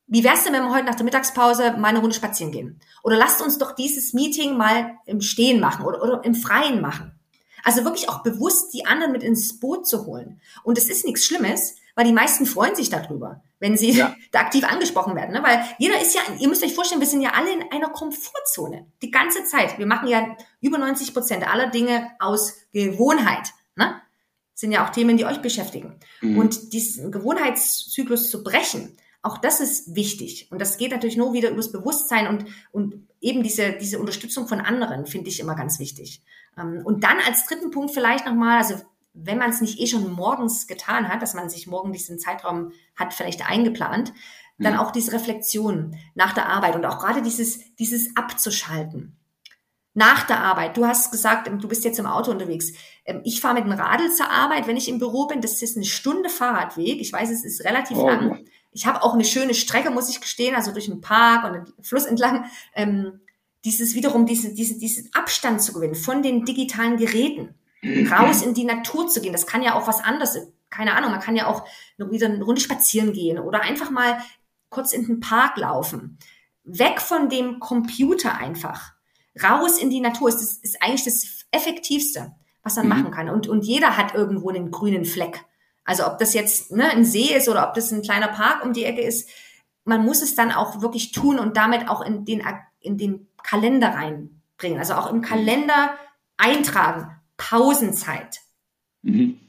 wie 0.06 0.24
wär's 0.24 0.44
denn, 0.44 0.54
wenn 0.54 0.62
wir 0.62 0.74
heute 0.74 0.86
nach 0.86 0.94
der 0.94 1.04
Mittagspause 1.04 1.76
mal 1.76 1.88
eine 1.88 1.98
Runde 1.98 2.16
spazieren 2.16 2.50
gehen? 2.50 2.80
Oder 3.02 3.16
lasst 3.16 3.42
uns 3.42 3.58
doch 3.58 3.74
dieses 3.74 4.14
Meeting 4.14 4.56
mal 4.56 4.96
im 5.04 5.20
Stehen 5.20 5.60
machen 5.60 5.84
oder, 5.84 6.02
oder 6.02 6.24
im 6.24 6.34
Freien 6.34 6.80
machen. 6.80 7.12
Also 7.62 7.84
wirklich 7.84 8.08
auch 8.08 8.22
bewusst 8.22 8.72
die 8.72 8.86
anderen 8.86 9.12
mit 9.12 9.22
ins 9.22 9.60
Boot 9.60 9.86
zu 9.86 10.06
holen. 10.06 10.40
Und 10.62 10.78
es 10.78 10.88
ist 10.88 11.04
nichts 11.04 11.26
Schlimmes, 11.26 11.76
weil 11.98 12.04
die 12.04 12.12
meisten 12.12 12.46
freuen 12.46 12.76
sich 12.76 12.90
darüber, 12.90 13.42
wenn 13.58 13.76
sie 13.76 13.90
ja. 13.90 14.14
da 14.30 14.38
aktiv 14.38 14.62
angesprochen 14.62 15.16
werden. 15.16 15.32
Ne? 15.32 15.42
Weil 15.42 15.64
jeder 15.78 16.00
ist 16.00 16.14
ja, 16.14 16.20
ihr 16.38 16.46
müsst 16.46 16.62
euch 16.62 16.72
vorstellen, 16.72 17.00
wir 17.00 17.08
sind 17.08 17.22
ja 17.22 17.32
alle 17.32 17.52
in 17.52 17.72
einer 17.72 17.88
Komfortzone. 17.88 18.86
Die 19.02 19.10
ganze 19.10 19.44
Zeit. 19.46 19.78
Wir 19.78 19.86
machen 19.86 20.06
ja 20.06 20.36
über 20.60 20.78
90 20.78 21.12
Prozent 21.12 21.52
aller 21.52 21.66
Dinge 21.66 22.08
aus 22.20 22.54
Gewohnheit. 22.72 23.48
Ne? 23.74 24.00
sind 24.54 24.70
ja 24.70 24.86
auch 24.86 24.90
Themen, 24.90 25.16
die 25.16 25.24
euch 25.24 25.42
beschäftigen. 25.42 25.98
Mhm. 26.20 26.38
Und 26.38 26.72
diesen 26.72 27.10
Gewohnheitszyklus 27.10 28.30
zu 28.30 28.44
brechen, 28.44 28.96
auch 29.20 29.38
das 29.38 29.58
ist 29.58 29.96
wichtig. 29.96 30.46
Und 30.52 30.60
das 30.60 30.78
geht 30.78 30.92
natürlich 30.92 31.16
nur 31.16 31.32
wieder 31.32 31.50
übers 31.50 31.72
Bewusstsein 31.72 32.28
und, 32.28 32.44
und 32.70 33.08
eben 33.20 33.42
diese, 33.42 33.72
diese 33.72 33.98
Unterstützung 33.98 34.46
von 34.46 34.60
anderen 34.60 35.04
finde 35.04 35.30
ich 35.30 35.40
immer 35.40 35.56
ganz 35.56 35.80
wichtig. 35.80 36.22
Ähm, 36.56 36.82
und 36.84 37.02
dann 37.02 37.18
als 37.26 37.44
dritten 37.46 37.72
Punkt 37.72 37.92
vielleicht 37.92 38.24
nochmal, 38.24 38.58
also 38.58 38.76
wenn 39.12 39.38
man 39.38 39.50
es 39.50 39.60
nicht 39.60 39.80
eh 39.80 39.86
schon 39.86 40.12
morgens 40.12 40.66
getan 40.66 41.08
hat, 41.08 41.22
dass 41.22 41.34
man 41.34 41.50
sich 41.50 41.66
morgen 41.66 41.92
diesen 41.92 42.18
Zeitraum 42.18 42.72
hat 42.96 43.14
vielleicht 43.14 43.48
eingeplant, 43.48 44.12
dann 44.58 44.74
mhm. 44.74 44.80
auch 44.80 44.90
diese 44.90 45.12
Reflexion 45.12 45.96
nach 46.14 46.32
der 46.32 46.48
Arbeit 46.48 46.76
und 46.76 46.84
auch 46.84 46.98
gerade 46.98 47.22
dieses, 47.22 47.74
dieses 47.76 48.16
abzuschalten 48.16 49.18
nach 49.98 50.24
der 50.28 50.40
Arbeit. 50.40 50.76
Du 50.76 50.86
hast 50.86 51.10
gesagt, 51.10 51.48
du 51.48 51.68
bist 51.68 51.84
jetzt 51.84 51.98
im 51.98 52.06
Auto 52.06 52.30
unterwegs. 52.30 52.72
Ähm, 53.04 53.20
ich 53.24 53.40
fahre 53.40 53.54
mit 53.54 53.64
dem 53.64 53.72
Radl 53.72 54.12
zur 54.12 54.30
Arbeit, 54.30 54.68
wenn 54.68 54.76
ich 54.76 54.88
im 54.88 55.00
Büro 55.00 55.26
bin. 55.26 55.40
Das 55.40 55.60
ist 55.60 55.76
eine 55.76 55.84
Stunde 55.84 56.28
Fahrradweg. 56.28 57.00
Ich 57.00 57.12
weiß, 57.12 57.30
es 57.30 57.44
ist 57.44 57.64
relativ 57.64 57.96
oh. 57.96 58.06
lang. 58.06 58.44
Ich 58.70 58.86
habe 58.86 59.02
auch 59.02 59.14
eine 59.14 59.24
schöne 59.24 59.54
Strecke, 59.54 59.90
muss 59.90 60.08
ich 60.08 60.20
gestehen, 60.20 60.54
also 60.54 60.70
durch 60.70 60.86
den 60.86 61.00
Park 61.00 61.44
und 61.44 61.52
den 61.54 61.84
Fluss 61.84 62.04
entlang. 62.04 62.44
Ähm, 62.74 63.20
dieses 63.64 63.96
wiederum, 63.96 64.24
diese, 64.24 64.54
diese, 64.54 64.78
diesen 64.78 65.10
Abstand 65.14 65.62
zu 65.62 65.72
gewinnen 65.72 65.96
von 65.96 66.22
den 66.22 66.44
digitalen 66.44 66.96
Geräten, 66.96 67.56
raus 67.84 68.42
in 68.42 68.54
die 68.54 68.64
Natur 68.64 69.08
zu 69.08 69.20
gehen. 69.20 69.32
Das 69.32 69.46
kann 69.46 69.62
ja 69.62 69.74
auch 69.74 69.86
was 69.86 70.02
anderes. 70.02 70.38
Keine 70.70 70.94
Ahnung, 70.94 71.10
man 71.10 71.20
kann 71.20 71.36
ja 71.36 71.46
auch 71.46 71.66
wieder 71.96 72.26
eine 72.26 72.42
Runde 72.42 72.60
spazieren 72.60 73.12
gehen 73.12 73.38
oder 73.38 73.62
einfach 73.62 73.90
mal 73.90 74.18
kurz 74.68 74.92
in 74.92 75.06
den 75.06 75.20
Park 75.20 75.56
laufen. 75.56 76.18
Weg 76.64 77.00
von 77.00 77.28
dem 77.28 77.60
Computer 77.60 78.36
einfach 78.36 78.92
raus 79.42 79.78
in 79.78 79.90
die 79.90 80.00
Natur 80.00 80.28
ist, 80.28 80.62
ist 80.62 80.82
eigentlich 80.82 81.04
das 81.04 81.46
Effektivste, 81.50 82.32
was 82.62 82.76
man 82.76 82.86
mhm. 82.86 82.90
machen 82.90 83.10
kann. 83.10 83.28
Und, 83.28 83.48
und 83.48 83.64
jeder 83.64 83.96
hat 83.96 84.14
irgendwo 84.14 84.50
einen 84.50 84.70
grünen 84.70 85.04
Fleck. 85.04 85.44
Also 85.84 86.06
ob 86.06 86.18
das 86.18 86.34
jetzt 86.34 86.70
ne, 86.70 86.90
ein 86.90 87.04
See 87.04 87.34
ist 87.34 87.48
oder 87.48 87.66
ob 87.66 87.74
das 87.74 87.90
ein 87.92 88.02
kleiner 88.02 88.28
Park 88.28 88.64
um 88.64 88.72
die 88.72 88.84
Ecke 88.84 89.00
ist, 89.00 89.30
man 89.84 90.04
muss 90.04 90.20
es 90.20 90.34
dann 90.34 90.52
auch 90.52 90.82
wirklich 90.82 91.12
tun 91.12 91.38
und 91.38 91.56
damit 91.56 91.88
auch 91.88 92.02
in 92.02 92.26
den, 92.26 92.42
in 92.80 92.98
den 92.98 93.28
Kalender 93.42 93.94
reinbringen. 93.94 94.78
Also 94.78 94.94
auch 94.94 95.10
im 95.10 95.22
Kalender 95.22 95.94
eintragen. 96.36 97.17
Pausenzeit. 97.38 98.40
Mhm 99.00 99.40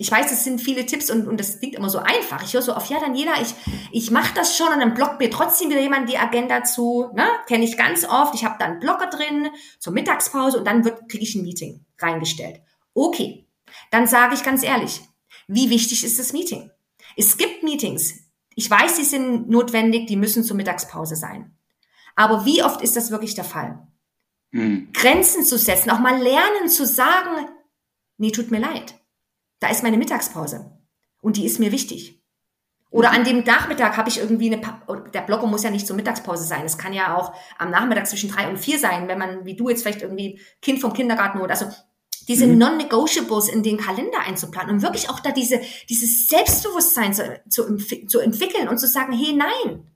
ich 0.00 0.12
weiß, 0.12 0.30
es 0.30 0.44
sind 0.44 0.60
viele 0.60 0.86
Tipps 0.86 1.10
und, 1.10 1.26
und 1.26 1.40
das 1.40 1.58
klingt 1.58 1.74
immer 1.74 1.90
so 1.90 1.98
einfach. 1.98 2.44
Ich 2.44 2.54
höre 2.54 2.62
so 2.62 2.72
auf, 2.72 2.88
ja, 2.88 3.00
Daniela, 3.00 3.42
ich, 3.42 3.52
ich 3.90 4.12
mache 4.12 4.32
das 4.32 4.56
schon 4.56 4.72
und 4.72 4.78
dann 4.78 4.94
blockt 4.94 5.18
mir 5.18 5.28
trotzdem 5.28 5.70
wieder 5.70 5.80
jemand 5.80 6.08
die 6.08 6.16
Agenda 6.16 6.62
zu. 6.62 7.10
Ne? 7.14 7.26
Kenne 7.48 7.64
ich 7.64 7.76
ganz 7.76 8.04
oft. 8.04 8.32
Ich 8.36 8.44
habe 8.44 8.54
da 8.60 8.66
einen 8.66 8.78
Blocker 8.78 9.08
drin 9.08 9.48
zur 9.80 9.92
Mittagspause 9.92 10.58
und 10.58 10.66
dann 10.66 10.84
kriege 11.08 11.24
ich 11.24 11.34
ein 11.34 11.42
Meeting 11.42 11.84
reingestellt. 11.98 12.60
Okay, 12.94 13.48
dann 13.90 14.06
sage 14.06 14.36
ich 14.36 14.44
ganz 14.44 14.62
ehrlich, 14.62 15.00
wie 15.48 15.68
wichtig 15.68 16.04
ist 16.04 16.20
das 16.20 16.32
Meeting? 16.32 16.70
Es 17.16 17.36
gibt 17.36 17.64
Meetings. 17.64 18.14
Ich 18.54 18.70
weiß, 18.70 18.96
die 18.98 19.04
sind 19.04 19.48
notwendig, 19.48 20.06
die 20.06 20.16
müssen 20.16 20.44
zur 20.44 20.56
Mittagspause 20.56 21.16
sein. 21.16 21.56
Aber 22.14 22.44
wie 22.44 22.62
oft 22.62 22.82
ist 22.82 22.94
das 22.94 23.10
wirklich 23.10 23.34
der 23.34 23.44
Fall? 23.44 23.84
Hm. 24.52 24.88
Grenzen 24.92 25.44
zu 25.44 25.58
setzen, 25.58 25.90
auch 25.90 25.98
mal 25.98 26.20
lernen 26.20 26.68
zu 26.68 26.86
sagen, 26.86 27.48
nee, 28.16 28.30
tut 28.30 28.50
mir 28.50 28.60
leid 28.60 28.98
da 29.60 29.68
ist 29.68 29.82
meine 29.82 29.96
Mittagspause 29.96 30.70
und 31.20 31.36
die 31.36 31.46
ist 31.46 31.58
mir 31.58 31.72
wichtig. 31.72 32.22
Oder 32.90 33.10
an 33.10 33.24
dem 33.24 33.44
Nachmittag 33.44 33.98
habe 33.98 34.08
ich 34.08 34.18
irgendwie 34.18 34.46
eine, 34.46 34.58
pa 34.58 34.80
der 35.12 35.20
Blocker 35.20 35.46
muss 35.46 35.62
ja 35.62 35.70
nicht 35.70 35.86
zur 35.86 35.96
Mittagspause 35.96 36.44
sein. 36.44 36.64
Es 36.64 36.78
kann 36.78 36.94
ja 36.94 37.16
auch 37.16 37.34
am 37.58 37.70
Nachmittag 37.70 38.06
zwischen 38.06 38.30
drei 38.30 38.48
und 38.48 38.56
vier 38.56 38.78
sein, 38.78 39.08
wenn 39.08 39.18
man, 39.18 39.44
wie 39.44 39.56
du 39.56 39.68
jetzt 39.68 39.82
vielleicht 39.82 40.00
irgendwie 40.00 40.40
Kind 40.62 40.80
vom 40.80 40.94
Kindergarten 40.94 41.40
oder, 41.40 41.50
also 41.50 41.66
diese 42.28 42.46
mhm. 42.46 42.56
Non-Negotiables 42.56 43.48
in 43.48 43.62
den 43.62 43.76
Kalender 43.76 44.20
einzuplanen 44.26 44.76
und 44.76 44.82
wirklich 44.82 45.10
auch 45.10 45.20
da 45.20 45.32
diese, 45.32 45.60
dieses 45.90 46.28
Selbstbewusstsein 46.28 47.12
zu, 47.12 47.40
zu, 47.50 47.76
zu 48.06 48.20
entwickeln 48.20 48.68
und 48.68 48.78
zu 48.78 48.86
sagen, 48.86 49.12
hey, 49.12 49.34
nein. 49.34 49.92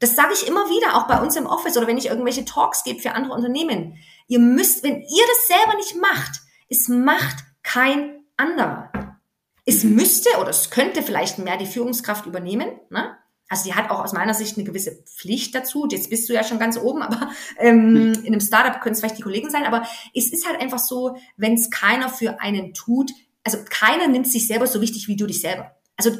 Das 0.00 0.16
sage 0.16 0.32
ich 0.32 0.48
immer 0.48 0.68
wieder, 0.68 0.96
auch 0.96 1.06
bei 1.06 1.20
uns 1.20 1.36
im 1.36 1.46
Office 1.46 1.76
oder 1.76 1.86
wenn 1.86 1.98
ich 1.98 2.06
irgendwelche 2.06 2.44
Talks 2.44 2.84
gebe 2.84 3.00
für 3.00 3.12
andere 3.12 3.34
Unternehmen. 3.34 3.98
Ihr 4.26 4.38
müsst, 4.38 4.82
wenn 4.82 5.00
ihr 5.00 5.24
das 5.28 5.46
selber 5.46 5.76
nicht 5.76 5.96
macht, 5.96 6.40
es 6.68 6.88
macht 6.88 7.44
kein 7.62 8.24
anderer. 8.36 8.90
Es 9.64 9.84
mhm. 9.84 9.94
müsste 9.94 10.30
oder 10.40 10.50
es 10.50 10.70
könnte 10.70 11.02
vielleicht 11.02 11.38
mehr 11.38 11.56
die 11.56 11.66
Führungskraft 11.66 12.26
übernehmen. 12.26 12.68
Ne? 12.90 13.16
Also 13.48 13.64
die 13.64 13.74
hat 13.74 13.90
auch 13.90 14.02
aus 14.02 14.12
meiner 14.12 14.32
Sicht 14.32 14.56
eine 14.56 14.64
gewisse 14.64 15.02
Pflicht 15.02 15.54
dazu. 15.54 15.86
Jetzt 15.90 16.08
bist 16.08 16.28
du 16.28 16.32
ja 16.32 16.44
schon 16.44 16.58
ganz 16.58 16.78
oben, 16.78 17.02
aber 17.02 17.30
ähm, 17.58 17.92
mhm. 17.92 18.12
in 18.22 18.26
einem 18.26 18.40
Startup 18.40 18.80
können 18.80 18.94
es 18.94 19.00
vielleicht 19.00 19.18
die 19.18 19.22
Kollegen 19.22 19.50
sein. 19.50 19.64
Aber 19.64 19.82
es 20.14 20.32
ist 20.32 20.48
halt 20.48 20.60
einfach 20.60 20.78
so, 20.78 21.16
wenn 21.36 21.54
es 21.54 21.70
keiner 21.70 22.08
für 22.08 22.40
einen 22.40 22.72
tut, 22.72 23.10
also 23.44 23.58
keiner 23.68 24.06
nimmt 24.06 24.28
sich 24.28 24.46
selber 24.46 24.66
so 24.66 24.80
wichtig 24.80 25.08
wie 25.08 25.16
du 25.16 25.26
dich 25.26 25.40
selber. 25.40 25.74
Also 25.96 26.12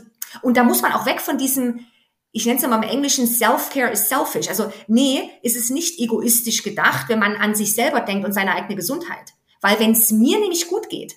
und 0.42 0.56
da 0.56 0.64
muss 0.64 0.82
man 0.82 0.92
auch 0.92 1.06
weg 1.06 1.20
von 1.20 1.38
diesem, 1.38 1.86
ich 2.32 2.46
nenne 2.46 2.58
es 2.58 2.66
mal 2.66 2.82
im 2.82 2.88
Englischen, 2.88 3.26
Self-Care 3.26 3.90
is 3.90 4.08
selfish. 4.08 4.48
Also 4.48 4.72
nee, 4.86 5.30
ist 5.42 5.56
es 5.56 5.70
nicht 5.70 5.98
egoistisch 5.98 6.62
gedacht, 6.62 7.08
wenn 7.08 7.18
man 7.18 7.36
an 7.36 7.54
sich 7.54 7.74
selber 7.74 8.00
denkt 8.00 8.24
und 8.24 8.32
seine 8.32 8.54
eigene 8.54 8.76
Gesundheit. 8.76 9.34
Weil 9.60 9.78
wenn 9.80 9.92
es 9.92 10.10
mir 10.12 10.38
nämlich 10.38 10.68
gut 10.68 10.88
geht, 10.88 11.16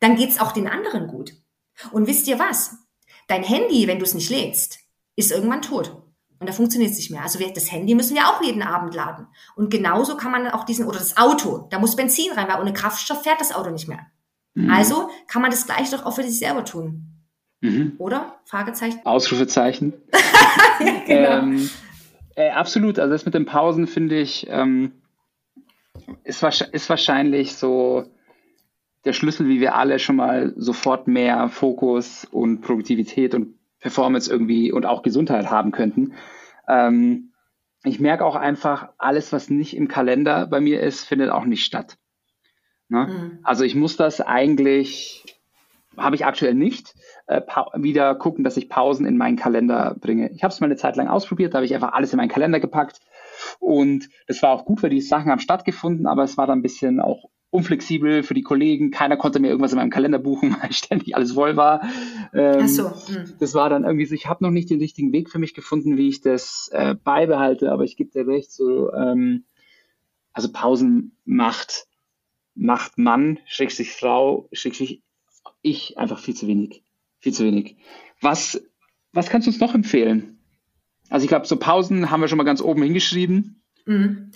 dann 0.00 0.16
geht's 0.16 0.40
auch 0.40 0.52
den 0.52 0.68
anderen 0.68 1.08
gut. 1.08 1.32
Und 1.90 2.06
wisst 2.06 2.28
ihr 2.28 2.38
was? 2.38 2.76
Dein 3.26 3.42
Handy, 3.42 3.86
wenn 3.86 3.98
du 3.98 4.04
es 4.04 4.14
nicht 4.14 4.30
lädst, 4.30 4.78
ist 5.16 5.32
irgendwann 5.32 5.62
tot. 5.62 6.02
Und 6.38 6.48
da 6.48 6.52
funktioniert 6.52 6.92
es 6.92 6.98
nicht 6.98 7.10
mehr. 7.10 7.22
Also 7.22 7.38
das 7.38 7.72
Handy 7.72 7.94
müssen 7.94 8.14
wir 8.14 8.28
auch 8.28 8.42
jeden 8.42 8.62
Abend 8.62 8.94
laden. 8.94 9.26
Und 9.56 9.70
genauso 9.70 10.16
kann 10.16 10.30
man 10.30 10.48
auch 10.48 10.64
diesen, 10.64 10.86
oder 10.86 10.98
das 10.98 11.16
Auto, 11.16 11.68
da 11.70 11.78
muss 11.78 11.96
Benzin 11.96 12.32
rein, 12.32 12.48
weil 12.48 12.60
ohne 12.60 12.72
Kraftstoff 12.72 13.22
fährt 13.22 13.40
das 13.40 13.54
Auto 13.54 13.70
nicht 13.70 13.88
mehr. 13.88 14.06
Mhm. 14.54 14.70
Also 14.70 15.10
kann 15.26 15.42
man 15.42 15.50
das 15.50 15.66
gleich 15.66 15.90
doch 15.90 16.04
auch 16.04 16.14
für 16.14 16.22
sich 16.22 16.38
selber 16.38 16.64
tun. 16.64 17.13
Mhm. 17.64 17.94
Oder? 17.96 18.34
Fragezeichen? 18.44 19.00
Ausrufezeichen. 19.04 19.94
ja, 20.80 21.02
genau. 21.06 21.38
ähm, 21.38 21.70
äh, 22.36 22.50
absolut. 22.50 22.98
Also 22.98 23.12
das 23.12 23.24
mit 23.24 23.32
den 23.32 23.46
Pausen 23.46 23.86
finde 23.86 24.20
ich, 24.20 24.46
ähm, 24.50 24.92
ist, 26.24 26.42
ist 26.42 26.90
wahrscheinlich 26.90 27.56
so 27.56 28.04
der 29.06 29.14
Schlüssel, 29.14 29.48
wie 29.48 29.60
wir 29.60 29.76
alle 29.76 29.98
schon 29.98 30.16
mal 30.16 30.52
sofort 30.56 31.08
mehr 31.08 31.48
Fokus 31.48 32.26
und 32.30 32.60
Produktivität 32.60 33.34
und 33.34 33.54
Performance 33.80 34.30
irgendwie 34.30 34.70
und 34.70 34.84
auch 34.84 35.02
Gesundheit 35.02 35.50
haben 35.50 35.72
könnten. 35.72 36.12
Ähm, 36.68 37.32
ich 37.82 37.98
merke 37.98 38.26
auch 38.26 38.36
einfach, 38.36 38.90
alles, 38.98 39.32
was 39.32 39.48
nicht 39.48 39.74
im 39.74 39.88
Kalender 39.88 40.46
bei 40.46 40.60
mir 40.60 40.82
ist, 40.82 41.04
findet 41.04 41.30
auch 41.30 41.46
nicht 41.46 41.64
statt. 41.64 41.96
Ne? 42.90 43.06
Mhm. 43.06 43.38
Also 43.42 43.64
ich 43.64 43.74
muss 43.74 43.96
das 43.96 44.20
eigentlich, 44.20 45.24
habe 45.96 46.16
ich 46.16 46.26
aktuell 46.26 46.54
nicht, 46.54 46.94
äh, 47.26 47.40
wieder 47.74 48.14
gucken, 48.14 48.44
dass 48.44 48.56
ich 48.56 48.68
Pausen 48.68 49.06
in 49.06 49.16
meinen 49.16 49.36
Kalender 49.36 49.96
bringe. 50.00 50.30
Ich 50.32 50.42
habe 50.42 50.52
es 50.52 50.60
mal 50.60 50.66
eine 50.66 50.76
Zeit 50.76 50.96
lang 50.96 51.08
ausprobiert, 51.08 51.54
da 51.54 51.58
habe 51.58 51.66
ich 51.66 51.74
einfach 51.74 51.92
alles 51.92 52.12
in 52.12 52.18
meinen 52.18 52.28
Kalender 52.28 52.60
gepackt 52.60 53.00
und 53.60 54.08
das 54.26 54.42
war 54.42 54.50
auch 54.50 54.64
gut, 54.64 54.82
weil 54.82 54.90
die 54.90 55.00
Sachen 55.00 55.30
haben 55.30 55.40
stattgefunden, 55.40 56.06
aber 56.06 56.24
es 56.24 56.36
war 56.36 56.46
dann 56.46 56.58
ein 56.58 56.62
bisschen 56.62 57.00
auch 57.00 57.30
unflexibel 57.54 58.24
für 58.24 58.34
die 58.34 58.42
Kollegen. 58.42 58.90
Keiner 58.90 59.16
konnte 59.16 59.38
mir 59.38 59.46
irgendwas 59.46 59.70
in 59.70 59.78
meinem 59.78 59.90
Kalender 59.90 60.18
buchen, 60.18 60.56
weil 60.60 60.72
ständig 60.72 61.14
alles 61.14 61.32
voll 61.32 61.56
war. 61.56 61.82
Ähm, 62.34 62.62
Ach 62.62 62.68
so. 62.68 62.90
Hm. 62.90 63.34
Das 63.38 63.54
war 63.54 63.70
dann 63.70 63.84
irgendwie 63.84 64.06
so, 64.06 64.14
ich 64.14 64.26
habe 64.26 64.42
noch 64.42 64.50
nicht 64.50 64.70
den 64.70 64.80
richtigen 64.80 65.12
Weg 65.12 65.30
für 65.30 65.38
mich 65.38 65.54
gefunden, 65.54 65.96
wie 65.96 66.08
ich 66.08 66.20
das 66.20 66.68
äh, 66.72 66.94
beibehalte, 66.94 67.70
aber 67.70 67.84
ich 67.84 67.96
gebe 67.96 68.10
dir 68.10 68.26
recht, 68.26 68.50
so, 68.50 68.92
ähm, 68.92 69.44
also 70.32 70.50
Pausen 70.50 71.16
macht, 71.24 71.86
macht 72.56 72.98
Mann, 72.98 73.38
Schrägstrich 73.46 73.92
Frau, 73.92 74.48
Schrägstrich 74.52 75.02
ich 75.62 75.96
einfach 75.96 76.18
viel 76.18 76.34
zu 76.34 76.46
wenig. 76.48 76.82
Viel 77.24 77.32
zu 77.32 77.44
wenig. 77.44 77.78
Was, 78.20 78.60
was 79.14 79.30
kannst 79.30 79.46
du 79.46 79.50
uns 79.50 79.58
noch 79.58 79.74
empfehlen? 79.74 80.40
Also 81.08 81.24
ich 81.24 81.28
glaube, 81.28 81.46
so 81.46 81.56
Pausen 81.56 82.10
haben 82.10 82.20
wir 82.20 82.28
schon 82.28 82.36
mal 82.36 82.44
ganz 82.44 82.60
oben 82.60 82.82
hingeschrieben. 82.82 83.62
Mhm. 83.86 84.30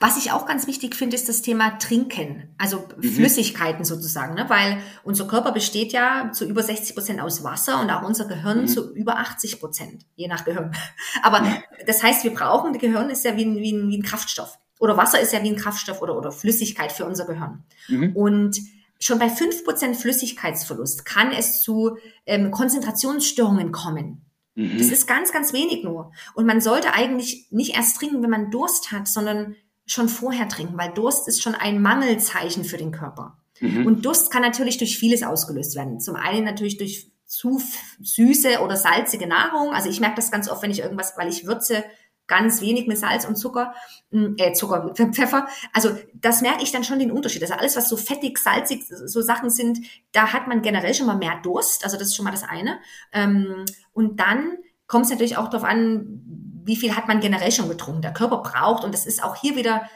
Was 0.00 0.18
ich 0.18 0.30
auch 0.30 0.44
ganz 0.44 0.66
wichtig 0.66 0.96
finde, 0.96 1.16
ist 1.16 1.30
das 1.30 1.40
Thema 1.40 1.78
Trinken, 1.78 2.54
also 2.58 2.86
mhm. 2.98 3.04
Flüssigkeiten 3.04 3.86
sozusagen, 3.86 4.34
ne? 4.34 4.44
weil 4.48 4.82
unser 5.02 5.26
Körper 5.26 5.52
besteht 5.52 5.94
ja 5.94 6.30
zu 6.30 6.44
über 6.44 6.62
60 6.62 6.94
Prozent 6.94 7.22
aus 7.22 7.42
Wasser 7.42 7.80
und 7.80 7.88
auch 7.88 8.02
unser 8.02 8.26
Gehirn 8.26 8.62
mhm. 8.62 8.66
zu 8.66 8.94
über 8.94 9.16
80 9.16 9.58
Prozent, 9.60 10.04
je 10.14 10.28
nach 10.28 10.44
Gehirn. 10.44 10.76
Aber 11.22 11.40
das 11.86 12.02
heißt, 12.02 12.22
wir 12.22 12.34
brauchen, 12.34 12.74
das 12.74 12.82
Gehirn 12.82 13.08
ist 13.08 13.24
ja 13.24 13.34
wie 13.38 13.46
ein, 13.46 13.56
wie 13.56 13.72
ein, 13.72 13.88
wie 13.88 13.96
ein 13.96 14.02
Kraftstoff 14.02 14.58
oder 14.78 14.98
Wasser 14.98 15.20
ist 15.20 15.32
ja 15.32 15.42
wie 15.42 15.48
ein 15.48 15.56
Kraftstoff 15.56 16.02
oder, 16.02 16.18
oder 16.18 16.32
Flüssigkeit 16.32 16.92
für 16.92 17.06
unser 17.06 17.24
Gehirn. 17.24 17.64
Mhm. 17.88 18.14
Und 18.14 18.60
schon 19.04 19.18
bei 19.18 19.26
5% 19.26 19.94
Flüssigkeitsverlust 19.94 21.04
kann 21.04 21.30
es 21.30 21.60
zu 21.60 21.98
ähm, 22.24 22.50
Konzentrationsstörungen 22.50 23.70
kommen. 23.70 24.24
Mhm. 24.54 24.78
Das 24.78 24.88
ist 24.88 25.06
ganz, 25.06 25.30
ganz 25.30 25.52
wenig 25.52 25.84
nur. 25.84 26.12
Und 26.34 26.46
man 26.46 26.60
sollte 26.60 26.94
eigentlich 26.94 27.48
nicht 27.50 27.76
erst 27.76 27.98
trinken, 27.98 28.22
wenn 28.22 28.30
man 28.30 28.50
Durst 28.50 28.92
hat, 28.92 29.06
sondern 29.06 29.56
schon 29.86 30.08
vorher 30.08 30.48
trinken, 30.48 30.78
weil 30.78 30.92
Durst 30.94 31.28
ist 31.28 31.42
schon 31.42 31.54
ein 31.54 31.82
Mangelzeichen 31.82 32.64
für 32.64 32.78
den 32.78 32.92
Körper. 32.92 33.36
Mhm. 33.60 33.86
Und 33.86 34.06
Durst 34.06 34.30
kann 34.30 34.40
natürlich 34.40 34.78
durch 34.78 34.98
vieles 34.98 35.22
ausgelöst 35.22 35.76
werden. 35.76 36.00
Zum 36.00 36.16
einen 36.16 36.44
natürlich 36.44 36.78
durch 36.78 37.10
zu 37.26 37.60
süße 38.00 38.60
oder 38.60 38.76
salzige 38.76 39.26
Nahrung. 39.26 39.72
Also 39.72 39.90
ich 39.90 40.00
merke 40.00 40.16
das 40.16 40.30
ganz 40.30 40.48
oft, 40.48 40.62
wenn 40.62 40.70
ich 40.70 40.80
irgendwas, 40.80 41.14
weil 41.16 41.28
ich 41.28 41.46
würze, 41.46 41.84
ganz 42.26 42.60
wenig 42.60 42.86
mit 42.86 42.98
Salz 42.98 43.24
und 43.24 43.36
Zucker, 43.36 43.74
mm, 44.10 44.34
äh, 44.38 44.52
Zucker, 44.52 44.94
Pfeffer. 45.12 45.46
Also 45.72 45.96
das 46.14 46.40
merke 46.40 46.62
ich 46.62 46.72
dann 46.72 46.84
schon 46.84 46.98
den 46.98 47.10
Unterschied. 47.10 47.42
Also 47.42 47.54
alles, 47.54 47.76
was 47.76 47.88
so 47.88 47.96
fettig, 47.96 48.38
salzig, 48.38 48.84
so 48.86 49.20
Sachen 49.20 49.50
sind, 49.50 49.78
da 50.12 50.32
hat 50.32 50.46
man 50.46 50.62
generell 50.62 50.94
schon 50.94 51.06
mal 51.06 51.16
mehr 51.16 51.40
Durst. 51.42 51.84
Also 51.84 51.96
das 51.96 52.08
ist 52.08 52.16
schon 52.16 52.24
mal 52.24 52.30
das 52.30 52.44
eine. 52.44 52.78
Ähm, 53.12 53.64
und 53.92 54.20
dann 54.20 54.58
kommt 54.86 55.06
es 55.06 55.10
natürlich 55.10 55.36
auch 55.36 55.48
darauf 55.48 55.68
an, 55.68 56.22
wie 56.64 56.76
viel 56.76 56.96
hat 56.96 57.08
man 57.08 57.20
generell 57.20 57.52
schon 57.52 57.68
getrunken. 57.68 58.02
Der 58.02 58.12
Körper 58.12 58.38
braucht, 58.38 58.84
und 58.84 58.92
das 58.92 59.06
ist 59.06 59.22
auch 59.22 59.36
hier 59.36 59.56
wieder, 59.56 59.88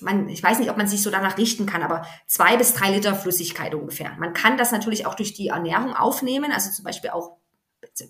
man, 0.00 0.28
ich 0.28 0.42
weiß 0.42 0.58
nicht, 0.58 0.70
ob 0.70 0.76
man 0.76 0.86
sich 0.86 1.02
so 1.02 1.10
danach 1.10 1.38
richten 1.38 1.66
kann, 1.66 1.82
aber 1.82 2.06
zwei 2.26 2.56
bis 2.56 2.74
drei 2.74 2.92
Liter 2.92 3.14
Flüssigkeit 3.14 3.74
ungefähr. 3.74 4.12
Man 4.18 4.34
kann 4.34 4.56
das 4.56 4.72
natürlich 4.72 5.06
auch 5.06 5.14
durch 5.14 5.34
die 5.34 5.48
Ernährung 5.48 5.94
aufnehmen, 5.94 6.52
also 6.52 6.70
zum 6.70 6.84
Beispiel 6.84 7.10
auch 7.10 7.38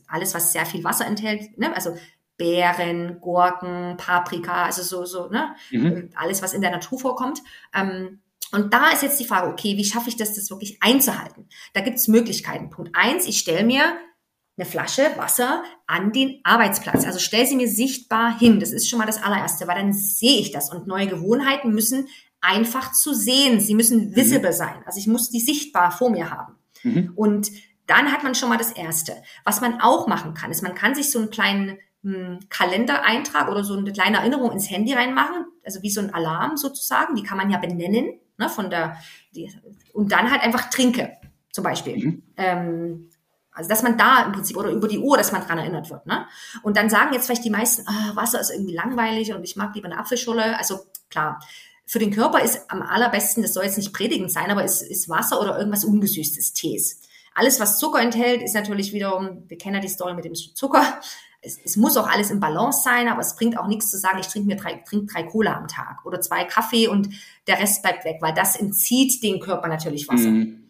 alles, 0.09 0.35
was 0.35 0.53
sehr 0.53 0.67
viel 0.67 0.85
Wasser 0.85 1.07
enthält, 1.07 1.57
ne? 1.59 1.75
also 1.75 1.97
Beeren, 2.37 3.21
Gurken, 3.21 3.97
Paprika, 3.97 4.65
also 4.65 4.83
so, 4.83 5.05
so, 5.05 5.29
ne? 5.29 5.55
Mhm. 5.71 6.11
Alles, 6.15 6.43
was 6.43 6.53
in 6.53 6.61
der 6.61 6.71
Natur 6.71 6.99
vorkommt. 6.99 7.43
Ähm, 7.75 8.21
und 8.53 8.73
da 8.73 8.91
ist 8.91 9.03
jetzt 9.03 9.19
die 9.19 9.25
Frage, 9.25 9.49
okay, 9.49 9.77
wie 9.77 9.85
schaffe 9.85 10.09
ich 10.09 10.17
das, 10.17 10.35
das 10.35 10.51
wirklich 10.51 10.79
einzuhalten? 10.81 11.49
Da 11.73 11.81
gibt 11.81 11.97
es 11.97 12.09
Möglichkeiten. 12.09 12.71
Punkt 12.71 12.95
eins, 12.95 13.27
ich 13.27 13.39
stelle 13.39 13.65
mir 13.65 13.97
eine 14.57 14.67
Flasche 14.67 15.11
Wasser 15.17 15.63
an 15.87 16.13
den 16.13 16.41
Arbeitsplatz. 16.45 17.05
Also 17.05 17.19
stell 17.19 17.47
sie 17.47 17.57
mir 17.57 17.69
sichtbar 17.69 18.39
hin. 18.39 18.61
Das 18.61 18.71
ist 18.71 18.89
schon 18.89 18.99
mal 18.99 19.07
das 19.07 19.23
allererste, 19.23 19.67
weil 19.67 19.77
dann 19.77 19.93
sehe 19.93 20.41
ich 20.41 20.51
das. 20.53 20.73
Und 20.73 20.87
neue 20.87 21.07
Gewohnheiten 21.07 21.73
müssen 21.73 22.09
einfach 22.41 22.93
zu 22.93 23.13
sehen. 23.13 23.61
Sie 23.61 23.75
müssen 23.75 24.11
mhm. 24.11 24.17
visible 24.17 24.51
mhm. 24.51 24.57
sein. 24.57 24.83
Also 24.87 24.99
ich 24.99 25.07
muss 25.07 25.31
die 25.31 25.41
sichtbar 25.41 25.91
vor 25.91 26.11
mir 26.11 26.31
haben. 26.31 26.55
Mhm. 26.83 27.13
Und 27.15 27.51
dann 27.87 28.13
hat 28.13 28.23
man 28.23 28.35
schon 28.35 28.49
mal 28.49 28.59
das 28.59 28.73
Erste. 28.73 29.23
Was 29.45 29.61
man 29.61 29.81
auch 29.81 30.07
machen 30.07 30.35
kann, 30.35 30.51
ist, 30.51 30.63
man 30.63 30.75
kann 30.75 30.95
sich 30.95 31.11
so 31.11 31.19
einen 31.19 31.31
kleinen 31.31 31.79
Kalendereintrag 32.49 33.49
oder 33.49 33.65
so 33.65 33.77
eine 33.77 33.93
kleine 33.93 34.19
Erinnerung 34.19 34.53
ins 34.53 34.71
Handy 34.71 34.93
reinmachen, 34.93 35.47
also 35.65 35.83
wie 35.83 35.91
so 35.91 36.01
ein 36.01 36.15
Alarm 36.15 36.57
sozusagen, 36.57 37.15
die 37.15 37.23
kann 37.23 37.37
man 37.37 37.51
ja 37.51 37.59
benennen, 37.59 38.21
ne, 38.39 38.49
von 38.49 38.71
der, 38.71 38.97
die, 39.35 39.53
und 39.93 40.13
dann 40.13 40.31
halt 40.31 40.43
einfach 40.43 40.71
trinke, 40.71 41.17
zum 41.51 41.65
Beispiel. 41.65 41.97
Mhm. 41.97 42.23
Ähm, 42.37 43.11
also 43.57 43.71
dass 43.71 43.83
man 43.83 43.97
da 43.97 44.25
im 44.25 44.33
Prinzip 44.33 44.57
oder 44.57 44.71
über 44.71 44.87
die 44.87 44.99
Uhr, 44.99 45.17
dass 45.17 45.33
man 45.33 45.41
dran 45.41 45.59
erinnert 45.59 45.89
wird. 45.91 46.07
Ne? 46.07 46.27
Und 46.63 46.77
dann 46.77 46.91
sagen 46.91 47.15
jetzt 47.15 47.25
vielleicht 47.25 47.45
die 47.45 47.51
meisten, 47.51 47.89
ah, 47.89 48.15
Wasser 48.15 48.39
ist 48.39 48.51
irgendwie 48.51 48.75
langweilig 48.75 49.33
und 49.33 49.43
ich 49.45 49.57
mag 49.57 49.75
lieber 49.75 49.87
eine 49.87 49.99
Apfelscholle. 49.99 50.59
Also 50.59 50.81
klar, 51.09 51.41
für 51.87 51.99
den 51.99 52.11
Körper 52.11 52.43
ist 52.43 52.71
am 52.71 52.83
allerbesten, 52.83 53.43
das 53.43 53.55
soll 53.55 53.65
jetzt 53.65 53.79
nicht 53.79 53.95
predigend 53.95 54.31
sein, 54.31 54.51
aber 54.51 54.63
ist, 54.63 54.83
ist 54.83 55.09
Wasser 55.09 55.41
oder 55.41 55.59
irgendwas 55.59 55.85
ungesüßtes 55.85 56.53
Tees. 56.53 57.01
Alles, 57.35 57.59
was 57.59 57.79
Zucker 57.79 58.01
enthält, 58.01 58.43
ist 58.43 58.55
natürlich 58.55 58.93
wiederum, 58.93 59.45
wir 59.49 59.57
kennen 59.57 59.77
ja 59.77 59.81
die 59.81 59.89
Story 59.89 60.15
mit 60.15 60.25
dem 60.25 60.35
Zucker, 60.35 61.01
es, 61.43 61.59
es 61.65 61.77
muss 61.77 61.97
auch 61.97 62.09
alles 62.09 62.31
im 62.31 62.41
Balance 62.41 62.83
sein, 62.83 63.09
aber 63.09 63.21
es 63.21 63.37
bringt 63.37 63.59
auch 63.59 63.67
nichts 63.67 63.91
zu 63.91 63.99
sagen, 63.99 64.19
ich 64.19 64.29
trinke 64.29 64.49
mir 64.49 64.57
drei, 64.57 64.83
trink 64.89 65.11
drei 65.11 65.23
Cola 65.23 65.57
am 65.57 65.69
Tag 65.69 66.05
oder 66.05 66.21
zwei 66.21 66.45
Kaffee 66.45 66.89
und 66.89 67.11
der 67.47 67.59
Rest 67.59 67.83
bleibt 67.83 68.05
weg, 68.05 68.19
weil 68.21 68.35
das 68.35 68.57
entzieht 68.57 69.23
den 69.23 69.41
Körper 69.41 69.69
natürlich 69.69 70.09
Wasser. 70.09 70.31
Mhm. 70.31 70.63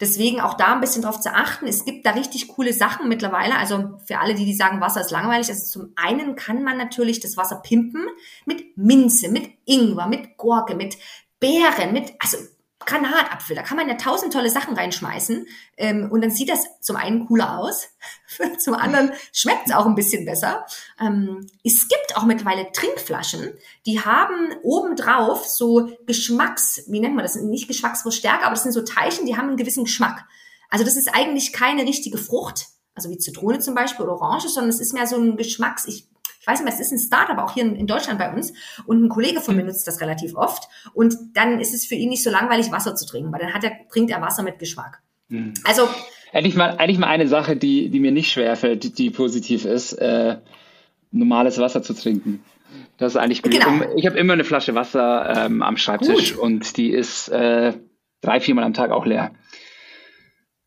Deswegen 0.00 0.40
auch 0.40 0.54
da 0.54 0.72
ein 0.72 0.80
bisschen 0.80 1.02
drauf 1.02 1.20
zu 1.20 1.34
achten. 1.34 1.66
Es 1.66 1.84
gibt 1.84 2.06
da 2.06 2.12
richtig 2.12 2.48
coole 2.48 2.72
Sachen 2.72 3.08
mittlerweile. 3.10 3.56
Also 3.56 3.98
für 4.06 4.18
alle, 4.18 4.34
die, 4.34 4.46
die 4.46 4.54
sagen, 4.54 4.80
Wasser 4.80 5.02
ist 5.02 5.10
langweilig. 5.10 5.50
Also 5.50 5.66
zum 5.66 5.92
einen 5.94 6.36
kann 6.36 6.62
man 6.62 6.78
natürlich 6.78 7.20
das 7.20 7.36
Wasser 7.36 7.56
pimpen 7.56 8.06
mit 8.46 8.78
Minze, 8.78 9.30
mit 9.30 9.50
Ingwer, 9.66 10.06
mit 10.06 10.38
Gurke, 10.38 10.74
mit 10.74 10.96
Beeren, 11.38 11.92
mit, 11.92 12.14
also 12.18 12.38
Granatapfel, 12.86 13.54
da 13.54 13.62
kann 13.62 13.76
man 13.76 13.88
ja 13.88 13.94
tausend 13.94 14.32
tolle 14.32 14.50
Sachen 14.50 14.74
reinschmeißen 14.74 15.46
ähm, 15.76 16.10
und 16.10 16.22
dann 16.22 16.30
sieht 16.30 16.48
das 16.48 16.64
zum 16.80 16.96
einen 16.96 17.26
cooler 17.26 17.58
aus, 17.58 17.88
zum 18.58 18.74
anderen 18.74 19.12
schmeckt 19.32 19.66
es 19.66 19.74
auch 19.74 19.86
ein 19.86 19.94
bisschen 19.94 20.24
besser. 20.24 20.66
Ähm, 20.98 21.46
es 21.62 21.88
gibt 21.88 22.16
auch 22.16 22.24
mittlerweile 22.24 22.72
Trinkflaschen, 22.72 23.52
die 23.86 24.00
haben 24.00 24.54
obendrauf 24.62 25.46
so 25.46 25.90
Geschmacks, 26.06 26.84
wie 26.88 27.00
nennt 27.00 27.14
man 27.14 27.24
das, 27.24 27.36
nicht 27.36 27.68
Geschmacksverstärker, 27.68 28.44
aber 28.44 28.54
das 28.54 28.62
sind 28.62 28.72
so 28.72 28.82
Teilchen, 28.82 29.26
die 29.26 29.36
haben 29.36 29.48
einen 29.48 29.56
gewissen 29.56 29.84
Geschmack. 29.84 30.24
Also 30.70 30.84
das 30.84 30.96
ist 30.96 31.14
eigentlich 31.14 31.52
keine 31.52 31.82
richtige 31.82 32.18
Frucht, 32.18 32.66
also 32.94 33.10
wie 33.10 33.18
Zitrone 33.18 33.58
zum 33.58 33.74
Beispiel 33.74 34.06
oder 34.06 34.20
Orange, 34.20 34.48
sondern 34.48 34.70
es 34.70 34.80
ist 34.80 34.94
mehr 34.94 35.06
so 35.06 35.16
ein 35.16 35.36
Geschmacks, 35.36 35.84
ich 35.86 36.09
weiß 36.50 36.60
nicht 36.60 36.64
mehr, 36.64 36.74
es 36.74 36.80
ist 36.80 36.92
ein 36.92 36.98
Startup 36.98 37.38
auch 37.38 37.54
hier 37.54 37.64
in, 37.64 37.86
Deutschland 37.86 38.18
bei 38.18 38.32
uns 38.32 38.52
und 38.86 39.04
ein 39.04 39.08
Kollege 39.08 39.40
von 39.40 39.56
mir 39.56 39.64
nutzt 39.64 39.86
das 39.86 40.00
relativ 40.00 40.34
oft 40.34 40.68
und 40.94 41.14
dann 41.34 41.60
ist 41.60 41.74
es 41.74 41.86
für 41.86 41.94
ihn 41.94 42.08
nicht 42.08 42.22
so 42.22 42.30
langweilig, 42.30 42.70
Wasser 42.72 42.94
zu 42.94 43.06
trinken, 43.06 43.32
weil 43.32 43.40
dann 43.40 43.54
hat 43.54 43.64
er, 43.64 43.72
trinkt 43.90 44.10
er 44.10 44.20
Wasser 44.20 44.42
mit 44.42 44.58
Geschmack. 44.58 45.00
Mhm. 45.28 45.54
Also 45.64 45.88
eigentlich 46.32 46.54
mal, 46.54 46.76
eigentlich 46.76 46.98
mal 46.98 47.08
eine 47.08 47.28
Sache, 47.28 47.56
die, 47.56 47.88
die 47.88 48.00
mir 48.00 48.12
nicht 48.12 48.30
schwerfällt, 48.30 48.84
die, 48.84 48.92
die 48.92 49.10
positiv 49.10 49.64
ist, 49.64 49.94
äh, 49.94 50.36
normales 51.10 51.58
Wasser 51.58 51.82
zu 51.82 51.94
trinken. 51.94 52.44
Das 52.98 53.14
ist 53.14 53.16
eigentlich 53.16 53.42
gut. 53.42 53.52
Genau. 53.52 53.84
Ich 53.96 54.06
habe 54.06 54.18
immer 54.18 54.34
eine 54.34 54.44
Flasche 54.44 54.74
Wasser 54.74 55.46
ähm, 55.46 55.62
am 55.62 55.76
Schreibtisch 55.76 56.34
gut. 56.34 56.42
und 56.42 56.76
die 56.76 56.90
ist 56.90 57.28
äh, 57.28 57.72
drei, 58.20 58.40
viermal 58.40 58.64
am 58.64 58.74
Tag 58.74 58.90
auch 58.90 59.06
leer. 59.06 59.32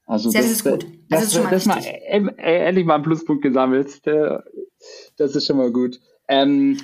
Also 0.06 0.32
das, 0.32 0.42
das 0.42 0.52
ist 0.52 0.64
gut. 0.64 0.84
Das, 1.10 1.20
das 1.20 1.24
ist 1.24 1.34
schon 1.34 1.44
mal, 1.44 1.50
das 1.52 1.66
mal 1.66 1.80
äh, 1.80 2.66
endlich 2.66 2.86
mal 2.86 2.96
einen 2.96 3.04
Pluspunkt 3.04 3.42
gesammelt. 3.42 4.06
Der, 4.06 4.44
das 5.18 5.36
ist 5.36 5.48
schon 5.48 5.58
mal 5.58 5.72
gut. 5.72 6.00
Ähm, 6.28 6.80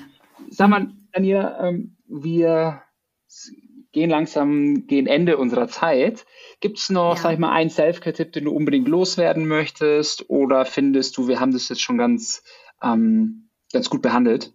sag 0.49 0.69
mal, 0.69 0.87
Daniela, 1.11 1.67
ähm, 1.67 1.95
wir 2.07 2.81
gehen 3.91 4.09
langsam 4.09 4.87
gegen 4.87 5.07
Ende 5.07 5.37
unserer 5.37 5.67
Zeit. 5.67 6.25
Gibt 6.59 6.77
es 6.77 6.89
noch, 6.89 7.15
ja. 7.15 7.21
sag 7.21 7.33
ich 7.33 7.39
mal, 7.39 7.51
einen 7.51 7.69
Self-Care-Tipp, 7.69 8.33
den 8.33 8.45
du 8.45 8.51
unbedingt 8.51 8.87
loswerden 8.87 9.47
möchtest? 9.47 10.29
Oder 10.29 10.65
findest 10.65 11.17
du, 11.17 11.27
wir 11.27 11.39
haben 11.39 11.51
das 11.51 11.69
jetzt 11.69 11.81
schon 11.81 11.97
ganz, 11.97 12.43
ähm, 12.83 13.49
ganz 13.73 13.89
gut 13.89 14.01
behandelt? 14.01 14.53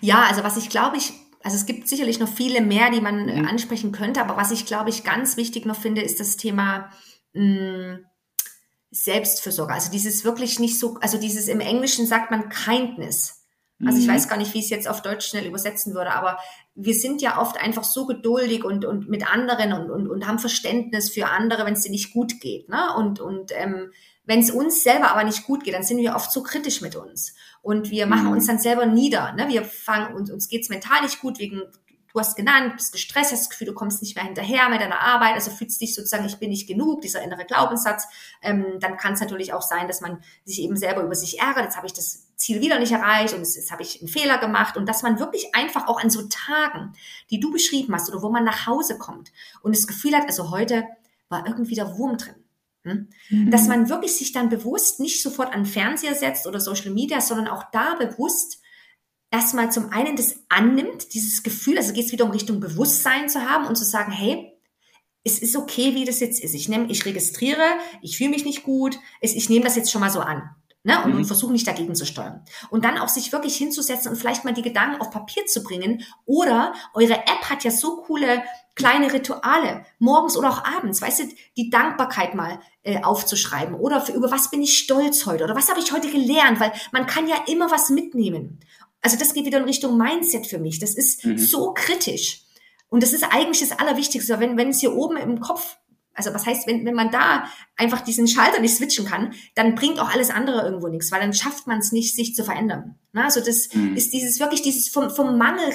Ja, 0.00 0.24
also 0.28 0.44
was 0.44 0.56
ich 0.56 0.70
glaube, 0.70 0.96
ich, 0.96 1.12
also 1.42 1.56
es 1.56 1.66
gibt 1.66 1.88
sicherlich 1.88 2.20
noch 2.20 2.28
viele 2.28 2.60
mehr, 2.60 2.90
die 2.90 3.00
man 3.00 3.26
mhm. 3.26 3.46
ansprechen 3.46 3.92
könnte, 3.92 4.20
aber 4.20 4.36
was 4.36 4.52
ich 4.52 4.66
glaube 4.66 4.90
ich 4.90 5.04
ganz 5.04 5.36
wichtig 5.36 5.66
noch 5.66 5.76
finde, 5.76 6.02
ist 6.02 6.20
das 6.20 6.36
Thema 6.36 6.90
mh, 7.32 7.98
Selbstfürsorge. 8.90 9.74
Also 9.74 9.90
dieses 9.90 10.24
wirklich 10.24 10.58
nicht 10.58 10.78
so, 10.78 10.96
also 11.00 11.18
dieses 11.18 11.48
im 11.48 11.60
Englischen 11.60 12.06
sagt 12.06 12.30
man 12.30 12.48
Kindness. 12.48 13.38
Also 13.84 13.98
ich 13.98 14.08
mhm. 14.08 14.12
weiß 14.12 14.28
gar 14.28 14.38
nicht, 14.38 14.54
wie 14.54 14.58
ich 14.58 14.64
es 14.64 14.70
jetzt 14.70 14.88
auf 14.88 15.02
Deutsch 15.02 15.28
schnell 15.28 15.46
übersetzen 15.46 15.94
würde, 15.94 16.12
aber 16.12 16.38
wir 16.74 16.94
sind 16.94 17.22
ja 17.22 17.40
oft 17.40 17.60
einfach 17.60 17.84
so 17.84 18.06
geduldig 18.06 18.64
und, 18.64 18.84
und 18.84 19.08
mit 19.08 19.30
anderen 19.32 19.72
und, 19.72 19.90
und, 19.90 20.08
und 20.08 20.26
haben 20.26 20.40
Verständnis 20.40 21.10
für 21.10 21.28
andere, 21.28 21.64
wenn 21.64 21.74
es 21.74 21.82
dir 21.82 21.90
nicht 21.90 22.12
gut 22.12 22.40
geht. 22.40 22.68
Ne? 22.68 22.94
Und, 22.96 23.20
und 23.20 23.52
ähm, 23.54 23.92
wenn 24.24 24.40
es 24.40 24.50
uns 24.50 24.82
selber 24.82 25.12
aber 25.12 25.22
nicht 25.22 25.44
gut 25.44 25.62
geht, 25.62 25.74
dann 25.74 25.84
sind 25.84 25.98
wir 25.98 26.16
oft 26.16 26.32
so 26.32 26.42
kritisch 26.42 26.80
mit 26.80 26.96
uns. 26.96 27.34
Und 27.62 27.90
wir 27.90 28.06
machen 28.06 28.26
mhm. 28.26 28.32
uns 28.32 28.46
dann 28.46 28.58
selber 28.58 28.84
nieder. 28.84 29.32
Ne? 29.34 29.46
Wir 29.48 29.64
fangen, 29.64 30.14
uns, 30.14 30.30
uns 30.30 30.48
geht's 30.48 30.70
mental 30.70 31.02
nicht 31.02 31.20
gut 31.20 31.38
wegen 31.38 31.62
du 32.18 32.24
hast 32.24 32.36
genannt, 32.36 32.76
bist 32.76 32.92
gestresst, 32.92 33.32
hast 33.32 33.42
das 33.42 33.50
Gefühl, 33.50 33.68
du 33.68 33.74
kommst 33.74 34.02
nicht 34.02 34.16
mehr 34.16 34.24
hinterher 34.24 34.68
mit 34.68 34.80
deiner 34.80 35.00
Arbeit, 35.00 35.34
also 35.34 35.50
fühlst 35.50 35.80
dich 35.80 35.94
sozusagen, 35.94 36.26
ich 36.26 36.38
bin 36.38 36.50
nicht 36.50 36.66
genug, 36.66 37.00
dieser 37.00 37.22
innere 37.22 37.44
Glaubenssatz, 37.44 38.08
ähm, 38.42 38.78
dann 38.80 38.96
kann 38.96 39.12
es 39.12 39.20
natürlich 39.20 39.52
auch 39.52 39.62
sein, 39.62 39.86
dass 39.86 40.00
man 40.00 40.22
sich 40.44 40.60
eben 40.60 40.76
selber 40.76 41.02
über 41.02 41.14
sich 41.14 41.38
ärgert, 41.38 41.64
jetzt 41.64 41.76
habe 41.76 41.86
ich 41.86 41.92
das 41.92 42.26
Ziel 42.36 42.60
wieder 42.60 42.78
nicht 42.78 42.92
erreicht 42.92 43.34
und 43.34 43.40
jetzt, 43.40 43.56
jetzt 43.56 43.70
habe 43.70 43.82
ich 43.82 44.00
einen 44.00 44.08
Fehler 44.08 44.38
gemacht 44.38 44.76
und 44.76 44.86
dass 44.86 45.02
man 45.02 45.20
wirklich 45.20 45.54
einfach 45.54 45.86
auch 45.86 46.02
an 46.02 46.10
so 46.10 46.22
Tagen, 46.28 46.92
die 47.30 47.40
du 47.40 47.52
beschrieben 47.52 47.94
hast 47.94 48.08
oder 48.10 48.22
wo 48.22 48.30
man 48.30 48.44
nach 48.44 48.66
Hause 48.66 48.98
kommt 48.98 49.32
und 49.62 49.74
das 49.74 49.86
Gefühl 49.86 50.16
hat, 50.16 50.26
also 50.26 50.50
heute 50.50 50.84
war 51.28 51.46
irgendwie 51.46 51.74
der 51.74 51.96
Wurm 51.96 52.16
drin. 52.16 52.34
Hm? 52.84 53.08
Mhm. 53.30 53.50
Dass 53.50 53.66
man 53.66 53.88
wirklich 53.88 54.16
sich 54.16 54.32
dann 54.32 54.48
bewusst 54.48 55.00
nicht 55.00 55.22
sofort 55.22 55.52
an 55.52 55.66
Fernseher 55.66 56.14
setzt 56.14 56.46
oder 56.46 56.60
Social 56.60 56.90
Media, 56.90 57.20
sondern 57.20 57.48
auch 57.48 57.64
da 57.72 57.94
bewusst 57.94 58.57
erstmal 59.30 59.70
zum 59.70 59.90
einen 59.90 60.16
das 60.16 60.36
annimmt, 60.48 61.14
dieses 61.14 61.42
Gefühl, 61.42 61.78
also 61.78 61.92
geht 61.92 62.06
es 62.06 62.12
wieder 62.12 62.24
um 62.24 62.30
Richtung 62.30 62.60
Bewusstsein 62.60 63.28
zu 63.28 63.40
haben 63.40 63.66
und 63.66 63.76
zu 63.76 63.84
sagen, 63.84 64.12
hey, 64.12 64.52
es 65.24 65.38
ist 65.38 65.56
okay, 65.56 65.94
wie 65.94 66.04
das 66.04 66.20
jetzt 66.20 66.42
ist. 66.42 66.54
Ich 66.54 66.68
nehme, 66.68 66.86
ich 66.90 67.04
registriere, 67.04 67.64
ich 68.02 68.16
fühle 68.16 68.30
mich 68.30 68.44
nicht 68.44 68.62
gut, 68.62 68.98
ich, 69.20 69.36
ich 69.36 69.50
nehme 69.50 69.64
das 69.64 69.76
jetzt 69.76 69.90
schon 69.90 70.00
mal 70.00 70.10
so 70.10 70.20
an. 70.20 70.50
Ne, 70.84 71.02
und, 71.04 71.10
mhm. 71.10 71.18
und 71.18 71.24
versuche 71.26 71.52
nicht 71.52 71.66
dagegen 71.66 71.94
zu 71.96 72.06
steuern. 72.06 72.44
Und 72.70 72.84
dann 72.84 72.98
auch 72.98 73.08
sich 73.08 73.32
wirklich 73.32 73.56
hinzusetzen 73.56 74.10
und 74.10 74.16
vielleicht 74.16 74.44
mal 74.44 74.54
die 74.54 74.62
Gedanken 74.62 75.00
auf 75.00 75.10
Papier 75.10 75.44
zu 75.44 75.64
bringen. 75.64 76.04
Oder 76.24 76.72
eure 76.94 77.14
App 77.14 77.50
hat 77.50 77.64
ja 77.64 77.72
so 77.72 78.02
coole 78.02 78.42
kleine 78.76 79.12
Rituale, 79.12 79.84
morgens 79.98 80.36
oder 80.36 80.50
auch 80.50 80.64
abends, 80.64 81.02
weißt 81.02 81.20
du, 81.20 81.24
die 81.56 81.68
Dankbarkeit 81.68 82.34
mal 82.34 82.60
äh, 82.84 83.02
aufzuschreiben. 83.02 83.74
Oder 83.74 84.00
für, 84.00 84.12
über 84.12 84.30
was 84.30 84.50
bin 84.50 84.62
ich 84.62 84.78
stolz 84.78 85.26
heute? 85.26 85.44
Oder 85.44 85.56
was 85.56 85.68
habe 85.68 85.80
ich 85.80 85.92
heute 85.92 86.10
gelernt? 86.10 86.60
Weil 86.60 86.72
man 86.92 87.06
kann 87.06 87.26
ja 87.26 87.36
immer 87.48 87.70
was 87.72 87.90
mitnehmen 87.90 88.60
also 89.08 89.18
das 89.18 89.32
geht 89.32 89.46
wieder 89.46 89.56
in 89.56 89.64
Richtung 89.64 89.96
Mindset 89.96 90.46
für 90.46 90.58
mich. 90.58 90.80
Das 90.80 90.94
ist 90.94 91.24
mhm. 91.24 91.38
so 91.38 91.72
kritisch. 91.72 92.42
Und 92.90 93.02
das 93.02 93.14
ist 93.14 93.24
eigentlich 93.24 93.66
das 93.66 93.78
Allerwichtigste, 93.78 94.38
wenn, 94.38 94.58
wenn 94.58 94.68
es 94.68 94.80
hier 94.80 94.94
oben 94.94 95.16
im 95.16 95.40
Kopf, 95.40 95.78
also 96.12 96.34
was 96.34 96.44
heißt, 96.44 96.66
wenn, 96.66 96.84
wenn 96.84 96.94
man 96.94 97.10
da 97.10 97.44
einfach 97.76 98.02
diesen 98.02 98.28
Schalter 98.28 98.60
nicht 98.60 98.76
switchen 98.76 99.06
kann, 99.06 99.32
dann 99.54 99.74
bringt 99.74 99.98
auch 99.98 100.12
alles 100.12 100.28
andere 100.28 100.60
irgendwo 100.62 100.88
nichts, 100.88 101.10
weil 101.10 101.22
dann 101.22 101.32
schafft 101.32 101.66
man 101.66 101.78
es 101.78 101.90
nicht, 101.90 102.14
sich 102.14 102.34
zu 102.34 102.44
verändern. 102.44 102.96
Na, 103.12 103.24
also 103.24 103.40
das 103.40 103.72
mhm. 103.72 103.96
ist 103.96 104.12
dieses 104.12 104.40
wirklich 104.40 104.60
dieses 104.60 104.90
vom, 104.90 105.08
vom 105.08 105.38
Mangel 105.38 105.72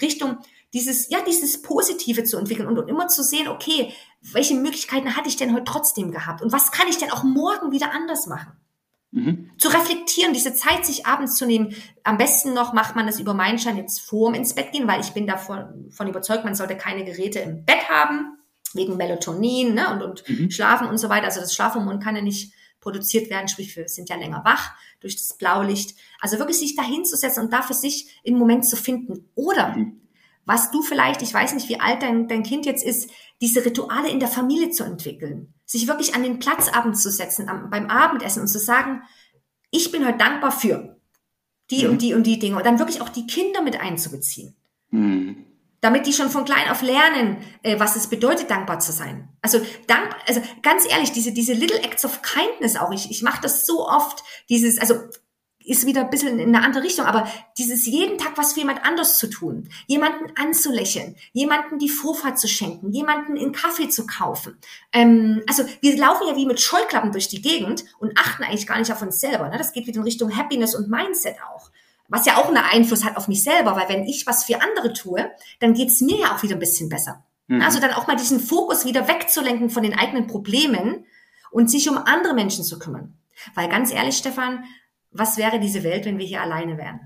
Richtung 0.00 0.38
dieses, 0.72 1.10
ja, 1.10 1.18
dieses 1.20 1.60
Positive 1.60 2.24
zu 2.24 2.38
entwickeln 2.38 2.66
und, 2.66 2.78
und 2.78 2.88
immer 2.88 3.08
zu 3.08 3.22
sehen, 3.22 3.48
okay, 3.48 3.92
welche 4.22 4.54
Möglichkeiten 4.54 5.16
hatte 5.16 5.28
ich 5.28 5.36
denn 5.36 5.52
heute 5.52 5.64
trotzdem 5.64 6.12
gehabt? 6.12 6.40
Und 6.40 6.50
was 6.50 6.72
kann 6.72 6.88
ich 6.88 6.96
denn 6.96 7.10
auch 7.10 7.24
morgen 7.24 7.72
wieder 7.72 7.92
anders 7.92 8.26
machen? 8.26 8.52
Mhm. 9.14 9.50
Zu 9.58 9.68
reflektieren, 9.68 10.32
diese 10.32 10.54
Zeit 10.54 10.84
sich 10.84 11.06
abends 11.06 11.36
zu 11.36 11.46
nehmen. 11.46 11.72
Am 12.02 12.18
besten 12.18 12.52
noch 12.52 12.72
macht 12.72 12.96
man 12.96 13.06
das 13.06 13.20
über 13.20 13.32
meinen 13.32 13.60
Schein 13.60 13.76
jetzt 13.76 14.00
vorm 14.00 14.34
ins 14.34 14.56
Bett 14.56 14.72
gehen, 14.72 14.88
weil 14.88 15.00
ich 15.00 15.12
bin 15.12 15.28
davon 15.28 15.88
von 15.90 16.08
überzeugt, 16.08 16.44
man 16.44 16.56
sollte 16.56 16.76
keine 16.76 17.04
Geräte 17.04 17.38
im 17.38 17.64
Bett 17.64 17.88
haben, 17.88 18.38
wegen 18.72 18.96
Melatonin 18.96 19.74
ne, 19.74 19.88
und, 19.92 20.02
und 20.02 20.28
mhm. 20.28 20.50
Schlafen 20.50 20.88
und 20.88 20.98
so 20.98 21.08
weiter. 21.08 21.26
Also 21.26 21.40
das 21.40 21.54
Schlafhormon 21.54 22.00
kann 22.00 22.16
ja 22.16 22.22
nicht 22.22 22.52
produziert 22.80 23.30
werden, 23.30 23.46
sprich 23.46 23.76
wir 23.76 23.88
sind 23.88 24.08
ja 24.08 24.16
länger 24.16 24.42
wach 24.44 24.72
durch 24.98 25.14
das 25.14 25.38
Blaulicht. 25.38 25.96
Also 26.20 26.38
wirklich 26.38 26.58
sich 26.58 26.74
dahin 26.74 27.04
zu 27.04 27.16
setzen 27.16 27.44
und 27.44 27.52
dafür 27.52 27.76
sich 27.76 28.18
im 28.24 28.36
Moment 28.36 28.66
zu 28.66 28.76
finden. 28.76 29.30
Oder 29.36 29.76
mhm. 29.76 30.00
was 30.44 30.72
du 30.72 30.82
vielleicht, 30.82 31.22
ich 31.22 31.32
weiß 31.32 31.54
nicht, 31.54 31.68
wie 31.68 31.78
alt 31.78 32.02
dein, 32.02 32.26
dein 32.26 32.42
Kind 32.42 32.66
jetzt 32.66 32.84
ist, 32.84 33.10
diese 33.40 33.64
Rituale 33.64 34.10
in 34.10 34.18
der 34.18 34.28
Familie 34.28 34.70
zu 34.70 34.82
entwickeln. 34.82 35.53
Sich 35.66 35.86
wirklich 35.88 36.14
an 36.14 36.22
den 36.22 36.38
Platzabend 36.38 36.98
zu 36.98 37.10
setzen, 37.10 37.48
am, 37.48 37.70
beim 37.70 37.88
Abendessen 37.88 38.42
und 38.42 38.48
zu 38.48 38.58
sagen, 38.58 39.02
ich 39.70 39.90
bin 39.90 40.06
heute 40.06 40.18
dankbar 40.18 40.52
für 40.52 40.96
die 41.70 41.84
mhm. 41.84 41.92
und 41.92 42.02
die 42.02 42.14
und 42.14 42.24
die 42.24 42.38
Dinge. 42.38 42.56
Und 42.56 42.66
dann 42.66 42.78
wirklich 42.78 43.00
auch 43.00 43.08
die 43.08 43.26
Kinder 43.26 43.62
mit 43.62 43.80
einzubeziehen. 43.80 44.54
Mhm 44.90 45.46
damit 45.84 46.06
die 46.06 46.14
schon 46.14 46.30
von 46.30 46.46
klein 46.46 46.70
auf 46.70 46.80
lernen, 46.80 47.36
äh, 47.62 47.78
was 47.78 47.94
es 47.94 48.06
bedeutet, 48.06 48.48
dankbar 48.48 48.78
zu 48.78 48.90
sein. 48.90 49.28
Also 49.42 49.60
dank, 49.86 50.16
also 50.26 50.40
ganz 50.62 50.90
ehrlich, 50.90 51.12
diese 51.12 51.30
diese 51.32 51.52
Little 51.52 51.78
Acts 51.82 52.06
of 52.06 52.22
Kindness 52.22 52.76
auch. 52.76 52.90
Ich 52.90 53.10
ich 53.10 53.20
mache 53.20 53.42
das 53.42 53.66
so 53.66 53.86
oft. 53.86 54.24
Dieses, 54.48 54.78
also 54.78 54.94
ist 55.64 55.86
wieder 55.86 56.02
ein 56.02 56.10
bisschen 56.10 56.38
in 56.38 56.54
eine 56.54 56.64
andere 56.64 56.84
Richtung, 56.84 57.06
aber 57.06 57.26
dieses 57.58 57.86
jeden 57.86 58.18
Tag 58.18 58.36
was 58.36 58.52
für 58.52 58.60
jemand 58.60 58.84
anders 58.84 59.18
zu 59.18 59.28
tun, 59.28 59.68
jemanden 59.86 60.32
anzulächeln, 60.36 61.16
jemanden 61.32 61.78
die 61.78 61.88
Vorfahrt 61.88 62.38
zu 62.38 62.48
schenken, 62.48 62.90
jemanden 62.92 63.36
in 63.36 63.52
Kaffee 63.52 63.88
zu 63.88 64.06
kaufen. 64.06 64.58
Ähm, 64.92 65.42
also 65.48 65.64
wir 65.80 65.96
laufen 65.96 66.28
ja 66.28 66.36
wie 66.36 66.46
mit 66.46 66.60
Scheuklappen 66.60 67.12
durch 67.12 67.28
die 67.28 67.42
Gegend 67.42 67.84
und 67.98 68.18
achten 68.18 68.44
eigentlich 68.44 68.66
gar 68.66 68.78
nicht 68.78 68.92
auf 68.92 69.02
uns 69.02 69.20
selber. 69.20 69.48
Ne? 69.48 69.58
Das 69.58 69.72
geht 69.72 69.86
wieder 69.86 69.98
in 69.98 70.04
Richtung 70.04 70.36
Happiness 70.36 70.74
und 70.74 70.88
Mindset 70.88 71.36
auch 71.54 71.70
was 72.08 72.26
ja 72.26 72.36
auch 72.36 72.48
einen 72.48 72.58
Einfluss 72.58 73.04
hat 73.04 73.16
auf 73.16 73.28
mich 73.28 73.42
selber, 73.42 73.76
weil 73.76 73.88
wenn 73.88 74.04
ich 74.04 74.26
was 74.26 74.44
für 74.44 74.60
andere 74.60 74.92
tue, 74.92 75.30
dann 75.60 75.74
geht's 75.74 76.00
mir 76.00 76.18
ja 76.18 76.34
auch 76.34 76.42
wieder 76.42 76.54
ein 76.54 76.60
bisschen 76.60 76.88
besser. 76.88 77.24
Mhm. 77.46 77.62
Also 77.62 77.80
dann 77.80 77.92
auch 77.92 78.06
mal 78.06 78.16
diesen 78.16 78.40
Fokus 78.40 78.84
wieder 78.84 79.08
wegzulenken 79.08 79.70
von 79.70 79.82
den 79.82 79.98
eigenen 79.98 80.26
Problemen 80.26 81.06
und 81.50 81.70
sich 81.70 81.88
um 81.88 81.98
andere 81.98 82.34
Menschen 82.34 82.64
zu 82.64 82.78
kümmern. 82.78 83.16
Weil 83.54 83.68
ganz 83.68 83.92
ehrlich, 83.92 84.16
Stefan, 84.16 84.64
was 85.14 85.36
wäre 85.36 85.58
diese 85.58 85.82
Welt, 85.82 86.04
wenn 86.04 86.18
wir 86.18 86.26
hier 86.26 86.42
alleine 86.42 86.76
wären? 86.76 87.00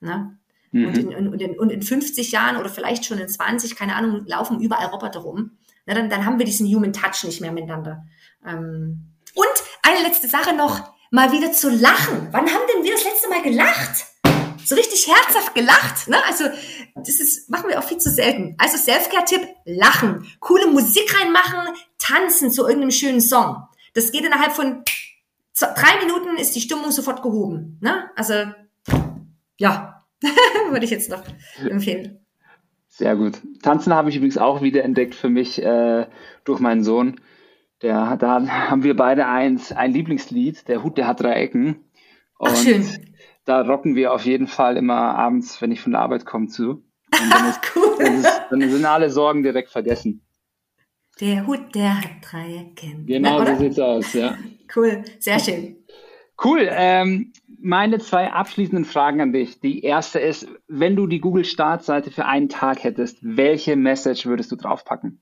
Ne? 0.00 0.38
Mhm. 0.72 0.86
Und, 0.86 0.98
in, 0.98 1.28
und, 1.28 1.40
in, 1.40 1.58
und 1.58 1.70
in 1.70 1.82
50 1.82 2.30
Jahren 2.32 2.56
oder 2.56 2.68
vielleicht 2.68 3.04
schon 3.04 3.18
in 3.18 3.28
20, 3.28 3.76
keine 3.76 3.94
Ahnung, 3.94 4.26
laufen 4.26 4.60
überall 4.60 4.88
Roboter 4.88 5.20
rum. 5.20 5.52
Na, 5.86 5.94
dann, 5.94 6.10
dann 6.10 6.26
haben 6.26 6.38
wir 6.38 6.44
diesen 6.44 6.66
Human 6.66 6.92
Touch 6.92 7.24
nicht 7.24 7.40
mehr 7.40 7.52
miteinander. 7.52 8.04
Ähm, 8.46 9.06
und 9.34 9.46
eine 9.82 10.06
letzte 10.06 10.28
Sache 10.28 10.54
noch, 10.54 10.92
mal 11.10 11.32
wieder 11.32 11.52
zu 11.52 11.70
lachen. 11.70 12.28
Wann 12.32 12.46
haben 12.46 12.62
denn 12.74 12.84
wir 12.84 12.92
das 12.92 13.04
letzte 13.04 13.30
Mal 13.30 13.42
gelacht? 13.42 14.04
so 14.68 14.74
richtig 14.74 15.08
herzhaft 15.08 15.54
gelacht. 15.54 16.08
Ne? 16.08 16.22
Also 16.26 16.44
das 16.94 17.20
ist, 17.20 17.48
machen 17.48 17.70
wir 17.70 17.78
auch 17.78 17.84
viel 17.84 17.98
zu 17.98 18.10
selten. 18.10 18.54
Also 18.58 18.76
Selfcare-Tipp, 18.76 19.48
lachen. 19.64 20.30
Coole 20.40 20.66
Musik 20.66 21.18
reinmachen, 21.18 21.74
tanzen 21.98 22.52
zu 22.52 22.66
irgendeinem 22.66 22.90
schönen 22.90 23.20
Song. 23.20 23.66
Das 23.94 24.12
geht 24.12 24.24
innerhalb 24.24 24.52
von 24.52 24.84
drei 25.66 26.04
Minuten 26.04 26.36
ist 26.36 26.54
die 26.54 26.60
Stimmung 26.60 26.90
sofort 26.90 27.22
gehoben. 27.22 27.78
Ne? 27.80 28.10
Also 28.16 28.34
ja, 29.56 30.04
würde 30.70 30.84
ich 30.84 30.90
jetzt 30.90 31.10
noch 31.10 31.22
empfehlen. 31.68 32.24
Sehr 32.88 33.16
gut. 33.16 33.40
Tanzen 33.62 33.94
habe 33.94 34.10
ich 34.10 34.16
übrigens 34.16 34.38
auch 34.38 34.62
wieder 34.62 34.82
entdeckt 34.82 35.14
für 35.14 35.28
mich 35.28 35.62
äh, 35.62 36.06
durch 36.44 36.60
meinen 36.60 36.82
Sohn. 36.82 37.20
Der, 37.82 38.16
da 38.16 38.44
haben 38.48 38.82
wir 38.82 38.96
beide 38.96 39.26
eins, 39.26 39.70
ein 39.70 39.92
Lieblingslied, 39.92 40.66
der 40.66 40.82
Hut, 40.82 40.98
der 40.98 41.06
hat 41.06 41.20
drei 41.20 41.34
Ecken. 41.34 41.84
Und 42.38 42.50
Ach, 42.50 42.56
schön 42.56 42.84
da 43.48 43.62
rocken 43.62 43.94
wir 43.94 44.12
auf 44.12 44.26
jeden 44.26 44.46
Fall 44.46 44.76
immer 44.76 45.16
abends, 45.16 45.60
wenn 45.62 45.72
ich 45.72 45.80
von 45.80 45.92
der 45.92 46.02
Arbeit 46.02 46.26
komme, 46.26 46.48
zu. 46.48 46.70
Und 46.70 47.30
dann, 47.30 47.48
ist, 47.48 47.60
cool. 47.76 47.96
dann, 47.98 48.20
ist, 48.20 48.40
dann 48.50 48.60
sind 48.60 48.84
alle 48.84 49.10
Sorgen 49.10 49.42
direkt 49.42 49.70
vergessen. 49.70 50.22
Der 51.20 51.46
Hut, 51.46 51.74
der 51.74 51.96
hat 51.96 52.10
drei 52.20 52.56
Ecken. 52.56 53.06
Genau, 53.06 53.38
Na, 53.38 53.56
so 53.56 53.62
sieht's 53.62 53.78
aus, 53.78 54.12
ja. 54.12 54.36
Cool, 54.74 55.04
sehr 55.18 55.38
schön. 55.40 55.76
Cool. 56.42 56.68
Ähm, 56.70 57.32
meine 57.60 57.98
zwei 57.98 58.30
abschließenden 58.30 58.84
Fragen 58.84 59.20
an 59.20 59.32
dich. 59.32 59.60
Die 59.60 59.82
erste 59.82 60.20
ist, 60.20 60.46
wenn 60.68 60.94
du 60.94 61.06
die 61.06 61.20
Google-Startseite 61.20 62.10
für 62.10 62.26
einen 62.26 62.48
Tag 62.48 62.84
hättest, 62.84 63.18
welche 63.22 63.74
Message 63.74 64.26
würdest 64.26 64.52
du 64.52 64.56
draufpacken? 64.56 65.20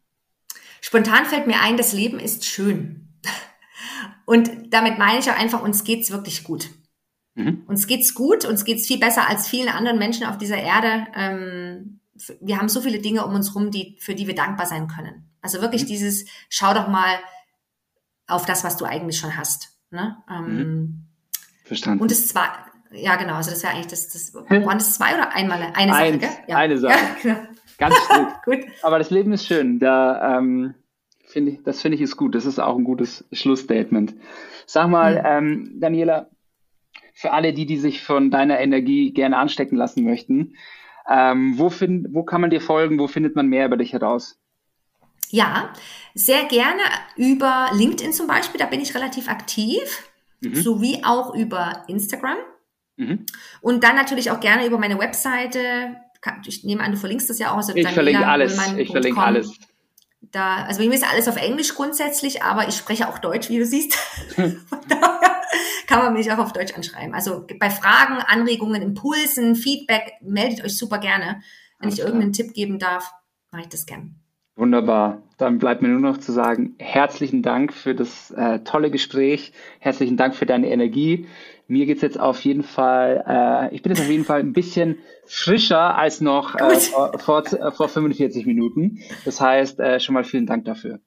Spontan 0.81 1.25
fällt 1.25 1.47
mir 1.47 1.61
ein, 1.61 1.77
das 1.77 1.93
Leben 1.93 2.21
ist 2.21 2.45
schön. 2.45 3.09
Und 4.27 4.51
damit 4.75 4.99
meine 4.99 5.21
ich 5.21 5.31
auch 5.31 5.39
einfach, 5.39 5.63
uns 5.63 5.85
geht's 5.85 6.11
wirklich 6.11 6.45
gut. 6.45 6.69
Mhm. 7.35 7.63
Uns 7.67 7.87
geht's 7.87 8.15
gut, 8.15 8.45
uns 8.45 8.65
geht's 8.65 8.87
viel 8.87 8.99
besser 8.99 9.29
als 9.29 9.49
vielen 9.49 9.69
anderen 9.69 9.99
Menschen 9.99 10.27
auf 10.27 10.37
dieser 10.37 10.59
Erde. 10.59 11.07
Ähm, 11.15 12.01
wir 12.41 12.59
haben 12.59 12.69
so 12.69 12.81
viele 12.81 12.99
Dinge 12.99 13.25
um 13.25 13.35
uns 13.35 13.55
rum, 13.55 13.71
die, 13.71 13.97
für 14.01 14.15
die 14.15 14.27
wir 14.27 14.35
dankbar 14.35 14.67
sein 14.67 14.89
können. 14.89 15.31
Also 15.41 15.61
wirklich 15.61 15.85
mhm. 15.85 15.89
dieses, 15.89 16.27
schau 16.49 16.75
doch 16.75 16.89
mal 16.89 17.19
auf 18.27 18.45
das, 18.47 18.65
was 18.65 18.77
du 18.77 18.85
eigentlich 18.85 19.19
schon 19.19 19.37
hast. 19.37 19.77
Ne? 19.91 20.17
Ähm, 20.31 20.57
mhm. 20.57 21.05
Verstanden. 21.65 22.01
Und 22.01 22.11
das 22.11 22.29
zwei, 22.29 22.47
ja 22.93 23.17
genau, 23.17 23.35
also 23.35 23.51
das 23.51 23.63
wäre 23.63 23.75
eigentlich 23.75 23.89
das, 23.89 24.09
das 24.09 24.35
waren 24.35 24.79
das 24.79 24.95
zwei 24.95 25.15
oder 25.15 25.35
einmal 25.35 25.61
eine 25.75 25.93
Sache, 25.93 26.03
Eins, 26.03 26.21
gell? 26.21 26.31
Ja. 26.47 26.57
Eine 26.57 26.79
Sache. 26.79 26.95
Ja, 26.95 27.17
genau. 27.23 27.49
Ganz 27.79 27.95
gut. 28.45 28.59
Aber 28.83 28.99
das 28.99 29.11
Leben 29.11 29.33
ist 29.33 29.47
schön. 29.47 29.79
Da 29.79 30.39
ähm, 30.39 30.75
finde 31.27 31.53
ich, 31.53 31.63
das 31.63 31.83
finde 31.83 31.97
ich 31.97 32.03
ist 32.03 32.17
gut. 32.17 32.35
Das 32.35 32.47
ist 32.47 32.59
auch 32.59 32.77
ein 32.77 32.85
gutes 32.85 33.25
Schlussstatement. 33.33 34.15
Sag 34.67 34.89
mal, 34.89 35.15
mhm. 35.15 35.25
ähm, 35.25 35.81
Daniela, 35.81 36.31
für 37.15 37.33
alle 37.33 37.53
die, 37.53 37.67
die 37.67 37.79
sich 37.79 38.03
von 38.03 38.31
deiner 38.31 38.61
Energie 38.61 39.13
gerne 39.13 39.39
anstecken 39.39 39.77
lassen 39.77 40.05
möchten. 40.05 40.55
Ähm, 41.09 41.59
wo, 41.59 41.71
find, 41.71 42.09
wo 42.13 42.25
kann 42.25 42.41
man 42.41 42.51
dir 42.51 42.61
folgen? 42.61 42.99
Wo 42.99 43.07
findet 43.07 43.37
man 43.37 43.47
mehr 43.47 43.67
über 43.67 43.77
dich 43.77 43.93
heraus? 43.93 44.39
Ja, 45.31 45.73
sehr 46.15 46.45
gerne 46.45 46.83
über 47.17 47.71
LinkedIn 47.73 48.13
zum 48.13 48.27
Beispiel, 48.27 48.59
da 48.59 48.67
bin 48.67 48.81
ich 48.81 48.95
relativ 48.95 49.29
aktiv, 49.29 50.05
mhm. 50.41 50.55
sowie 50.55 51.03
auch 51.05 51.35
über 51.35 51.85
Instagram. 51.89 52.39
Mhm. 52.97 53.27
Und 53.61 53.85
dann 53.85 53.97
natürlich 53.97 54.31
auch 54.31 54.41
gerne 54.41 54.67
über 54.67 54.79
meine 54.79 54.99
Webseite. 54.99 55.97
Ich 56.47 56.65
nehme 56.65 56.83
an, 56.83 56.93
du 56.93 56.99
verlinkst 56.99 57.31
das 57.31 57.39
ja 57.39 57.53
auch. 57.53 57.59
Also 57.59 57.75
ich 57.75 57.87
verlinke 57.89 58.27
alles. 58.27 58.59
Ich 58.77 58.91
verlinke 58.91 59.21
alles. 59.21 59.53
Da, 60.33 60.65
also 60.65 60.81
bei 60.81 60.89
mir 60.89 60.95
ist 60.95 61.09
alles 61.09 61.29
auf 61.29 61.37
Englisch 61.37 61.75
grundsätzlich, 61.75 62.43
aber 62.43 62.69
ich 62.69 62.77
spreche 62.77 63.09
auch 63.09 63.19
Deutsch, 63.19 63.49
wie 63.49 63.59
du 63.59 63.67
siehst. 63.67 63.95
Von 64.35 64.81
daher 64.89 65.43
kann 65.87 66.01
man 66.01 66.15
mich 66.15 66.33
auch 66.33 66.39
auf 66.39 66.53
Deutsch 66.53 66.75
anschreiben. 66.75 67.15
Also 67.15 67.47
bei 67.61 67.71
Fragen, 67.71 68.19
Anregungen, 68.27 68.83
Impulsen, 68.83 69.55
Feedback, 69.55 70.15
meldet 70.21 70.65
euch 70.65 70.77
super 70.77 70.99
gerne. 70.99 71.43
Wenn 71.79 71.91
ich 71.91 72.01
irgendeinen 72.01 72.33
Tipp 72.33 72.55
geben 72.55 72.79
darf, 72.79 73.13
mache 73.53 73.63
ich 73.63 73.69
das 73.69 73.87
gern. 73.87 74.17
Wunderbar. 74.57 75.23
Dann 75.37 75.59
bleibt 75.59 75.83
mir 75.83 75.89
nur 75.89 76.01
noch 76.01 76.17
zu 76.17 76.33
sagen, 76.33 76.75
herzlichen 76.79 77.43
Dank 77.43 77.75
für 77.75 77.95
das 77.95 78.31
äh, 78.31 78.61
tolle 78.61 78.91
Gespräch. 78.91 79.53
Herzlichen 79.81 80.17
Dank 80.17 80.35
für 80.35 80.47
deine 80.47 80.71
Energie. 80.71 81.27
Mir 81.69 81.85
geht's 81.85 82.01
jetzt 82.01 82.19
auf 82.19 82.41
jeden 82.41 82.63
Fall, 82.63 83.25
äh, 83.27 83.75
ich 83.75 83.83
bin 83.83 83.93
jetzt 83.93 84.01
auf 84.01 84.09
jeden 84.09 84.25
Fall 84.25 84.41
ein 84.41 84.53
bisschen 84.53 84.99
frischer 85.27 85.99
als 85.99 86.21
noch 86.21 86.55
äh, 86.55 86.77
vor, 86.77 87.19
vor, 87.19 87.45
vor 87.73 87.89
45 87.89 88.47
Minuten. 88.47 89.01
Das 89.25 89.41
heißt, 89.41 89.79
äh, 89.81 90.01
schon 90.01 90.15
mal 90.15 90.25
vielen 90.25 90.47
Dank 90.47 90.65
dafür. 90.65 91.01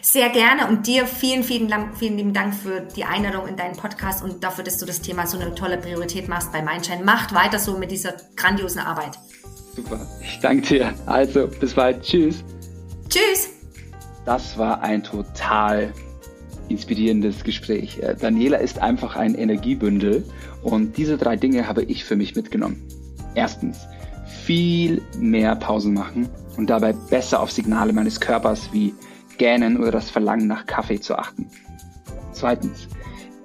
Sehr 0.00 0.30
gerne 0.30 0.68
und 0.68 0.86
dir 0.86 1.06
vielen, 1.06 1.42
vielen, 1.42 1.68
vielen 1.94 2.16
lieben 2.16 2.32
Dank 2.32 2.54
für 2.54 2.80
die 2.96 3.04
Einladung 3.04 3.48
in 3.48 3.56
deinen 3.56 3.76
Podcast 3.76 4.24
und 4.24 4.42
dafür, 4.42 4.64
dass 4.64 4.78
du 4.78 4.86
das 4.86 5.02
Thema 5.02 5.26
so 5.26 5.38
eine 5.38 5.54
tolle 5.54 5.76
Priorität 5.76 6.28
machst 6.28 6.52
bei 6.52 6.62
Mindshine. 6.62 7.04
Macht 7.04 7.34
weiter 7.34 7.58
so 7.58 7.76
mit 7.76 7.90
dieser 7.90 8.14
grandiosen 8.36 8.80
Arbeit. 8.80 9.18
Super, 9.74 10.06
ich 10.22 10.38
danke 10.40 10.68
dir. 10.68 10.94
Also, 11.06 11.48
bis 11.48 11.74
bald. 11.74 12.02
Tschüss. 12.02 12.44
Tschüss. 13.12 13.50
Das 14.24 14.56
war 14.56 14.80
ein 14.80 15.02
total 15.02 15.92
inspirierendes 16.70 17.44
Gespräch. 17.44 17.98
Äh, 17.98 18.16
Daniela 18.18 18.56
ist 18.56 18.78
einfach 18.78 19.16
ein 19.16 19.34
Energiebündel 19.34 20.24
und 20.62 20.96
diese 20.96 21.18
drei 21.18 21.36
Dinge 21.36 21.68
habe 21.68 21.82
ich 21.82 22.06
für 22.06 22.16
mich 22.16 22.34
mitgenommen. 22.34 22.82
Erstens, 23.34 23.80
viel 24.46 25.02
mehr 25.18 25.56
Pausen 25.56 25.92
machen 25.92 26.26
und 26.56 26.70
dabei 26.70 26.94
besser 26.94 27.40
auf 27.40 27.52
Signale 27.52 27.92
meines 27.92 28.18
Körpers 28.18 28.72
wie 28.72 28.94
Gähnen 29.36 29.76
oder 29.76 29.90
das 29.90 30.08
Verlangen 30.08 30.46
nach 30.46 30.64
Kaffee 30.64 30.98
zu 30.98 31.14
achten. 31.14 31.50
Zweitens, 32.32 32.88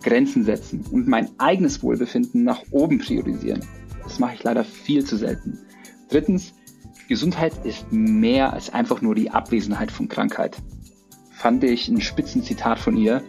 Grenzen 0.02 0.46
setzen 0.46 0.86
und 0.92 1.10
mein 1.10 1.28
eigenes 1.40 1.84
Wohlbefinden 1.84 2.46
nach 2.46 2.62
oben 2.72 3.00
priorisieren. 3.00 3.66
Das 4.02 4.18
mache 4.18 4.36
ich 4.36 4.44
leider 4.44 4.64
viel 4.64 5.04
zu 5.04 5.18
selten. 5.18 5.60
Drittens, 6.10 6.54
Gesundheit 7.08 7.54
ist 7.66 7.92
mehr 7.92 8.54
als 8.54 8.70
einfach 8.74 9.02
nur 9.02 9.16
die 9.16 9.32
Abwesenheit 9.32 9.92
von 9.92 10.08
Krankheit. 10.10 10.58
Fand 11.32 11.64
ich 11.64 11.88
ein 11.88 12.02
Spitzenzitat 12.02 12.80
von 12.80 12.98
ihr 12.98 13.24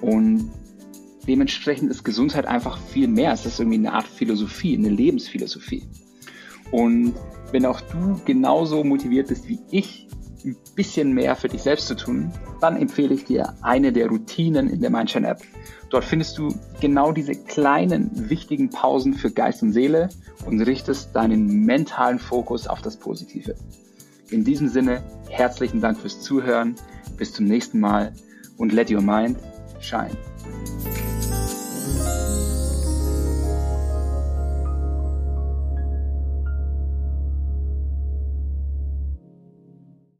und 0.00 0.50
dementsprechend 1.26 1.90
ist 1.90 2.04
Gesundheit 2.04 2.46
einfach 2.46 2.78
viel 2.78 3.06
mehr. 3.08 3.32
Es 3.32 3.44
ist 3.44 3.60
irgendwie 3.60 3.78
eine 3.78 3.92
Art 3.92 4.06
Philosophie, 4.06 4.76
eine 4.76 4.88
Lebensphilosophie. 4.88 5.84
Und 6.70 7.14
wenn 7.52 7.66
auch 7.66 7.80
du 7.80 8.20
genauso 8.24 8.82
motiviert 8.84 9.28
bist 9.28 9.48
wie 9.48 9.58
ich, 9.70 10.08
ein 10.48 10.56
bisschen 10.74 11.12
mehr 11.12 11.36
für 11.36 11.48
dich 11.48 11.62
selbst 11.62 11.86
zu 11.86 11.94
tun, 11.94 12.32
dann 12.60 12.76
empfehle 12.76 13.14
ich 13.14 13.24
dir 13.24 13.54
eine 13.62 13.92
der 13.92 14.08
Routinen 14.08 14.68
in 14.68 14.80
der 14.80 14.90
Mindshine 14.90 15.28
App. 15.28 15.42
Dort 15.90 16.04
findest 16.04 16.38
du 16.38 16.54
genau 16.80 17.12
diese 17.12 17.34
kleinen, 17.34 18.10
wichtigen 18.28 18.70
Pausen 18.70 19.14
für 19.14 19.30
Geist 19.30 19.62
und 19.62 19.72
Seele 19.72 20.08
und 20.46 20.60
richtest 20.60 21.14
deinen 21.14 21.64
mentalen 21.64 22.18
Fokus 22.18 22.66
auf 22.66 22.82
das 22.82 22.96
Positive. 22.96 23.54
In 24.30 24.44
diesem 24.44 24.68
Sinne, 24.68 25.02
herzlichen 25.30 25.80
Dank 25.80 25.98
fürs 25.98 26.20
Zuhören. 26.20 26.76
Bis 27.16 27.32
zum 27.32 27.46
nächsten 27.46 27.80
Mal 27.80 28.12
und 28.58 28.72
let 28.72 28.90
your 28.90 29.00
mind 29.00 29.38
shine. 29.80 30.16